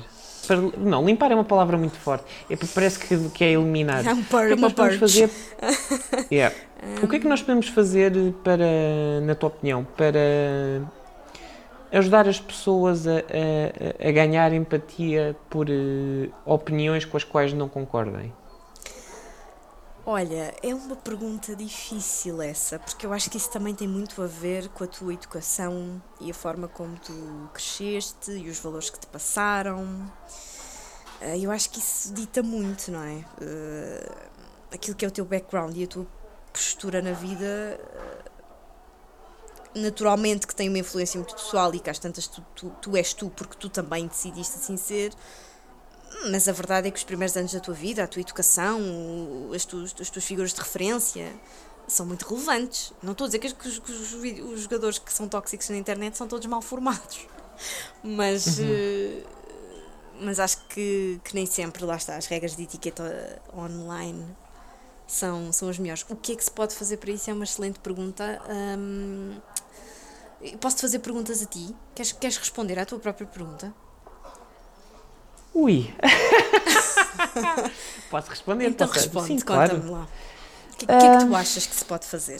Para- 0.49 0.79
não, 0.79 1.05
limpar 1.05 1.31
é 1.31 1.35
uma 1.35 1.43
palavra 1.45 1.77
muito 1.77 1.97
forte. 1.97 2.25
É, 2.49 2.57
parece 2.73 2.99
que, 2.99 3.29
que 3.29 3.43
é 3.43 3.51
eliminar. 3.53 4.05
É 4.05 4.13
um 4.13 4.19
O 4.19 4.23
pur, 4.25 4.39
que 4.47 4.53
é 4.53 4.55
que 4.55 4.61
nós 4.61 4.73
podemos 4.73 4.97
purge. 4.99 5.27
fazer? 5.27 6.27
Yeah. 6.31 6.55
O 7.03 7.07
que 7.07 7.15
é 7.15 7.19
que 7.19 7.27
nós 7.27 7.41
podemos 7.41 7.67
fazer 7.69 8.11
para, 8.43 8.65
na 9.23 9.35
tua 9.35 9.47
opinião, 9.47 9.85
para 9.97 10.19
ajudar 11.91 12.27
as 12.27 12.39
pessoas 12.39 13.07
a, 13.07 13.17
a- 13.17 14.07
a 14.07 14.11
ganhar 14.11 14.53
empatia 14.53 15.35
por 15.49 15.67
eh, 15.69 16.29
opiniões 16.45 17.03
com 17.05 17.17
as 17.17 17.23
quais 17.23 17.51
não 17.53 17.67
concordem? 17.67 18.31
Olha, 20.11 20.55
é 20.63 20.73
uma 20.73 20.95
pergunta 20.95 21.55
difícil 21.55 22.41
essa, 22.41 22.79
porque 22.79 23.05
eu 23.05 23.13
acho 23.13 23.29
que 23.29 23.37
isso 23.37 23.51
também 23.51 23.75
tem 23.75 23.87
muito 23.87 24.19
a 24.23 24.25
ver 24.25 24.67
com 24.69 24.83
a 24.83 24.87
tua 24.87 25.13
educação 25.13 26.01
e 26.19 26.31
a 26.31 26.33
forma 26.33 26.67
como 26.67 26.97
tu 26.97 27.13
cresceste 27.53 28.31
e 28.31 28.49
os 28.49 28.57
valores 28.59 28.89
que 28.89 28.99
te 28.99 29.05
passaram. 29.05 30.11
Eh, 31.21 31.37
Eu 31.39 31.51
acho 31.51 31.69
que 31.69 31.79
isso 31.79 32.13
dita 32.13 32.41
muito, 32.43 32.91
não 32.91 33.03
é? 33.03 33.23
Eh, 33.41 34.11
Aquilo 34.71 34.95
que 34.95 35.03
é 35.05 35.07
o 35.07 35.11
teu 35.11 35.25
background 35.25 35.75
e 35.77 35.83
a 35.83 35.87
tua 35.87 36.07
postura 36.53 37.01
na 37.01 37.11
vida, 37.11 37.45
eh, 37.45 38.29
naturalmente 39.75 40.47
que 40.47 40.55
tem 40.55 40.67
uma 40.69 40.79
influência 40.79 41.17
muito 41.19 41.35
pessoal 41.35 41.73
e 41.73 41.79
que 41.79 41.89
às 41.89 41.99
tantas 41.99 42.27
tu, 42.27 42.43
tu, 42.55 42.69
tu 42.81 42.97
és 42.97 43.13
tu 43.13 43.29
porque 43.29 43.55
tu 43.57 43.69
também 43.69 44.07
decidiste 44.07 44.55
assim 44.57 44.77
ser. 44.77 45.13
Mas 46.31 46.47
a 46.47 46.51
verdade 46.51 46.87
é 46.87 46.91
que 46.91 46.97
os 46.97 47.03
primeiros 47.03 47.35
anos 47.37 47.53
da 47.53 47.59
tua 47.59 47.73
vida, 47.73 48.03
a 48.03 48.07
tua 48.07 48.21
educação, 48.21 48.79
as 49.55 49.65
tuas, 49.65 49.95
as 49.99 50.09
tuas 50.09 50.25
figuras 50.25 50.53
de 50.53 50.59
referência 50.59 51.31
são 51.87 52.05
muito 52.05 52.27
relevantes. 52.27 52.93
Não 53.01 53.13
estou 53.13 53.25
a 53.25 53.27
dizer 53.27 53.39
que, 53.39 53.67
os- 53.67 53.79
que 53.79 53.91
os, 53.91 54.13
os 54.13 54.61
jogadores 54.61 54.99
que 54.99 55.11
são 55.13 55.27
tóxicos 55.27 55.69
na 55.69 55.77
internet 55.77 56.17
são 56.17 56.27
todos 56.27 56.45
mal 56.47 56.61
formados. 56.61 57.27
Mas, 58.03 58.57
eh, 58.59 59.23
mas 60.21 60.39
acho 60.39 60.57
que, 60.67 61.19
que 61.23 61.35
nem 61.35 61.45
sempre, 61.45 61.83
lá 61.85 61.95
está, 61.95 62.15
as 62.17 62.25
regras 62.27 62.55
de 62.55 62.63
etiqueta 62.63 63.41
online 63.55 64.25
são, 65.07 65.51
são 65.53 65.69
as 65.69 65.79
melhores. 65.79 66.05
O 66.09 66.15
que 66.15 66.33
é 66.33 66.35
que 66.35 66.43
se 66.43 66.51
pode 66.51 66.75
fazer 66.75 66.97
para 66.97 67.11
isso 67.11 67.29
é 67.29 67.33
uma 67.33 67.43
excelente 67.45 67.79
pergunta. 67.79 68.41
Hum, 68.49 69.37
Posso-te 70.61 70.81
fazer 70.81 70.99
perguntas 70.99 71.41
a 71.41 71.45
ti? 71.45 71.75
Queres, 71.93 72.11
queres 72.13 72.37
responder 72.37 72.79
à 72.79 72.85
tua 72.85 72.99
própria 72.99 73.27
pergunta? 73.27 73.73
Ui! 75.53 75.93
Posso 78.09 78.29
responder? 78.29 78.67
Então 78.67 78.87
Posso- 78.87 78.99
responde, 78.99 79.27
Sim, 79.27 79.39
conta-me 79.39 79.81
claro. 79.81 79.91
lá. 79.91 80.07
O 80.73 80.77
que, 80.77 80.85
que 80.85 80.91
é 80.91 81.17
que 81.17 81.25
tu 81.25 81.35
achas 81.35 81.67
que 81.67 81.75
se 81.75 81.85
pode 81.85 82.05
fazer? 82.05 82.39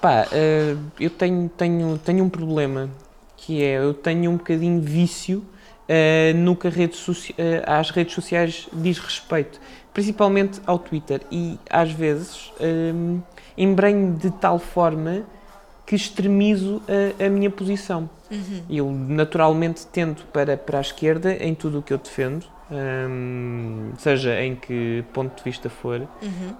Pá, 0.00 0.26
eh, 0.32 0.76
eu 0.98 1.10
tenho, 1.10 1.48
tenho, 1.48 1.98
tenho 1.98 2.24
um 2.24 2.28
problema 2.28 2.90
que 3.36 3.62
é 3.62 3.78
eu 3.78 3.94
tenho 3.94 4.30
um 4.32 4.36
bocadinho 4.36 4.80
vício 4.80 5.44
eh, 5.88 6.32
no 6.34 6.56
que 6.56 6.66
a 6.66 6.70
rede 6.70 6.98
eh, 7.38 7.62
às 7.64 7.90
redes 7.90 8.14
sociais 8.14 8.68
diz 8.72 8.98
respeito, 8.98 9.60
principalmente 9.94 10.60
ao 10.66 10.78
Twitter. 10.78 11.20
E 11.30 11.58
às 11.70 11.92
vezes 11.92 12.52
eh, 12.58 12.92
embrenho 13.56 14.14
de 14.14 14.30
tal 14.32 14.58
forma 14.58 15.22
que 15.86 15.94
extremizo 15.94 16.82
a, 17.20 17.26
a 17.26 17.30
minha 17.30 17.48
posição. 17.50 18.10
Eu 18.68 18.90
naturalmente 18.90 19.86
tendo 19.86 20.22
para, 20.32 20.56
para 20.56 20.78
a 20.78 20.80
esquerda 20.80 21.32
em 21.34 21.54
tudo 21.54 21.78
o 21.78 21.82
que 21.82 21.92
eu 21.92 21.98
defendo, 21.98 22.44
hum, 22.70 23.92
seja 23.98 24.40
em 24.42 24.56
que 24.56 25.04
ponto 25.12 25.36
de 25.36 25.44
vista 25.44 25.68
for, 25.70 26.02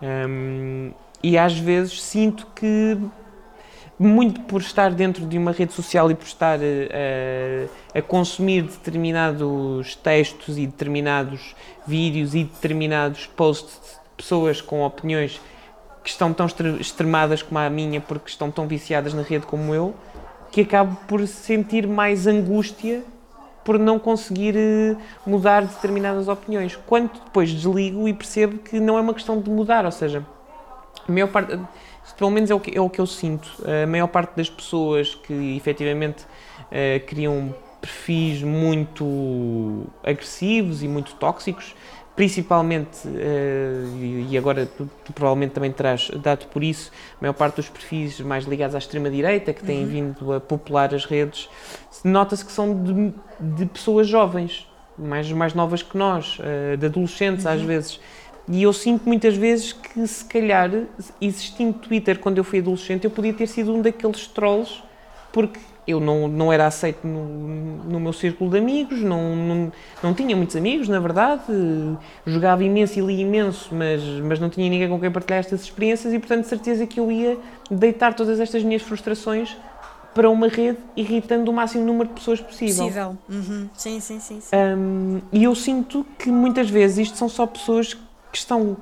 hum, 0.03 0.93
e 1.23 1.37
às 1.37 1.59
vezes 1.59 2.01
sinto 2.03 2.47
que, 2.55 2.97
muito 3.99 4.41
por 4.43 4.61
estar 4.61 4.91
dentro 4.93 5.27
de 5.27 5.39
uma 5.39 5.53
rede 5.53 5.73
social 5.73 6.11
e 6.11 6.14
por 6.14 6.27
estar 6.27 6.59
eh, 6.62 7.67
a, 7.95 7.99
a 7.99 8.03
consumir 8.03 8.62
determinados 8.62 9.97
textos 9.97 10.59
e 10.59 10.67
determinados 10.67 11.57
vídeos 11.87 12.35
e 12.35 12.45
determinados 12.45 13.27
posts 13.27 13.81
de 13.83 14.17
pessoas 14.19 14.61
com 14.61 14.83
opiniões 14.85 15.41
que 16.05 16.11
estão 16.11 16.33
tão 16.33 16.47
extre- 16.47 16.77
extremadas 16.79 17.43
como 17.43 17.59
a 17.59 17.71
minha 17.71 18.01
porque 18.01 18.29
estão 18.31 18.51
tão 18.51 18.69
viciadas 18.69 19.14
na 19.14 19.23
rede 19.23 19.47
como 19.47 19.75
eu, 19.75 19.95
que 20.51 20.62
acabo 20.62 20.97
por 21.07 21.26
sentir 21.26 21.86
mais 21.86 22.26
angústia 22.26 23.03
por 23.66 23.80
não 23.80 23.99
conseguir 23.99 24.55
eh, 24.57 24.97
mudar 25.26 25.62
determinadas 25.64 26.28
opiniões. 26.28 26.78
Quando 26.86 27.11
depois 27.24 27.51
desligo 27.51 28.09
e 28.09 28.14
percebo 28.14 28.59
que 28.59 28.78
não 28.78 28.97
é 28.97 29.01
uma 29.01 29.12
questão 29.12 29.40
de 29.40 29.51
mudar, 29.51 29.84
ou 29.84 29.90
seja, 29.90 30.24
a 31.07 31.11
maior 31.11 31.26
parte, 31.26 31.59
isto 32.05 32.16
pelo 32.16 32.30
menos 32.30 32.49
é 32.49 32.55
o 32.55 32.61
que, 32.61 32.78
é 32.78 32.80
o 32.80 32.88
que 32.88 33.01
eu 33.01 33.07
sinto, 33.07 33.51
a 33.82 33.86
maior 33.88 34.07
parte 34.07 34.36
das 34.36 34.49
pessoas 34.49 35.16
que 35.16 35.57
efetivamente 35.57 36.24
eh, 36.70 37.01
criam 37.01 37.53
perfis 37.80 38.42
muito 38.42 39.86
agressivos 40.05 40.82
e 40.84 40.88
muito 40.88 41.14
tóxicos, 41.16 41.74
principalmente, 42.17 43.07
eh, 43.07 43.85
e 44.31 44.39
agora 44.39 44.64
tu, 44.64 44.89
tu 45.05 45.12
provavelmente 45.12 45.53
também 45.53 45.71
terás 45.71 46.11
dado 46.23 46.47
por 46.47 46.64
isso, 46.64 46.91
a 47.12 47.19
maior 47.21 47.35
parte 47.35 47.57
dos 47.57 47.69
perfis 47.69 48.19
mais 48.21 48.47
ligados 48.47 48.75
à 48.75 48.79
extrema-direita, 48.79 49.53
que 49.53 49.62
têm 49.62 49.85
vindo 49.85 50.33
a 50.33 50.41
popular 50.41 50.95
as 50.95 51.05
redes, 51.05 51.47
nota-se 52.03 52.43
que 52.43 52.51
são 52.51 52.83
de, 52.83 53.12
de 53.39 53.67
pessoas 53.67 54.09
jovens, 54.09 54.67
mais, 54.99 55.31
mais 55.31 55.53
novas 55.53 55.83
que 55.83 55.97
nós, 55.97 56.39
eh, 56.41 56.77
de 56.79 56.87
adolescentes 56.87 57.45
às 57.45 57.61
vezes. 57.61 58.01
E 58.49 58.62
eu 58.62 58.73
sinto 58.73 59.07
muitas 59.07 59.37
vezes 59.37 59.75
que, 59.75 60.07
se 60.07 60.25
calhar, 60.25 60.71
existindo 61.21 61.75
Twitter 61.75 62.19
quando 62.19 62.39
eu 62.39 62.45
fui 62.45 62.61
adolescente, 62.61 63.05
eu 63.05 63.11
podia 63.11 63.35
ter 63.35 63.47
sido 63.47 63.75
um 63.75 63.83
daqueles 63.83 64.27
trolls, 64.29 64.83
porque 65.33 65.61
eu 65.87 66.01
não, 66.01 66.26
não 66.26 66.53
era 66.53 66.66
aceito 66.66 67.07
no, 67.07 67.24
no 67.84 68.01
meu 68.01 68.12
círculo 68.12 68.51
de 68.51 68.59
amigos, 68.59 69.01
não, 69.01 69.37
não, 69.37 69.72
não 70.03 70.14
tinha 70.14 70.34
muitos 70.34 70.57
amigos, 70.57 70.89
na 70.89 70.99
verdade, 70.99 71.45
jogava 72.26 72.64
imenso 72.64 72.99
e 72.99 73.03
li 73.03 73.20
imenso, 73.20 73.74
mas, 73.74 74.03
mas 74.03 74.41
não 74.41 74.51
tinha 74.51 74.68
ninguém 74.68 74.89
com 74.89 74.99
quem 74.99 75.11
partilhar 75.11 75.41
estas 75.41 75.62
experiências 75.62 76.12
e, 76.12 76.18
portanto, 76.18 76.43
de 76.43 76.49
certeza 76.49 76.87
que 76.87 76.99
eu 76.99 77.11
ia 77.12 77.39
deitar 77.70 78.14
todas 78.14 78.41
estas 78.41 78.64
minhas 78.64 78.82
frustrações 78.82 79.57
para 80.16 80.30
uma 80.30 80.49
rede, 80.49 80.78
irritando 80.97 81.51
o 81.51 81.55
máximo 81.55 81.84
número 81.84 82.09
de 82.09 82.14
pessoas 82.14 82.41
possível. 82.41 82.84
Possível. 82.84 83.18
Uhum. 83.28 83.68
Sim, 83.74 84.01
sim, 84.01 84.18
sim. 84.18 84.41
sim. 84.41 84.57
Um, 84.57 85.20
e 85.30 85.45
eu 85.45 85.55
sinto 85.55 86.07
que 86.18 86.30
muitas 86.30 86.70
vezes 86.70 87.07
isto 87.07 87.18
são 87.18 87.28
só 87.28 87.47
pessoas 87.47 87.93
que 87.93 88.39
estão 88.39 88.78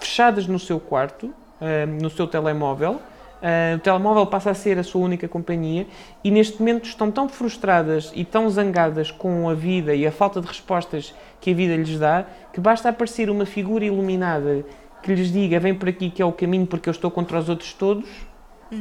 fechadas 0.00 0.46
no 0.46 0.58
seu 0.58 0.80
quarto, 0.80 1.32
um, 1.60 2.02
no 2.02 2.08
seu 2.08 2.26
telemóvel. 2.26 2.98
Uh, 3.38 3.76
o 3.76 3.78
telemóvel 3.78 4.26
passa 4.26 4.50
a 4.50 4.54
ser 4.54 4.78
a 4.78 4.82
sua 4.82 5.00
única 5.00 5.28
companhia 5.28 5.86
e 6.24 6.30
neste 6.30 6.58
momento 6.58 6.86
estão 6.86 7.08
tão 7.08 7.28
frustradas 7.28 8.10
e 8.14 8.24
tão 8.24 8.50
zangadas 8.50 9.12
com 9.12 9.48
a 9.48 9.54
vida 9.54 9.94
e 9.94 10.04
a 10.04 10.10
falta 10.10 10.40
de 10.40 10.46
respostas 10.48 11.14
que 11.40 11.52
a 11.52 11.54
vida 11.54 11.76
lhes 11.76 11.98
dá 12.00 12.26
que 12.52 12.60
basta 12.60 12.88
aparecer 12.88 13.30
uma 13.30 13.46
figura 13.46 13.84
iluminada 13.84 14.64
que 15.04 15.14
lhes 15.14 15.30
diga 15.32 15.60
vem 15.60 15.72
por 15.72 15.88
aqui 15.88 16.10
que 16.10 16.20
é 16.20 16.24
o 16.24 16.32
caminho 16.32 16.66
porque 16.66 16.88
eu 16.88 16.90
estou 16.90 17.12
contra 17.12 17.38
os 17.38 17.48
outros 17.48 17.72
todos 17.74 18.08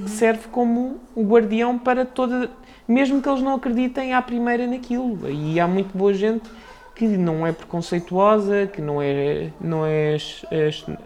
serve 0.07 0.47
como 0.51 0.99
o 1.15 1.23
guardião 1.23 1.77
para 1.77 2.03
toda 2.03 2.49
mesmo 2.87 3.21
que 3.21 3.27
eles 3.27 3.41
não 3.41 3.55
acreditem 3.55 4.13
à 4.13 4.21
primeira 4.21 4.65
naquilo. 4.65 5.29
E 5.29 5.59
há 5.59 5.67
muito 5.67 5.97
boa 5.97 6.13
gente 6.13 6.49
que 6.95 7.05
não 7.05 7.45
é 7.45 7.51
preconceituosa 7.51 8.67
que 8.67 8.81
não 8.81 9.01
é 9.01 9.51
não 9.59 9.85
é 9.85 10.17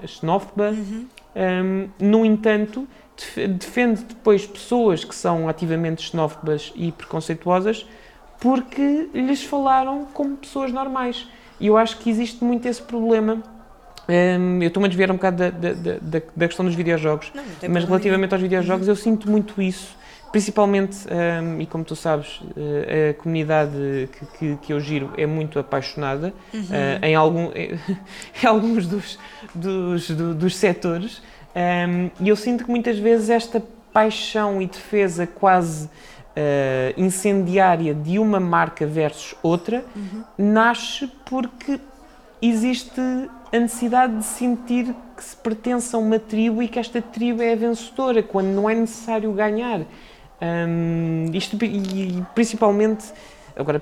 xenófoba. 0.05 0.73
Um, 1.33 1.87
no 1.97 2.25
entanto 2.25 2.85
defende 3.57 4.03
depois 4.03 4.45
pessoas 4.45 5.03
que 5.03 5.13
são 5.13 5.47
ativamente 5.47 6.01
xenófobas 6.01 6.71
e 6.75 6.91
preconceituosas 6.91 7.85
porque 8.39 9.09
lhes 9.13 9.43
falaram 9.43 10.05
como 10.13 10.35
pessoas 10.35 10.71
normais. 10.71 11.27
E 11.59 11.67
eu 11.67 11.77
acho 11.77 11.97
que 11.99 12.09
existe 12.09 12.43
muito 12.43 12.67
esse 12.67 12.81
problema. 12.81 13.37
Um, 14.09 14.61
eu 14.63 14.67
estou-me 14.67 14.87
a 14.87 14.89
desviar 14.89 15.11
um 15.11 15.15
bocado 15.15 15.37
da, 15.37 15.49
da, 15.51 15.73
da, 15.73 16.21
da- 16.35 16.47
questão 16.47 16.65
dos 16.65 16.73
videojogos 16.73 17.31
Não, 17.35 17.43
não 17.43 17.69
mas 17.69 17.83
relativamente 17.85 18.33
aos 18.33 18.41
videojogos, 18.41 18.87
eu 18.87 18.95
sinto 18.95 19.29
muito 19.29 19.61
isso, 19.61 19.95
principalmente, 20.31 20.97
hum, 21.07 21.61
e 21.61 21.67
como 21.67 21.83
tu 21.83 21.95
sabes, 21.95 22.41
eh, 22.57 23.11
a 23.11 23.21
comunidade 23.21 24.09
que, 24.11 24.25
que, 24.37 24.55
que 24.63 24.73
eu 24.73 24.79
giro 24.79 25.11
é 25.15 25.27
muito 25.27 25.59
apaixonada 25.59 26.33
eh, 26.71 26.99
em, 27.09 27.15
algum, 27.15 27.51
em 27.55 28.45
alguns 28.47 28.87
dos, 28.87 29.19
dos, 29.53 30.09
do- 30.09 30.33
dos 30.33 30.55
setores, 30.55 31.21
e 32.19 32.29
eu 32.29 32.35
sinto 32.35 32.63
que 32.63 32.69
muitas 32.69 32.97
vezes 32.97 33.29
esta 33.29 33.61
paixão 33.91 34.61
e 34.61 34.67
defesa 34.67 35.27
quase 35.27 35.89
eh, 36.35 36.93
incendiária 36.95 37.93
de 37.93 38.17
uma 38.17 38.39
marca 38.39 38.85
versus 38.85 39.35
outra 39.43 39.83
nasce 40.37 41.11
porque 41.25 41.79
existe 42.41 43.01
a 43.51 43.59
necessidade 43.59 44.17
de 44.17 44.23
sentir 44.23 44.95
que 45.15 45.23
se 45.23 45.35
pertence 45.35 45.95
a 45.95 45.99
uma 45.99 46.17
tribo 46.17 46.63
e 46.63 46.67
que 46.67 46.79
esta 46.79 47.01
tribo 47.01 47.41
é 47.41 47.53
a 47.53 47.55
vencedora, 47.55 48.23
quando 48.23 48.47
não 48.47 48.69
é 48.69 48.73
necessário 48.73 49.31
ganhar. 49.33 49.81
Um, 50.41 51.25
isto, 51.33 51.57
e 51.63 52.23
principalmente, 52.33 53.05
agora, 53.55 53.81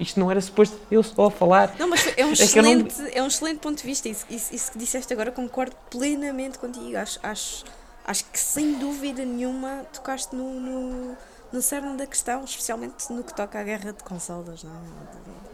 isto 0.00 0.18
não 0.18 0.30
era 0.30 0.40
suposto 0.40 0.78
eu 0.90 1.02
só 1.02 1.30
falar. 1.30 1.74
Não, 1.78 1.88
mas 1.88 2.06
é 2.16 2.24
um, 2.24 2.32
excelente, 2.32 3.00
não... 3.00 3.08
é 3.12 3.22
um 3.22 3.26
excelente 3.26 3.58
ponto 3.58 3.78
de 3.78 3.84
vista. 3.84 4.08
Isso, 4.08 4.26
isso, 4.30 4.54
isso, 4.54 4.72
que 4.72 4.78
disseste 4.78 5.12
agora 5.12 5.30
concordo 5.30 5.76
plenamente 5.90 6.58
contigo. 6.58 6.96
Acho, 6.96 7.18
acho, 7.22 7.64
acho 8.06 8.24
que 8.26 8.38
sem 8.38 8.74
dúvida 8.74 9.24
nenhuma 9.24 9.84
tocaste 9.92 10.34
no, 10.34 10.60
no, 10.60 11.16
no 11.52 11.62
cerne 11.62 11.96
da 11.96 12.06
questão, 12.06 12.44
especialmente 12.44 13.12
no 13.12 13.22
que 13.22 13.34
toca 13.34 13.58
à 13.58 13.62
guerra 13.62 13.92
de 13.92 14.02
consolas. 14.02 14.62
Não 14.62 14.72
é? 14.72 15.48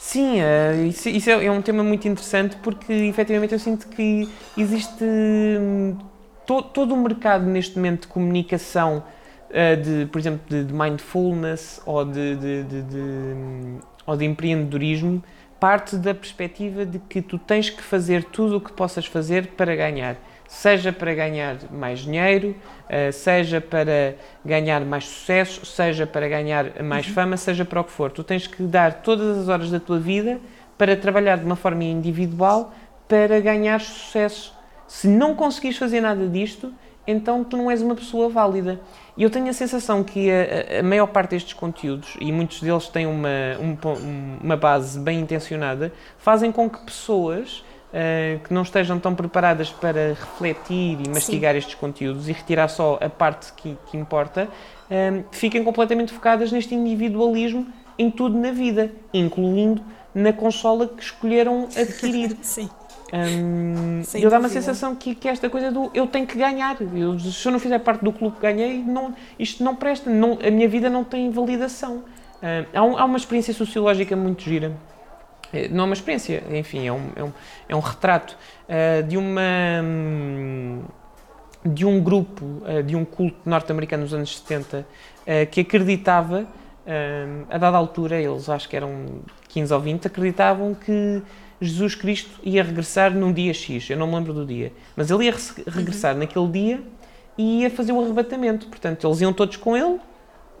Sim, 0.00 0.40
uh, 0.40 0.86
isso, 0.86 1.08
isso 1.08 1.28
é, 1.28 1.44
é, 1.44 1.50
um 1.50 1.60
tema 1.60 1.82
muito 1.84 2.08
interessante 2.08 2.56
porque 2.62 2.92
efetivamente 2.92 3.52
eu 3.52 3.58
sinto 3.58 3.88
que 3.88 4.26
existe 4.56 5.04
um, 5.04 5.98
to, 6.46 6.62
todo 6.62 6.94
o 6.94 6.96
mercado 6.96 7.44
neste 7.44 7.76
momento 7.76 8.02
de 8.02 8.08
comunicação, 8.08 9.02
de, 9.50 10.06
por 10.06 10.18
exemplo, 10.18 10.40
de, 10.48 10.64
de 10.64 10.72
mindfulness 10.72 11.80
ou 11.86 12.04
de, 12.04 12.36
de, 12.36 12.64
ou 14.06 14.16
de 14.16 14.24
empreendedorismo, 14.24 15.22
parte 15.58 15.96
da 15.96 16.14
perspectiva 16.14 16.84
de 16.84 16.98
que 16.98 17.20
tu 17.20 17.38
tens 17.38 17.70
que 17.70 17.82
fazer 17.82 18.24
tudo 18.24 18.58
o 18.58 18.60
que 18.60 18.72
possas 18.72 19.06
fazer 19.06 19.48
para 19.48 19.74
ganhar 19.74 20.16
seja 20.48 20.90
para 20.90 21.14
ganhar 21.14 21.56
mais 21.70 22.00
dinheiro, 22.00 22.56
uh, 22.86 23.12
seja 23.12 23.60
para 23.60 24.16
ganhar 24.42 24.80
mais 24.80 25.04
sucesso, 25.04 25.64
seja 25.66 26.06
para 26.06 26.26
ganhar 26.26 26.82
mais 26.82 27.06
uhum. 27.06 27.12
fama, 27.12 27.36
seja 27.36 27.66
para 27.66 27.82
o 27.82 27.84
que 27.84 27.92
for. 27.92 28.10
Tu 28.10 28.24
tens 28.24 28.46
que 28.46 28.62
dar 28.62 29.02
todas 29.02 29.36
as 29.36 29.48
horas 29.48 29.70
da 29.70 29.78
tua 29.78 29.98
vida 29.98 30.40
para 30.78 30.96
trabalhar 30.96 31.36
de 31.36 31.44
uma 31.44 31.54
forma 31.54 31.84
individual 31.84 32.72
para 33.06 33.38
ganhar 33.40 33.78
sucesso. 33.80 34.54
Se 34.86 35.06
não 35.06 35.34
conseguires 35.34 35.76
fazer 35.76 36.00
nada 36.00 36.26
disto, 36.26 36.72
então 37.10 37.42
tu 37.42 37.56
não 37.56 37.70
és 37.70 37.80
uma 37.80 37.94
pessoa 37.94 38.28
válida. 38.28 38.78
E 39.16 39.22
eu 39.22 39.30
tenho 39.30 39.48
a 39.48 39.52
sensação 39.54 40.04
que 40.04 40.30
a, 40.30 40.80
a, 40.80 40.82
maior 40.82 41.06
parte 41.06 41.30
destes 41.30 41.54
conteúdos, 41.54 42.16
e 42.20 42.30
muitos 42.30 42.60
deles 42.60 42.86
têm 42.88 43.06
uma, 43.06 43.28
um, 43.58 44.38
uma 44.44 44.56
base 44.56 45.00
bem 45.00 45.20
intencionada, 45.20 45.90
fazem 46.18 46.52
com 46.52 46.68
que 46.68 46.78
pessoas 46.80 47.64
uh, 47.88 48.38
que 48.44 48.52
não 48.52 48.60
estejam 48.60 49.00
tão 49.00 49.14
preparadas 49.14 49.70
para 49.70 50.10
refletir 50.10 50.98
e 51.02 51.08
mastigar 51.08 51.54
Sim. 51.54 51.58
estes 51.58 51.74
conteúdos 51.76 52.28
e 52.28 52.32
retirar 52.32 52.68
só 52.68 52.98
a 53.00 53.08
parte 53.08 53.54
que, 53.54 53.76
que 53.90 53.96
importa, 53.96 54.46
uh, 54.46 55.24
fiquem 55.32 55.64
completamente 55.64 56.12
focadas 56.12 56.52
neste 56.52 56.74
individualismo 56.74 57.66
em 57.98 58.10
tudo 58.10 58.38
na 58.38 58.52
vida, 58.52 58.92
incluindo 59.14 59.82
na 60.14 60.32
consola 60.32 60.86
que 60.86 61.02
escolheram 61.02 61.68
adquirir. 61.74 62.36
Sim. 62.42 62.68
Um, 63.10 64.02
eu 64.14 64.28
dá 64.28 64.38
uma 64.38 64.50
sensação 64.50 64.94
que, 64.94 65.14
que 65.14 65.28
esta 65.28 65.48
coisa 65.48 65.72
do 65.72 65.90
eu 65.94 66.06
tenho 66.06 66.26
que 66.26 66.36
ganhar. 66.36 66.76
Eu, 66.94 67.18
se 67.18 67.46
eu 67.46 67.52
não 67.52 67.58
fizer 67.58 67.78
parte 67.78 68.04
do 68.04 68.12
clube 68.12 68.36
que 68.36 68.42
ganhei, 68.42 68.78
não, 68.78 69.14
isto 69.38 69.64
não 69.64 69.74
presta. 69.74 70.10
Não, 70.10 70.38
a 70.44 70.50
minha 70.50 70.68
vida 70.68 70.90
não 70.90 71.04
tem 71.04 71.30
validação. 71.30 72.04
Uh, 72.42 72.66
há, 72.72 72.82
um, 72.84 72.98
há, 72.98 73.04
uma 73.04 73.16
experiência 73.16 73.52
sociológica 73.52 74.14
muito 74.14 74.42
gira 74.42 74.76
é, 75.52 75.68
não 75.68 75.84
é 75.84 75.86
uma 75.86 75.94
experiência, 75.94 76.42
enfim, 76.50 76.86
é 76.86 76.92
um, 76.92 77.10
é 77.16 77.24
um, 77.24 77.32
é 77.68 77.76
um 77.76 77.80
retrato 77.80 78.36
uh, 78.68 79.02
de 79.02 79.16
uma. 79.16 79.40
Um, 79.82 80.82
de 81.64 81.84
um 81.84 82.00
grupo, 82.00 82.44
uh, 82.44 82.82
de 82.84 82.94
um 82.94 83.04
culto 83.04 83.36
norte-americano 83.44 84.04
nos 84.04 84.14
anos 84.14 84.38
70, 84.38 84.78
uh, 84.78 85.46
que 85.50 85.60
acreditava, 85.60 86.46
a 87.50 87.58
dada 87.58 87.76
altura, 87.76 88.18
eles 88.18 88.48
acho 88.48 88.66
que 88.66 88.74
eram 88.74 89.20
15 89.48 89.74
ou 89.74 89.78
20, 89.78 90.06
acreditavam 90.06 90.74
que 90.74 91.22
Jesus 91.60 91.94
Cristo 91.94 92.30
ia 92.42 92.62
regressar 92.62 93.12
num 93.12 93.32
dia 93.32 93.52
X, 93.52 93.90
eu 93.90 93.96
não 93.96 94.06
me 94.06 94.14
lembro 94.14 94.32
do 94.32 94.46
dia, 94.46 94.72
mas 94.96 95.10
ele 95.10 95.24
ia 95.24 95.34
regressar 95.66 96.14
uhum. 96.14 96.20
naquele 96.20 96.48
dia 96.48 96.80
e 97.36 97.62
ia 97.62 97.70
fazer 97.70 97.92
o 97.92 98.00
arrebatamento. 98.00 98.66
Portanto, 98.66 99.06
eles 99.06 99.20
iam 99.20 99.32
todos 99.32 99.56
com 99.56 99.76
ele 99.76 99.98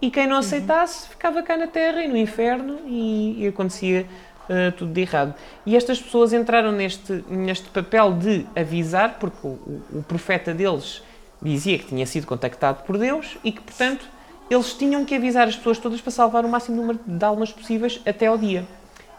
e 0.02 0.10
quem 0.10 0.26
não 0.26 0.34
uhum. 0.34 0.40
aceitasse 0.40 1.04
uhum. 1.04 1.10
ficava 1.10 1.42
cá 1.42 1.56
na 1.56 1.66
terra 1.66 2.02
e 2.02 2.08
no 2.08 2.16
inferno 2.16 2.78
e, 2.86 3.44
e 3.44 3.48
acontecia 3.48 4.06
uh, 4.48 4.72
tudo 4.72 4.92
de 4.92 5.00
errado. 5.00 5.34
E 5.64 5.76
estas 5.76 6.00
pessoas 6.00 6.32
entraram 6.32 6.72
neste, 6.72 7.24
neste 7.28 7.68
papel 7.68 8.14
de 8.14 8.46
avisar, 8.56 9.18
porque 9.18 9.46
o, 9.46 9.50
o, 9.50 9.82
o 9.98 10.02
profeta 10.02 10.52
deles 10.52 11.02
dizia 11.40 11.78
que 11.78 11.86
tinha 11.86 12.06
sido 12.06 12.26
contactado 12.26 12.82
por 12.82 12.98
Deus 12.98 13.36
e 13.44 13.52
que, 13.52 13.60
portanto, 13.60 14.04
eles 14.50 14.72
tinham 14.72 15.04
que 15.04 15.14
avisar 15.14 15.46
as 15.46 15.56
pessoas 15.56 15.78
todas 15.78 16.00
para 16.00 16.10
salvar 16.10 16.44
o 16.44 16.48
máximo 16.48 16.76
número 16.76 16.98
de 17.06 17.24
almas 17.24 17.52
possíveis 17.52 18.00
até 18.06 18.26
ao 18.26 18.38
dia. 18.38 18.66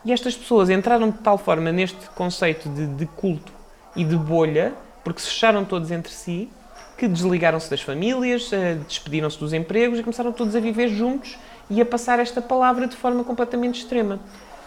E 0.06 0.14
estas 0.14 0.36
pessoas 0.36 0.70
entraram 0.70 1.10
de 1.10 1.18
tal 1.20 1.38
forma 1.38 1.72
neste 1.72 2.10
conceito 2.12 2.70
de, 2.70 2.88
de 2.88 3.06
culto 3.06 3.52
e 3.96 4.04
de 4.04 4.16
bolha, 4.16 4.74
porque 5.04 5.22
se 5.22 5.28
fecharam 5.28 5.66
todos 5.66 5.92
entre 5.92 6.12
si, 6.12 6.50
que 6.98 7.08
desligaram-se 7.08 7.70
das 7.70 7.82
famílias, 7.82 8.52
eh, 8.52 8.78
despediram-se 8.88 9.40
dos 9.40 9.54
empregos 9.54 10.00
e 10.00 10.04
começaram 10.04 10.32
todos 10.34 10.56
a 10.56 10.60
viver 10.60 10.90
juntos 10.90 11.38
e 11.70 11.82
a 11.82 11.86
passar 11.86 12.20
esta 12.20 12.42
palavra 12.42 12.88
de 12.88 12.96
forma 12.96 13.24
completamente 13.24 13.80
extrema. 13.80 14.20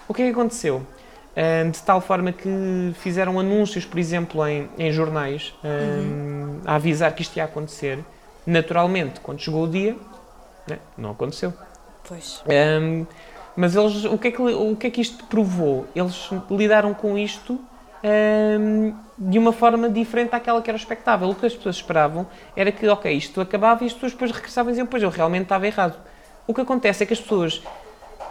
O 0.08 0.14
que 0.14 0.22
é 0.22 0.26
que 0.26 0.32
aconteceu? 0.32 0.86
Uh, 1.32 1.70
de 1.70 1.80
tal 1.82 2.00
forma 2.00 2.30
que 2.30 2.92
fizeram 3.00 3.40
anúncios, 3.40 3.86
por 3.86 3.98
exemplo, 3.98 4.46
em, 4.46 4.68
em 4.78 4.92
jornais, 4.92 5.54
uh, 5.64 5.66
uhum. 5.66 6.60
a 6.66 6.74
avisar 6.74 7.14
que 7.14 7.22
isto 7.22 7.36
ia 7.36 7.44
acontecer. 7.44 7.98
Naturalmente, 8.46 9.20
quando 9.20 9.40
chegou 9.40 9.64
o 9.64 9.68
dia, 9.68 9.96
né, 10.68 10.78
não 10.96 11.10
aconteceu. 11.10 11.52
Pois. 12.06 12.42
Um, 12.46 13.06
mas 13.56 13.76
eles, 13.76 14.04
o 14.04 14.16
que, 14.16 14.28
é 14.28 14.30
que, 14.30 14.42
o 14.42 14.76
que 14.76 14.86
é 14.86 14.90
que 14.90 15.00
isto 15.00 15.24
provou? 15.24 15.86
Eles 15.94 16.30
lidaram 16.50 16.94
com 16.94 17.18
isto 17.18 17.58
um, 18.02 18.94
de 19.18 19.38
uma 19.38 19.52
forma 19.52 19.88
diferente 19.88 20.30
daquela 20.30 20.60
que 20.60 20.70
era 20.70 20.76
expectável. 20.76 21.28
O 21.28 21.34
que 21.34 21.46
as 21.46 21.54
pessoas 21.54 21.76
esperavam 21.76 22.26
era 22.56 22.72
que, 22.72 22.86
ok, 22.88 23.12
isto 23.12 23.40
acabava 23.40 23.84
e 23.84 23.86
as 23.86 23.92
pessoas 23.92 24.12
depois 24.12 24.30
regressavam 24.30 24.70
e 24.70 24.72
diziam, 24.72 24.86
pois 24.86 25.02
eu 25.02 25.10
realmente 25.10 25.44
estava 25.44 25.66
errado. 25.66 25.96
O 26.46 26.54
que 26.54 26.60
acontece 26.60 27.02
é 27.02 27.06
que 27.06 27.12
as 27.12 27.20
pessoas 27.20 27.62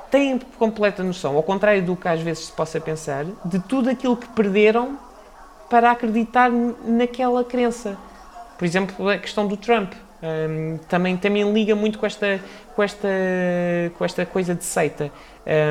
têm 0.09 0.37
completa 0.59 1.03
noção, 1.03 1.37
ao 1.37 1.43
contrário 1.43 1.81
do 1.83 1.95
que 1.95 2.07
às 2.07 2.21
vezes 2.21 2.47
se 2.47 2.51
possa 2.51 2.81
pensar, 2.81 3.25
de 3.45 3.59
tudo 3.59 3.89
aquilo 3.89 4.17
que 4.17 4.27
perderam 4.27 4.99
para 5.69 5.91
acreditar 5.91 6.51
naquela 6.51 7.45
crença. 7.45 7.97
Por 8.57 8.65
exemplo, 8.65 9.07
a 9.07 9.17
questão 9.17 9.47
do 9.47 9.55
Trump. 9.55 9.93
Um, 10.23 10.77
também, 10.87 11.17
também 11.17 11.51
liga 11.51 11.75
muito 11.75 11.97
com 11.97 12.05
esta, 12.05 12.39
com 12.75 12.83
esta, 12.83 13.07
com 13.97 14.05
esta 14.05 14.25
coisa 14.25 14.53
de 14.53 14.63
seita. 14.63 15.11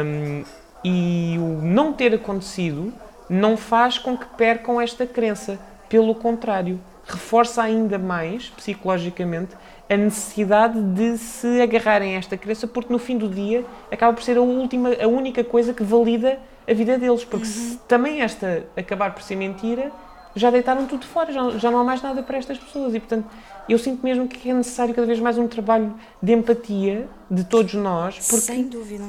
Um, 0.04 0.44
e 0.84 1.36
o 1.38 1.62
não 1.62 1.92
ter 1.92 2.14
acontecido 2.14 2.92
não 3.28 3.56
faz 3.56 3.98
com 3.98 4.16
que 4.16 4.26
percam 4.36 4.80
esta 4.80 5.06
crença. 5.06 5.58
Pelo 5.88 6.14
contrário, 6.14 6.80
reforça 7.06 7.62
ainda 7.62 7.98
mais, 7.98 8.48
psicologicamente, 8.48 9.54
a 9.88 9.96
necessidade 9.96 10.80
de 10.80 11.18
se 11.18 11.60
agarrarem 11.60 12.14
a 12.14 12.18
esta 12.18 12.36
crença, 12.36 12.66
porque 12.66 12.92
no 12.92 12.98
fim 12.98 13.18
do 13.18 13.28
dia 13.28 13.64
acaba 13.90 14.12
por 14.12 14.22
ser 14.22 14.36
a, 14.36 14.40
última, 14.40 14.90
a 15.00 15.08
única 15.08 15.42
coisa 15.42 15.74
que 15.74 15.82
valida 15.82 16.38
a 16.68 16.72
vida 16.72 16.96
deles. 16.96 17.24
Porque 17.24 17.46
uhum. 17.46 17.52
se 17.52 17.78
também 17.88 18.20
esta 18.22 18.64
acabar 18.76 19.12
por 19.12 19.22
ser 19.22 19.36
mentira, 19.36 19.90
já 20.34 20.50
deitaram 20.50 20.86
tudo 20.86 21.04
fora, 21.06 21.32
já, 21.32 21.50
já 21.50 21.70
não 21.70 21.78
há 21.80 21.84
mais 21.84 22.02
nada 22.02 22.22
para 22.22 22.38
estas 22.38 22.58
pessoas. 22.58 22.94
E 22.94 23.00
portanto, 23.00 23.26
eu 23.68 23.78
sinto 23.78 24.02
mesmo 24.02 24.28
que 24.28 24.50
é 24.50 24.54
necessário 24.54 24.94
cada 24.94 25.06
vez 25.06 25.20
mais 25.20 25.38
um 25.38 25.46
trabalho 25.46 25.94
de 26.22 26.32
empatia 26.32 27.08
de 27.30 27.44
todos 27.44 27.74
nós, 27.74 28.16
porque 28.16 28.40
Sem 28.40 28.64
dúvida. 28.64 29.04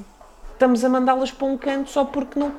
estamos 0.53 0.83
a 0.83 0.89
mandá-las 0.89 1.31
para 1.31 1.47
um 1.47 1.57
canto 1.57 1.89
só 1.89 2.05
porque 2.05 2.39
não 2.39 2.51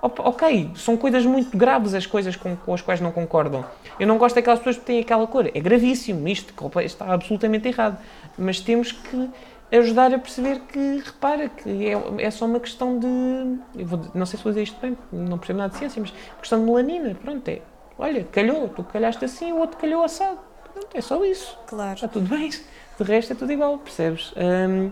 ok, 0.00 0.70
são 0.76 0.96
coisas 0.96 1.26
muito 1.26 1.56
graves 1.56 1.92
as 1.92 2.06
coisas 2.06 2.36
com, 2.36 2.54
com, 2.56 2.72
as 2.72 2.80
quais 2.80 3.00
não 3.00 3.10
concordam. 3.10 3.64
Eu 3.98 4.06
não 4.06 4.16
gosto 4.16 4.36
daquelas 4.36 4.60
pessoas 4.60 4.76
que 4.76 4.84
têm 4.84 5.00
aquela 5.00 5.26
cor. 5.26 5.50
É 5.52 5.60
gravíssimo, 5.60 6.26
isto 6.28 6.54
está 6.84 7.12
absolutamente 7.12 7.66
errado. 7.66 7.98
Mas 8.38 8.60
temos 8.60 8.92
que 8.92 9.28
ajudar 9.72 10.14
a 10.14 10.18
perceber 10.18 10.60
que, 10.60 11.02
repara, 11.04 11.48
que 11.48 11.88
é, 11.88 12.24
é 12.24 12.30
só 12.30 12.46
uma 12.46 12.60
questão 12.60 12.98
de. 12.98 13.84
Vou, 13.84 14.00
não 14.14 14.24
sei 14.24 14.38
se 14.38 14.44
vou 14.44 14.52
dizer 14.52 14.62
isto 14.62 14.80
bem, 14.80 14.96
não 15.12 15.36
percebo 15.36 15.58
nada 15.58 15.72
de 15.72 15.78
ciência, 15.78 16.00
mas 16.00 16.12
questão 16.38 16.60
de 16.60 16.64
melanina. 16.64 17.14
Pronto, 17.14 17.48
é. 17.48 17.60
Olha, 17.98 18.24
calhou, 18.24 18.68
tu 18.68 18.84
calhaste 18.84 19.24
assim, 19.24 19.52
o 19.52 19.58
outro 19.58 19.76
calhou 19.76 20.04
assado. 20.04 20.38
Pronto, 20.72 20.88
é 20.94 21.00
só 21.00 21.24
isso. 21.24 21.58
Claro. 21.66 21.94
Está 21.94 22.06
tudo 22.08 22.28
bem. 22.28 22.48
De 22.48 23.04
resto 23.04 23.32
é 23.32 23.36
tudo 23.36 23.52
igual, 23.52 23.78
percebes? 23.78 24.32
Um, 24.36 24.90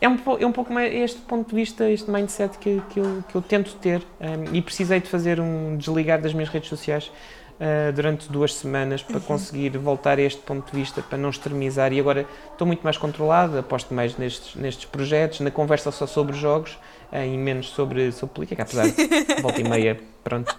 é 0.00 0.08
um, 0.08 0.16
é 0.38 0.46
um 0.46 0.52
pouco 0.52 0.72
mais 0.72 0.94
este 0.94 1.20
ponto 1.22 1.50
de 1.50 1.54
vista, 1.54 1.90
este 1.90 2.10
mindset 2.10 2.56
que, 2.58 2.80
que, 2.90 3.00
eu, 3.00 3.24
que 3.28 3.34
eu 3.34 3.42
tento 3.42 3.74
ter 3.76 4.02
um, 4.20 4.54
e 4.54 4.62
precisei 4.62 5.00
de 5.00 5.08
fazer 5.08 5.40
um 5.40 5.76
desligar 5.76 6.20
das 6.20 6.32
minhas 6.32 6.48
redes 6.48 6.68
sociais 6.68 7.10
uh, 7.58 7.92
durante 7.92 8.30
duas 8.30 8.54
semanas 8.54 9.02
para 9.02 9.16
uhum. 9.16 9.22
conseguir 9.22 9.76
voltar 9.76 10.18
a 10.18 10.22
este 10.22 10.40
ponto 10.42 10.70
de 10.70 10.78
vista, 10.78 11.02
para 11.02 11.18
não 11.18 11.30
extremizar 11.30 11.92
e 11.92 11.98
agora 11.98 12.26
estou 12.52 12.66
muito 12.66 12.82
mais 12.82 12.96
controlado, 12.96 13.58
aposto 13.58 13.92
mais 13.92 14.16
nestes, 14.16 14.54
nestes 14.54 14.84
projetos, 14.84 15.40
na 15.40 15.50
conversa 15.50 15.90
só 15.90 16.06
sobre 16.06 16.36
jogos 16.36 16.78
uh, 17.12 17.16
e 17.16 17.36
menos 17.36 17.70
sobre, 17.70 18.12
sobre 18.12 18.34
política, 18.34 18.62
apesar 18.62 18.88
de 18.88 19.04
volta 19.42 19.60
e 19.60 19.64
meia, 19.64 19.98
pronto. 20.22 20.56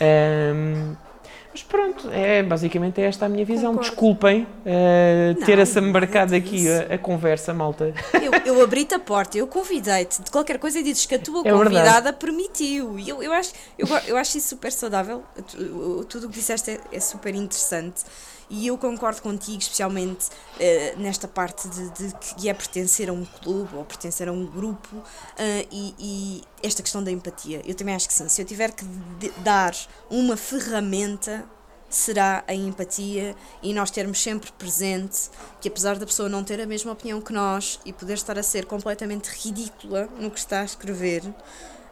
Um, 0.00 1.09
Mas 1.52 1.62
pronto, 1.64 2.08
é, 2.12 2.42
basicamente 2.44 3.00
é 3.00 3.06
esta 3.06 3.26
a 3.26 3.28
minha 3.28 3.44
visão. 3.44 3.70
Concordo. 3.72 3.90
Desculpem 3.90 4.42
uh, 4.64 5.38
Não, 5.40 5.46
ter-se 5.46 5.74
nada 5.74 5.86
embarcado 5.88 6.34
aqui 6.36 6.68
a, 6.70 6.94
a 6.94 6.98
conversa, 6.98 7.52
malta. 7.52 7.92
Eu, 8.22 8.32
eu 8.54 8.62
abri-te 8.62 8.94
a 8.94 9.00
porta, 9.00 9.36
eu 9.36 9.48
convidei-te 9.48 10.22
de 10.22 10.30
qualquer 10.30 10.58
coisa 10.60 10.78
e 10.78 10.82
dizes 10.84 11.06
que 11.06 11.14
a 11.16 11.18
tua 11.18 11.40
É 11.40 11.42
verdade. 11.52 11.64
convidada 11.64 12.12
permitiu. 12.12 12.98
E 12.98 13.08
eu, 13.08 13.20
eu, 13.20 13.32
acho, 13.32 13.52
eu, 13.76 13.86
eu 14.06 14.16
acho 14.16 14.38
isso 14.38 14.48
super 14.50 14.70
saudável. 14.70 15.24
Tu- 15.50 16.04
Tudo 16.08 16.26
o 16.26 16.30
que 16.30 16.36
disseste 16.38 16.70
é, 16.70 16.80
é 16.92 17.00
super 17.00 17.34
interessante. 17.34 18.02
E 18.50 18.66
eu 18.66 18.76
concordo 18.76 19.22
contigo, 19.22 19.58
especialmente 19.58 20.28
eh, 20.58 20.94
nesta 20.98 21.28
parte 21.28 21.68
de, 21.68 21.90
de 21.90 22.14
que 22.36 22.48
é 22.48 22.54
pertencer 22.54 23.08
a 23.08 23.12
um 23.12 23.24
clube 23.24 23.76
ou 23.76 23.84
pertencer 23.84 24.28
a 24.28 24.32
um 24.32 24.44
grupo 24.44 25.02
eh, 25.38 25.66
e, 25.70 25.94
e 25.98 26.42
esta 26.60 26.82
questão 26.82 27.02
da 27.02 27.12
empatia. 27.12 27.62
Eu 27.64 27.76
também 27.76 27.94
acho 27.94 28.08
que 28.08 28.14
sim. 28.14 28.28
Se 28.28 28.42
eu 28.42 28.44
tiver 28.44 28.72
que 28.72 28.84
dar 29.44 29.72
uma 30.10 30.36
ferramenta 30.36 31.48
será 31.88 32.44
a 32.46 32.54
empatia 32.54 33.34
e 33.60 33.74
nós 33.74 33.90
termos 33.90 34.22
sempre 34.22 34.50
presente 34.52 35.28
que 35.60 35.68
apesar 35.68 35.98
da 35.98 36.06
pessoa 36.06 36.28
não 36.28 36.44
ter 36.44 36.60
a 36.60 36.66
mesma 36.66 36.92
opinião 36.92 37.20
que 37.20 37.32
nós 37.32 37.80
e 37.84 37.92
poder 37.92 38.14
estar 38.14 38.38
a 38.38 38.42
ser 38.42 38.64
completamente 38.64 39.26
ridícula 39.26 40.08
no 40.18 40.30
que 40.30 40.38
está 40.38 40.60
a 40.60 40.64
escrever, 40.64 41.22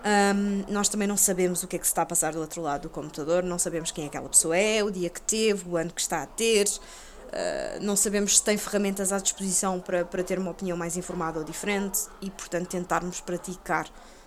hum, 0.05 0.65
nós 0.69 0.89
também 0.89 1.07
não 1.09 1.17
sabemos 1.17 1.63
o 1.63 1.67
que 1.69 1.77
é 1.77 1.79
que 1.79 1.87
se 1.87 1.93
está 1.93 2.03
a 2.03 2.07
passar 2.07 2.33
do 2.33 2.41
outro 2.41 2.63
lado 2.63 2.83
do 2.83 2.89
computador, 2.91 3.43
não 3.43 3.59
sabemos 3.59 3.91
quem 3.91 4.07
aquela 4.07 4.29
pessoa 4.29 4.57
é, 4.57 4.83
o 4.83 4.91
dia 4.91 5.11
que 5.11 5.21
teve, 5.21 5.69
o 5.69 5.77
ano 5.77 5.91
que 5.93 6.01
está 6.01 6.23
a 6.23 6.27
ter, 6.27 6.67
uh, 6.67 7.83
não 7.83 7.97
sabemos 7.97 8.37
se 8.39 8.43
tem 8.45 8.57
ferramentas 8.57 9.13
à 9.13 9.19
disposição 9.19 9.81
para, 9.81 10.05
para 10.05 10.23
ter 10.23 10.39
uma 10.39 10.51
opinião 10.51 10.77
mais 10.77 10.97
informada 10.97 11.39
ou 11.39 11.45
diferente 11.45 12.01
e, 12.21 12.31
portanto, 12.31 12.69
tentarmos 12.69 13.21
praticar 13.21 13.87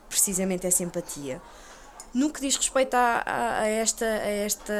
precisamente 0.09 0.67
essa 0.67 0.83
empatia. 0.83 1.41
No 2.13 2.29
que 2.29 2.41
diz 2.41 2.57
respeito 2.57 2.93
a, 2.95 3.23
a- 3.25 3.59
a 3.61 3.67
esta, 3.67 4.03
a 4.05 4.27
esta, 4.27 4.73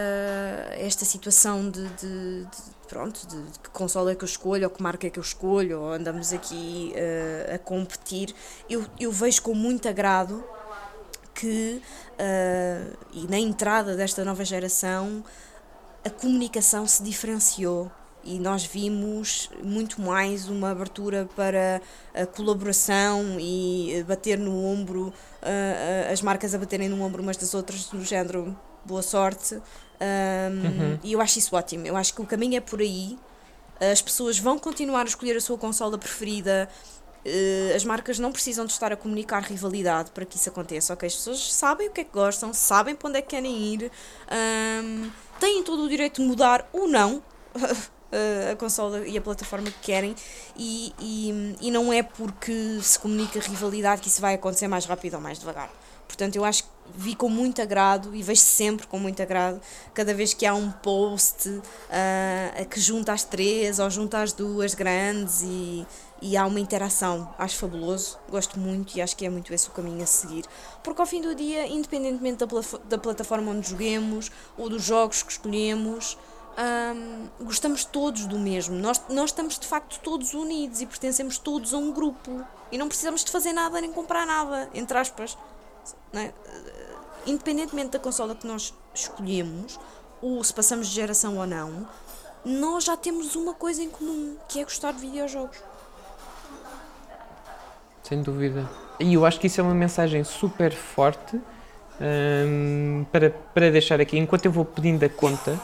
a 0.71 0.75
esta 0.75 1.05
situação 1.05 1.69
de, 1.69 1.87
de- 1.87 2.43
de- 2.43 2.47
pronto, 2.89 3.25
de, 3.25 3.41
de 3.51 3.59
que 3.59 3.69
console 3.69 4.11
é 4.11 4.15
que 4.15 4.25
eu 4.25 4.27
escolho, 4.27 4.65
ou 4.65 4.69
que 4.69 4.83
marca 4.83 5.07
é 5.07 5.09
que 5.09 5.17
eu 5.17 5.23
escolho, 5.23 5.79
ou 5.79 5.93
andamos 5.93 6.33
aqui 6.33 6.91
eh, 6.93 7.53
a 7.55 7.57
competir, 7.57 8.35
eu, 8.69 8.85
eu 8.99 9.09
vejo 9.13 9.41
com 9.43 9.55
muito 9.55 9.87
agrado 9.87 10.43
que, 11.41 11.81
eh, 12.19 12.85
e 13.13 13.27
na 13.27 13.39
entrada 13.39 13.95
desta 13.95 14.23
nova 14.23 14.45
geração, 14.45 15.23
a 16.05 16.09
comunicação 16.09 16.85
se 16.85 17.01
diferenciou 17.01 17.91
e 18.23 18.37
nós 18.37 18.63
vimos 18.63 19.49
muito 19.63 19.99
mais 19.99 20.47
uma 20.47 20.69
abertura 20.69 21.27
para 21.35 21.81
a 22.13 22.27
colaboração 22.27 23.37
e 23.39 24.05
bater 24.07 24.37
no 24.37 24.63
ombro, 24.63 25.11
eh, 25.41 26.09
as 26.13 26.21
marcas 26.21 26.53
a 26.53 26.59
baterem 26.59 26.87
no 26.87 27.01
ombro 27.03 27.23
umas 27.23 27.37
das 27.37 27.55
outras, 27.55 27.85
do 27.87 28.03
género 28.05 28.55
boa 28.85 29.01
sorte. 29.01 29.55
Um, 29.55 30.99
E 31.03 31.13
eu 31.13 31.21
acho 31.21 31.39
isso 31.39 31.55
ótimo. 31.55 31.85
Eu 31.87 31.95
acho 31.95 32.13
que 32.13 32.21
o 32.21 32.25
caminho 32.25 32.57
é 32.57 32.59
por 32.61 32.79
aí. 32.79 33.17
As 33.91 34.01
pessoas 34.01 34.37
vão 34.37 34.59
continuar 34.59 35.01
a 35.01 35.05
escolher 35.05 35.35
a 35.37 35.41
sua 35.41 35.57
consola 35.57 35.97
preferida. 35.97 36.69
Eh, 37.25 37.73
As 37.75 37.83
marcas 37.85 38.19
não 38.19 38.31
precisam 38.31 38.65
de 38.65 38.71
estar 38.71 38.91
a 38.91 38.95
comunicar 38.95 39.41
rivalidade 39.43 40.11
para 40.11 40.25
que 40.25 40.37
isso 40.37 40.49
aconteça, 40.49 40.93
ok? 40.93 41.07
As 41.07 41.15
pessoas 41.15 41.53
sabem 41.53 41.87
o 41.87 41.91
que 41.91 42.01
é 42.01 42.03
que 42.03 42.11
gostam, 42.11 42.53
sabem 42.53 42.95
para 42.95 43.09
onde 43.09 43.19
é 43.19 43.21
que 43.21 43.29
querem 43.29 43.73
ir, 43.73 43.91
ahm, 44.29 45.09
têm 45.39 45.63
todo 45.63 45.83
o 45.83 45.89
direito 45.89 46.21
de 46.21 46.27
mudar 46.27 46.67
ou 46.73 46.87
não 46.87 47.21
eh, 48.11 48.51
a 48.53 48.55
consola 48.55 49.07
e 49.07 49.17
a 49.17 49.21
plataforma 49.21 49.69
que 49.69 49.79
querem 49.81 50.15
e, 50.57 50.93
e, 50.99 51.55
e 51.61 51.71
não 51.71 51.93
é 51.93 52.03
porque 52.03 52.79
se 52.81 52.97
comunica 52.99 53.39
rivalidade 53.39 54.01
que 54.01 54.07
isso 54.07 54.21
vai 54.21 54.33
acontecer 54.35 54.67
mais 54.67 54.85
rápido 54.85 55.15
ou 55.15 55.21
mais 55.21 55.39
devagar. 55.39 55.71
Portanto, 56.07 56.35
eu 56.35 56.43
acho 56.43 56.63
que 56.63 56.69
vi 56.93 57.15
com 57.15 57.29
muito 57.29 57.61
agrado 57.61 58.13
e 58.13 58.21
vejo 58.21 58.41
sempre 58.41 58.85
com 58.85 58.99
muito 58.99 59.21
agrado 59.21 59.61
cada 59.93 60.13
vez 60.13 60.33
que 60.33 60.45
há 60.45 60.53
um 60.53 60.69
post 60.69 61.61
ah, 61.89 62.65
que 62.65 62.81
junta 62.81 63.13
as 63.13 63.23
três 63.23 63.79
ou 63.79 63.89
junta 63.89 64.21
as 64.21 64.33
duas 64.33 64.73
grandes 64.73 65.41
e, 65.41 65.87
e 66.21 66.37
há 66.37 66.45
uma 66.45 66.59
interação. 66.59 67.33
Acho 67.37 67.57
fabuloso, 67.57 68.19
gosto 68.29 68.59
muito 68.59 68.95
e 68.95 69.01
acho 69.01 69.15
que 69.17 69.25
é 69.25 69.29
muito 69.29 69.53
esse 69.53 69.67
o 69.67 69.71
caminho 69.71 70.03
a 70.03 70.05
seguir. 70.05 70.45
Porque 70.83 71.01
ao 71.01 71.07
fim 71.07 71.21
do 71.21 71.33
dia, 71.33 71.67
independentemente 71.67 72.45
da, 72.45 72.47
da 72.87 72.97
plataforma 72.97 73.51
onde 73.51 73.69
joguemos 73.69 74.31
ou 74.57 74.69
dos 74.69 74.83
jogos 74.83 75.23
que 75.23 75.31
escolhemos, 75.31 76.17
hum, 76.95 77.27
gostamos 77.41 77.83
todos 77.83 78.25
do 78.27 78.37
mesmo. 78.37 78.75
Nós, 78.77 79.01
nós 79.09 79.31
estamos 79.31 79.57
de 79.57 79.65
facto 79.65 79.99
todos 80.01 80.33
unidos 80.33 80.81
e 80.81 80.85
pertencemos 80.85 81.37
todos 81.37 81.73
a 81.73 81.77
um 81.77 81.91
grupo. 81.91 82.45
E 82.71 82.77
não 82.77 82.87
precisamos 82.87 83.23
de 83.23 83.31
fazer 83.31 83.51
nada 83.51 83.81
nem 83.81 83.91
comprar 83.91 84.25
nada, 84.25 84.69
entre 84.73 84.97
aspas. 84.97 85.37
não 86.13 86.21
é? 86.21 86.33
Independentemente 87.25 87.89
da 87.89 87.99
consola 87.99 88.35
que 88.35 88.45
nós 88.45 88.73
escolhemos, 88.93 89.79
ou 90.21 90.43
se 90.43 90.53
passamos 90.53 90.87
de 90.87 90.93
geração 90.93 91.37
ou 91.37 91.47
não, 91.47 91.87
nós 92.43 92.85
já 92.85 92.97
temos 92.97 93.35
uma 93.35 93.53
coisa 93.53 93.83
em 93.83 93.89
comum, 93.89 94.35
que 94.47 94.59
é 94.59 94.63
gostar 94.63 94.93
de 94.93 94.99
videojogos. 94.99 95.57
Sem 98.03 98.21
dúvida. 98.21 98.69
E 98.99 99.13
eu 99.15 99.25
acho 99.25 99.39
que 99.39 99.47
isso 99.47 99.59
é 99.59 99.63
uma 99.63 99.73
mensagem 99.73 100.23
super 100.23 100.71
forte 100.71 101.39
hum, 101.99 103.05
para, 103.11 103.29
para 103.29 103.71
deixar 103.71 103.99
aqui, 103.99 104.17
enquanto 104.17 104.45
eu 104.45 104.51
vou 104.51 104.65
pedindo 104.65 105.03
a 105.03 105.09
conta, 105.09 105.59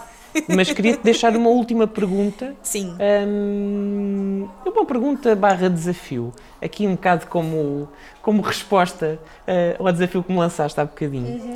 mas 0.47 0.71
queria-te 0.71 1.03
deixar 1.03 1.35
uma 1.35 1.49
última 1.49 1.87
pergunta. 1.87 2.55
Sim. 2.63 2.95
Hum, 3.27 4.47
uma 4.65 4.85
pergunta 4.85 5.35
barra 5.35 5.69
desafio, 5.69 6.33
aqui 6.61 6.87
um 6.87 6.95
bocado 6.95 7.27
como, 7.27 7.89
como 8.21 8.41
resposta 8.41 9.19
eh, 9.45 9.75
ao 9.79 9.91
desafio 9.91 10.23
que 10.23 10.31
me 10.31 10.37
lançaste 10.37 10.79
há 10.79 10.85
bocadinho, 10.85 11.53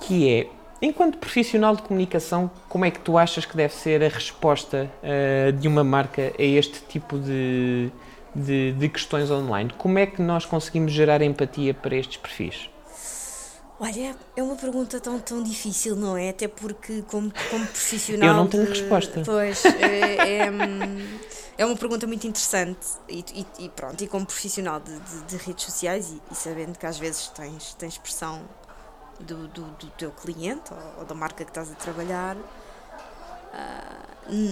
que 0.00 0.32
é, 0.32 0.46
enquanto 0.80 1.18
profissional 1.18 1.76
de 1.76 1.82
comunicação, 1.82 2.50
como 2.68 2.84
é 2.84 2.90
que 2.90 3.00
tu 3.00 3.18
achas 3.18 3.44
que 3.44 3.56
deve 3.56 3.74
ser 3.74 4.02
a 4.02 4.08
resposta 4.08 4.90
eh, 5.02 5.52
de 5.52 5.68
uma 5.68 5.84
marca 5.84 6.32
a 6.38 6.42
este 6.42 6.80
tipo 6.88 7.18
de, 7.18 7.90
de, 8.34 8.72
de 8.72 8.88
questões 8.88 9.30
online? 9.30 9.72
Como 9.78 9.98
é 9.98 10.06
que 10.06 10.20
nós 10.22 10.44
conseguimos 10.44 10.92
gerar 10.92 11.22
empatia 11.22 11.74
para 11.74 11.96
estes 11.96 12.16
perfis? 12.16 12.70
Olha, 13.82 14.14
é 14.36 14.42
uma 14.42 14.56
pergunta 14.56 15.00
tão, 15.00 15.18
tão 15.18 15.42
difícil, 15.42 15.96
não 15.96 16.14
é? 16.14 16.28
Até 16.28 16.46
porque, 16.46 17.02
como, 17.08 17.32
como 17.50 17.66
profissional. 17.66 18.28
Eu 18.28 18.34
não 18.34 18.46
tenho 18.46 18.64
de- 18.64 18.68
resposta. 18.70 19.22
Pois, 19.24 19.64
é, 19.64 20.42
é, 20.44 20.50
é 21.56 21.64
uma 21.64 21.74
pergunta 21.76 22.06
muito 22.06 22.26
interessante. 22.26 22.78
E, 23.08 23.24
e- 23.34 23.64
e 23.64 23.68
pronto, 23.70 24.04
e 24.04 24.06
como 24.06 24.26
profissional 24.26 24.80
de, 24.80 24.92
de- 24.98 25.22
de 25.28 25.36
redes 25.38 25.64
sociais, 25.64 26.10
e, 26.10 26.20
e 26.30 26.34
sabendo 26.34 26.78
que 26.78 26.84
às 26.84 26.98
vezes 26.98 27.28
tens, 27.28 27.72
tens 27.74 27.96
pressão 27.96 28.42
do, 29.18 29.48
do, 29.48 29.62
do 29.62 29.86
teu 29.96 30.10
cliente 30.10 30.70
ou, 30.72 31.00
ou 31.00 31.04
da 31.06 31.14
marca 31.14 31.42
que 31.42 31.50
estás 31.50 31.70
a 31.72 31.74
trabalhar. 31.74 32.36
Ah, 33.52 33.96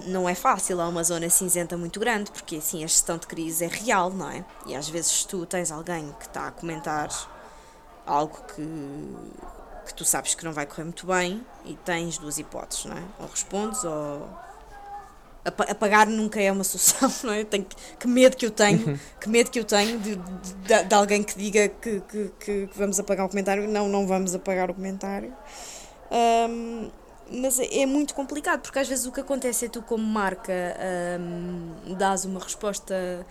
não 0.06 0.28
é 0.28 0.34
fácil, 0.34 0.80
há 0.80 0.88
uma 0.88 1.04
zona 1.04 1.28
cinzenta 1.30 1.76
muito 1.76 2.00
grande, 2.00 2.30
porque 2.32 2.56
assim 2.56 2.82
a 2.82 2.86
gestão 2.86 3.16
de 3.18 3.26
crise 3.26 3.64
é 3.64 3.68
real, 3.68 4.10
não 4.10 4.28
é? 4.30 4.44
E 4.66 4.74
às 4.74 4.88
vezes 4.88 5.24
tu 5.24 5.46
tens 5.46 5.70
alguém 5.70 6.12
que 6.18 6.26
está 6.26 6.48
a 6.48 6.50
comentar 6.50 7.08
algo 8.04 8.38
que, 8.54 8.62
que 9.86 9.94
tu 9.94 10.04
sabes 10.04 10.34
que 10.34 10.44
não 10.44 10.52
vai 10.52 10.66
correr 10.66 10.84
muito 10.84 11.06
bem 11.06 11.44
e 11.64 11.74
tens 11.76 12.18
duas 12.18 12.38
hipóteses, 12.38 12.86
não 12.86 12.96
é? 12.96 13.02
Ou 13.20 13.26
respondes 13.28 13.84
ou. 13.84 14.28
apa- 15.44 15.64
Apagar 15.70 16.08
nunca 16.08 16.40
é 16.40 16.50
uma 16.50 16.64
solução, 16.64 17.12
não 17.24 17.32
é? 17.34 17.44
Tenho 17.44 17.64
que, 17.64 17.76
que 18.00 18.08
medo 18.08 18.36
que 18.36 18.46
eu 18.46 18.50
tenho, 18.50 18.98
que 19.20 19.28
medo 19.28 19.50
que 19.50 19.60
eu 19.60 19.64
tenho 19.64 19.98
de, 20.00 20.16
de, 20.16 20.84
de 20.84 20.94
alguém 20.94 21.22
que 21.22 21.38
diga 21.38 21.68
que, 21.68 22.00
que, 22.00 22.32
que, 22.40 22.68
vamos 22.74 22.98
apagar 22.98 23.26
o 23.26 23.28
comentário. 23.28 23.68
Não, 23.68 23.88
não 23.88 24.06
vamos 24.06 24.34
apagar 24.34 24.70
o 24.70 24.74
comentário. 24.74 25.32
Ahm, 26.10 26.90
mas 27.30 27.58
é 27.58 27.80
é 27.80 27.86
muito 27.86 28.14
complicado, 28.14 28.62
porque 28.62 28.78
às 28.78 28.88
vezes 28.88 29.06
o 29.06 29.12
que 29.12 29.20
acontece 29.20 29.66
é 29.66 29.68
tu, 29.68 29.82
como 29.82 30.04
marca, 30.04 30.52
ahm, 30.52 31.94
dás 31.96 32.24
uma 32.24 32.40
resposta 32.40 33.26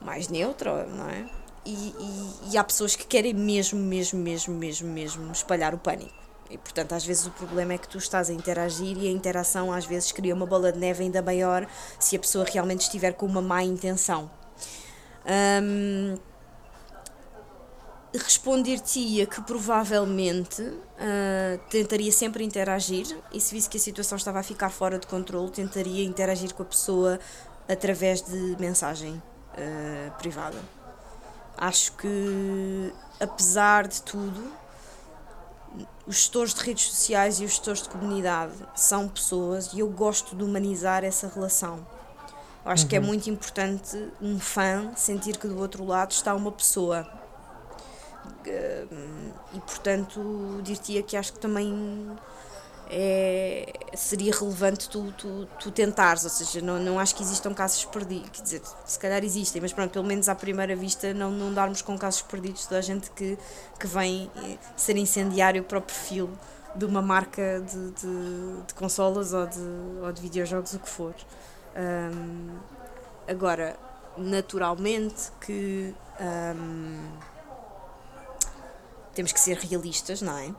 mais 0.00 0.28
neutra, 0.28 0.86
não 0.86 1.08
é? 1.08 1.28
E, 1.64 1.70
e, 1.70 2.52
e 2.52 2.58
há 2.58 2.64
pessoas 2.64 2.96
que 2.96 3.06
querem 3.06 3.34
mesmo, 3.34 3.78
mesmo, 3.78 4.18
mesmo, 4.18 4.54
mesmo, 4.54 4.88
mesmo 4.88 5.32
espalhar 5.32 5.74
o 5.74 5.78
pânico. 5.78 6.22
E 6.50 6.58
portanto, 6.58 6.92
às 6.92 7.04
vezes 7.04 7.26
o 7.26 7.30
problema 7.30 7.72
é 7.72 7.78
que 7.78 7.88
tu 7.88 7.98
estás 7.98 8.28
a 8.28 8.32
interagir 8.32 8.98
e 8.98 9.08
a 9.08 9.10
interação 9.10 9.72
às 9.72 9.86
vezes 9.86 10.12
cria 10.12 10.34
uma 10.34 10.44
bola 10.44 10.70
de 10.70 10.78
neve 10.78 11.04
ainda 11.04 11.22
maior 11.22 11.66
se 11.98 12.14
a 12.16 12.18
pessoa 12.18 12.44
realmente 12.44 12.82
estiver 12.82 13.12
com 13.14 13.24
uma 13.24 13.40
má 13.40 13.62
intenção. 13.62 14.30
Ahm, 15.24 16.18
Responder-te-ia 18.14 19.26
que 19.26 19.40
provavelmente 19.40 20.62
ah, 20.98 21.58
tentaria 21.70 22.12
sempre 22.12 22.44
interagir 22.44 23.06
e 23.32 23.40
se 23.40 23.54
visse 23.54 23.68
que 23.68 23.78
a 23.78 23.80
situação 23.80 24.16
estava 24.16 24.40
a 24.40 24.42
ficar 24.42 24.70
fora 24.70 24.98
de 24.98 25.06
controle, 25.06 25.50
tentaria 25.50 26.04
interagir 26.04 26.52
com 26.54 26.62
a 26.62 26.66
pessoa 26.66 27.18
através 27.68 28.20
de 28.22 28.56
mensagem 28.58 29.20
ah, 29.56 30.10
privada. 30.18 30.58
Acho 31.56 31.92
que, 31.92 32.92
apesar 33.20 33.86
de 33.86 34.02
tudo, 34.02 34.52
os 36.06 36.16
gestores 36.16 36.52
de 36.54 36.60
redes 36.62 36.84
sociais 36.86 37.40
e 37.40 37.44
os 37.44 37.52
gestores 37.52 37.82
de 37.82 37.88
comunidade 37.88 38.54
são 38.74 39.08
pessoas 39.08 39.72
e 39.72 39.80
eu 39.80 39.88
gosto 39.88 40.34
de 40.34 40.42
humanizar 40.42 41.04
essa 41.04 41.28
relação. 41.28 41.86
Eu 42.64 42.70
acho 42.70 42.86
que 42.86 42.94
é 42.94 43.00
muito 43.00 43.28
importante 43.28 43.96
um 44.20 44.38
fã 44.38 44.92
sentir 44.96 45.36
que 45.36 45.48
do 45.48 45.58
outro 45.58 45.84
lado 45.84 46.12
está 46.12 46.34
uma 46.34 46.52
pessoa. 46.52 47.21
E 49.54 49.60
portanto, 49.60 50.60
dir-te-ia 50.62 51.02
que 51.02 51.16
acho 51.16 51.32
que 51.32 51.38
também 51.38 52.16
é, 52.94 53.72
seria 53.94 54.32
relevante 54.34 54.88
tu, 54.88 55.12
tu, 55.12 55.48
tu 55.58 55.70
tentares, 55.70 56.24
ou 56.24 56.30
seja, 56.30 56.60
não, 56.60 56.78
não 56.78 57.00
acho 57.00 57.14
que 57.14 57.22
existam 57.22 57.54
casos 57.54 57.84
perdidos, 57.86 58.30
quer 58.30 58.42
dizer, 58.42 58.62
se 58.84 58.98
calhar 58.98 59.24
existem, 59.24 59.62
mas 59.62 59.72
pronto, 59.72 59.90
pelo 59.90 60.04
menos 60.04 60.28
à 60.28 60.34
primeira 60.34 60.76
vista 60.76 61.14
não, 61.14 61.30
não 61.30 61.54
darmos 61.54 61.80
com 61.80 61.96
casos 61.96 62.22
perdidos 62.22 62.66
da 62.66 62.80
gente 62.80 63.10
que, 63.12 63.38
que 63.78 63.86
vem 63.86 64.30
eh, 64.36 64.58
ser 64.76 64.96
incendiário 64.96 65.64
para 65.64 65.78
o 65.78 65.82
perfil 65.82 66.30
de 66.74 66.84
uma 66.84 67.00
marca 67.00 67.60
de, 67.60 67.90
de, 67.92 68.62
de 68.66 68.74
consolas 68.74 69.32
ou 69.32 69.46
de, 69.46 69.60
ou 70.02 70.12
de 70.12 70.20
videojogos, 70.20 70.74
o 70.74 70.78
que 70.78 70.88
for. 70.88 71.14
Um, 71.74 72.58
agora, 73.26 73.76
naturalmente 74.16 75.30
que 75.40 75.94
um, 76.20 77.31
temos 79.14 79.32
que 79.32 79.40
ser 79.40 79.56
realistas, 79.58 80.22
não 80.22 80.36
é? 80.36 80.54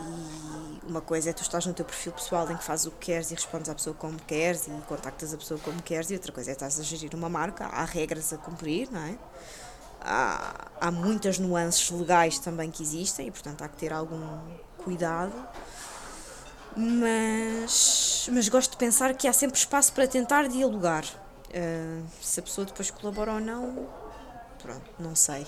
E 0.00 0.80
uma 0.86 1.00
coisa 1.00 1.30
é 1.30 1.32
tu 1.32 1.42
estás 1.42 1.66
no 1.66 1.74
teu 1.74 1.84
perfil 1.84 2.12
pessoal 2.12 2.50
em 2.50 2.56
que 2.56 2.64
fazes 2.64 2.86
o 2.86 2.90
que 2.90 3.06
queres 3.06 3.30
e 3.30 3.34
respondes 3.34 3.68
à 3.68 3.74
pessoa 3.74 3.94
como 3.94 4.18
queres 4.20 4.66
e 4.68 4.70
contactas 4.86 5.34
a 5.34 5.36
pessoa 5.36 5.58
como 5.60 5.82
queres, 5.82 6.10
e 6.10 6.14
outra 6.14 6.32
coisa 6.32 6.50
é 6.50 6.52
estás 6.52 6.78
a 6.78 6.82
gerir 6.82 7.14
uma 7.14 7.28
marca, 7.28 7.66
há 7.66 7.84
regras 7.84 8.32
a 8.32 8.38
cumprir, 8.38 8.88
não 8.90 9.00
é? 9.00 9.18
Há, 10.00 10.68
há 10.80 10.90
muitas 10.90 11.38
nuances 11.38 11.90
legais 11.90 12.38
também 12.38 12.70
que 12.70 12.82
existem 12.82 13.26
e, 13.26 13.30
portanto, 13.30 13.62
há 13.62 13.68
que 13.68 13.76
ter 13.76 13.92
algum 13.92 14.38
cuidado. 14.78 15.32
Mas, 16.76 18.28
mas 18.32 18.48
gosto 18.48 18.72
de 18.72 18.76
pensar 18.76 19.12
que 19.14 19.26
há 19.26 19.32
sempre 19.32 19.58
espaço 19.58 19.92
para 19.92 20.06
tentar 20.06 20.48
dialogar. 20.48 21.04
Uh, 21.48 22.06
se 22.22 22.38
a 22.38 22.42
pessoa 22.42 22.64
depois 22.64 22.90
colabora 22.90 23.32
ou 23.32 23.40
não, 23.40 23.88
pronto, 24.62 24.88
não 24.98 25.16
sei. 25.16 25.46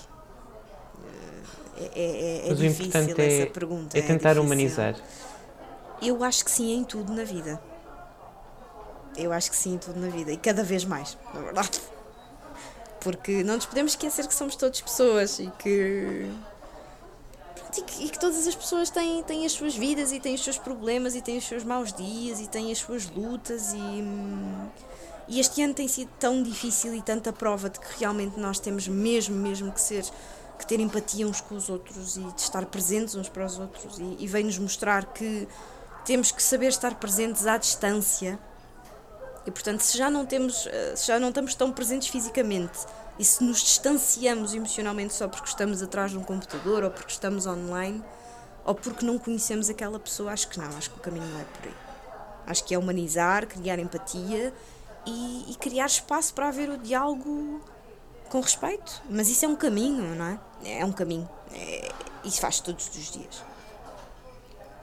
É, 1.77 2.43
é, 2.47 2.51
é 2.51 2.53
difícil 2.53 2.91
essa 2.99 3.21
é, 3.21 3.45
pergunta. 3.47 3.97
é 3.97 4.01
tentar 4.01 4.33
difícil. 4.33 4.43
humanizar. 4.43 4.95
Eu 6.01 6.23
acho 6.23 6.45
que 6.45 6.51
sim 6.51 6.73
em 6.73 6.83
tudo 6.83 7.13
na 7.13 7.23
vida. 7.23 7.61
Eu 9.17 9.31
acho 9.31 9.49
que 9.49 9.55
sim 9.55 9.75
em 9.75 9.77
tudo 9.77 9.99
na 9.99 10.07
vida. 10.07 10.31
E 10.31 10.37
cada 10.37 10.63
vez 10.63 10.85
mais, 10.85 11.17
na 11.33 11.41
verdade. 11.41 11.81
Porque 12.99 13.43
não 13.43 13.55
nos 13.55 13.65
podemos 13.65 13.93
esquecer 13.93 14.27
que 14.27 14.33
somos 14.33 14.55
todos 14.55 14.79
pessoas 14.81 15.39
e 15.39 15.51
que. 15.57 16.29
E 17.77 17.81
que, 17.81 18.05
e 18.05 18.09
que 18.09 18.19
todas 18.19 18.47
as 18.47 18.55
pessoas 18.55 18.89
têm, 18.89 19.23
têm 19.23 19.45
as 19.45 19.53
suas 19.53 19.75
vidas 19.75 20.11
e 20.11 20.19
têm 20.19 20.35
os 20.35 20.43
seus 20.43 20.57
problemas 20.57 21.15
e 21.15 21.21
têm 21.21 21.37
os 21.37 21.47
seus 21.47 21.63
maus 21.63 21.93
dias 21.93 22.39
e 22.41 22.47
têm 22.47 22.71
as 22.71 22.79
suas 22.79 23.09
lutas 23.09 23.73
e. 23.73 24.03
E 25.27 25.39
este 25.39 25.61
ano 25.61 25.73
tem 25.73 25.87
sido 25.87 26.09
tão 26.19 26.43
difícil 26.43 26.93
e 26.93 27.01
tanta 27.01 27.31
prova 27.31 27.69
de 27.69 27.79
que 27.79 27.99
realmente 27.99 28.37
nós 28.37 28.59
temos 28.59 28.87
mesmo, 28.87 29.35
mesmo 29.35 29.71
que 29.71 29.79
ser 29.79 30.03
que 30.61 30.67
ter 30.67 30.79
empatia 30.79 31.27
uns 31.27 31.41
com 31.41 31.55
os 31.55 31.69
outros 31.69 32.15
e 32.15 32.21
de 32.21 32.41
estar 32.41 32.65
presentes 32.67 33.15
uns 33.15 33.27
para 33.27 33.45
os 33.45 33.57
outros. 33.57 33.97
E, 33.97 34.17
e 34.19 34.27
vem-nos 34.27 34.57
mostrar 34.59 35.05
que 35.05 35.47
temos 36.05 36.31
que 36.31 36.41
saber 36.41 36.67
estar 36.67 36.95
presentes 36.95 37.47
à 37.47 37.57
distância. 37.57 38.39
E 39.45 39.49
portanto 39.49 39.81
se 39.81 39.97
já 39.97 40.09
não 40.09 40.23
temos 40.23 40.67
se 40.95 41.07
já 41.07 41.19
não 41.19 41.29
estamos 41.29 41.55
tão 41.55 41.71
presentes 41.71 42.09
fisicamente 42.09 42.77
e 43.17 43.25
se 43.25 43.43
nos 43.43 43.59
distanciamos 43.59 44.53
emocionalmente 44.53 45.15
só 45.15 45.27
porque 45.27 45.47
estamos 45.47 45.81
atrás 45.81 46.11
de 46.11 46.17
um 46.19 46.23
computador 46.23 46.83
ou 46.83 46.91
porque 46.91 47.11
estamos 47.11 47.47
online 47.47 48.03
ou 48.63 48.75
porque 48.75 49.03
não 49.03 49.17
conhecemos 49.17 49.67
aquela 49.67 49.99
pessoa 49.99 50.31
acho 50.31 50.47
que 50.47 50.59
não 50.59 50.67
acho 50.77 50.91
que 50.91 50.97
o 50.97 51.01
caminho 51.01 51.25
não 51.25 51.39
é 51.39 51.43
por 51.43 51.67
aí. 51.67 51.75
Acho 52.45 52.63
que 52.63 52.75
é 52.75 52.77
humanizar 52.77 53.47
criar 53.47 53.79
empatia 53.79 54.53
e, 55.07 55.51
e 55.51 55.55
criar 55.55 55.87
espaço 55.87 56.35
para 56.35 56.47
haver 56.47 56.69
o 56.69 56.77
diálogo 56.77 57.61
com 58.31 58.39
respeito. 58.39 59.01
Mas 59.09 59.29
isso 59.29 59.43
é 59.45 59.47
um 59.47 59.55
caminho, 59.55 60.15
não 60.15 60.25
é? 60.25 60.39
É 60.79 60.85
um 60.85 60.91
caminho. 60.91 61.29
É, 61.53 61.91
isso 62.23 62.39
faz 62.39 62.61
todos 62.61 62.87
os 62.87 63.11
dias. 63.11 63.43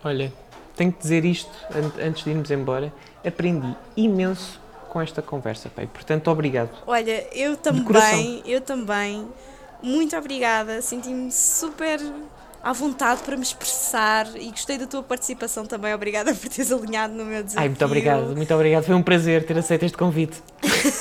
Olha, 0.05 0.33
tenho 0.77 0.93
que 0.93 1.01
dizer 1.01 1.25
isto 1.25 1.51
antes 2.01 2.23
de 2.23 2.31
irmos 2.31 2.51
embora. 2.51 2.93
Aprendi 3.27 3.75
imenso 3.97 4.61
com 4.91 5.01
esta 5.01 5.23
conversa, 5.23 5.71
pai. 5.71 5.87
Portanto, 5.87 6.29
obrigado. 6.31 6.71
Olha, 6.87 7.27
eu 7.35 7.57
também, 7.57 8.43
eu 8.45 8.61
também. 8.61 9.27
Muito 9.83 10.17
obrigada. 10.17 10.83
Senti-me 10.83 11.33
super 11.33 12.01
à 12.63 12.73
vontade 12.73 13.23
para 13.23 13.37
me 13.37 13.43
expressar 13.43 14.27
e 14.37 14.51
gostei 14.51 14.79
da 14.79 14.87
tua 14.87 15.03
participação 15.03 15.65
também. 15.65 15.95
Obrigada 15.95 16.35
por 16.35 16.49
teres 16.49 16.73
alinhado 16.73 17.15
no 17.15 17.25
meu 17.25 17.43
desafio. 17.43 17.61
Ai, 17.61 17.69
muito 17.69 17.85
obrigado, 17.85 18.37
muito 18.37 18.55
obrigado. 18.55 18.85
Foi 18.85 18.95
um 18.95 19.03
prazer 19.03 19.45
ter 19.45 19.57
aceito 19.57 19.85
este 19.85 19.97
convite. 19.97 20.43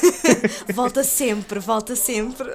volta 0.73 1.03
sempre, 1.03 1.59
volta 1.59 1.95
sempre. 1.95 2.49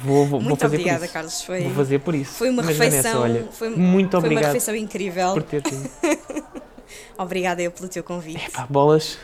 Vou, 0.00 0.26
vou, 0.26 0.40
muito 0.40 0.48
vou 0.48 0.56
fazer 0.56 0.76
obrigada. 0.76 1.08
Carlos. 1.08 1.42
Foi, 1.42 1.62
vou 1.62 1.74
fazer 1.74 1.98
por 2.00 2.14
isso. 2.14 2.32
Foi 2.32 2.50
uma 2.50 2.62
Mas, 2.62 2.76
refeição. 2.76 3.20
Vanessa, 3.20 3.40
olha, 3.40 3.52
foi, 3.52 3.70
muito 3.70 4.10
foi 4.10 4.18
obrigado 4.18 4.44
uma 4.44 4.48
refeição 4.48 4.76
incrível. 4.76 5.34
por 5.34 5.42
ter 5.42 5.62
vindo. 5.62 5.90
obrigada 7.16 7.62
eu 7.62 7.70
pelo 7.70 7.88
teu 7.88 8.02
convite. 8.02 8.46
Epá, 8.46 8.66
bolas. 8.68 9.18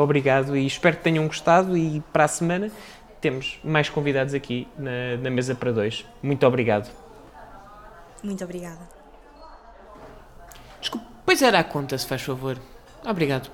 Obrigado 0.00 0.56
e 0.56 0.64
espero 0.64 0.96
que 0.96 1.02
tenham 1.02 1.26
gostado 1.26 1.76
e 1.76 2.00
para 2.12 2.24
a 2.24 2.28
semana 2.28 2.70
temos 3.20 3.58
mais 3.64 3.88
convidados 3.88 4.34
aqui 4.34 4.66
na, 4.78 5.16
na 5.22 5.30
mesa 5.30 5.54
para 5.54 5.72
dois. 5.72 6.04
Muito 6.22 6.46
obrigado. 6.46 6.90
Muito 8.22 8.42
obrigada. 8.44 8.88
Desculpe, 10.80 11.06
pois 11.24 11.42
era 11.42 11.58
a 11.58 11.64
conta, 11.64 11.96
se 11.96 12.06
faz 12.06 12.22
favor. 12.22 12.58
Obrigado. 13.04 13.50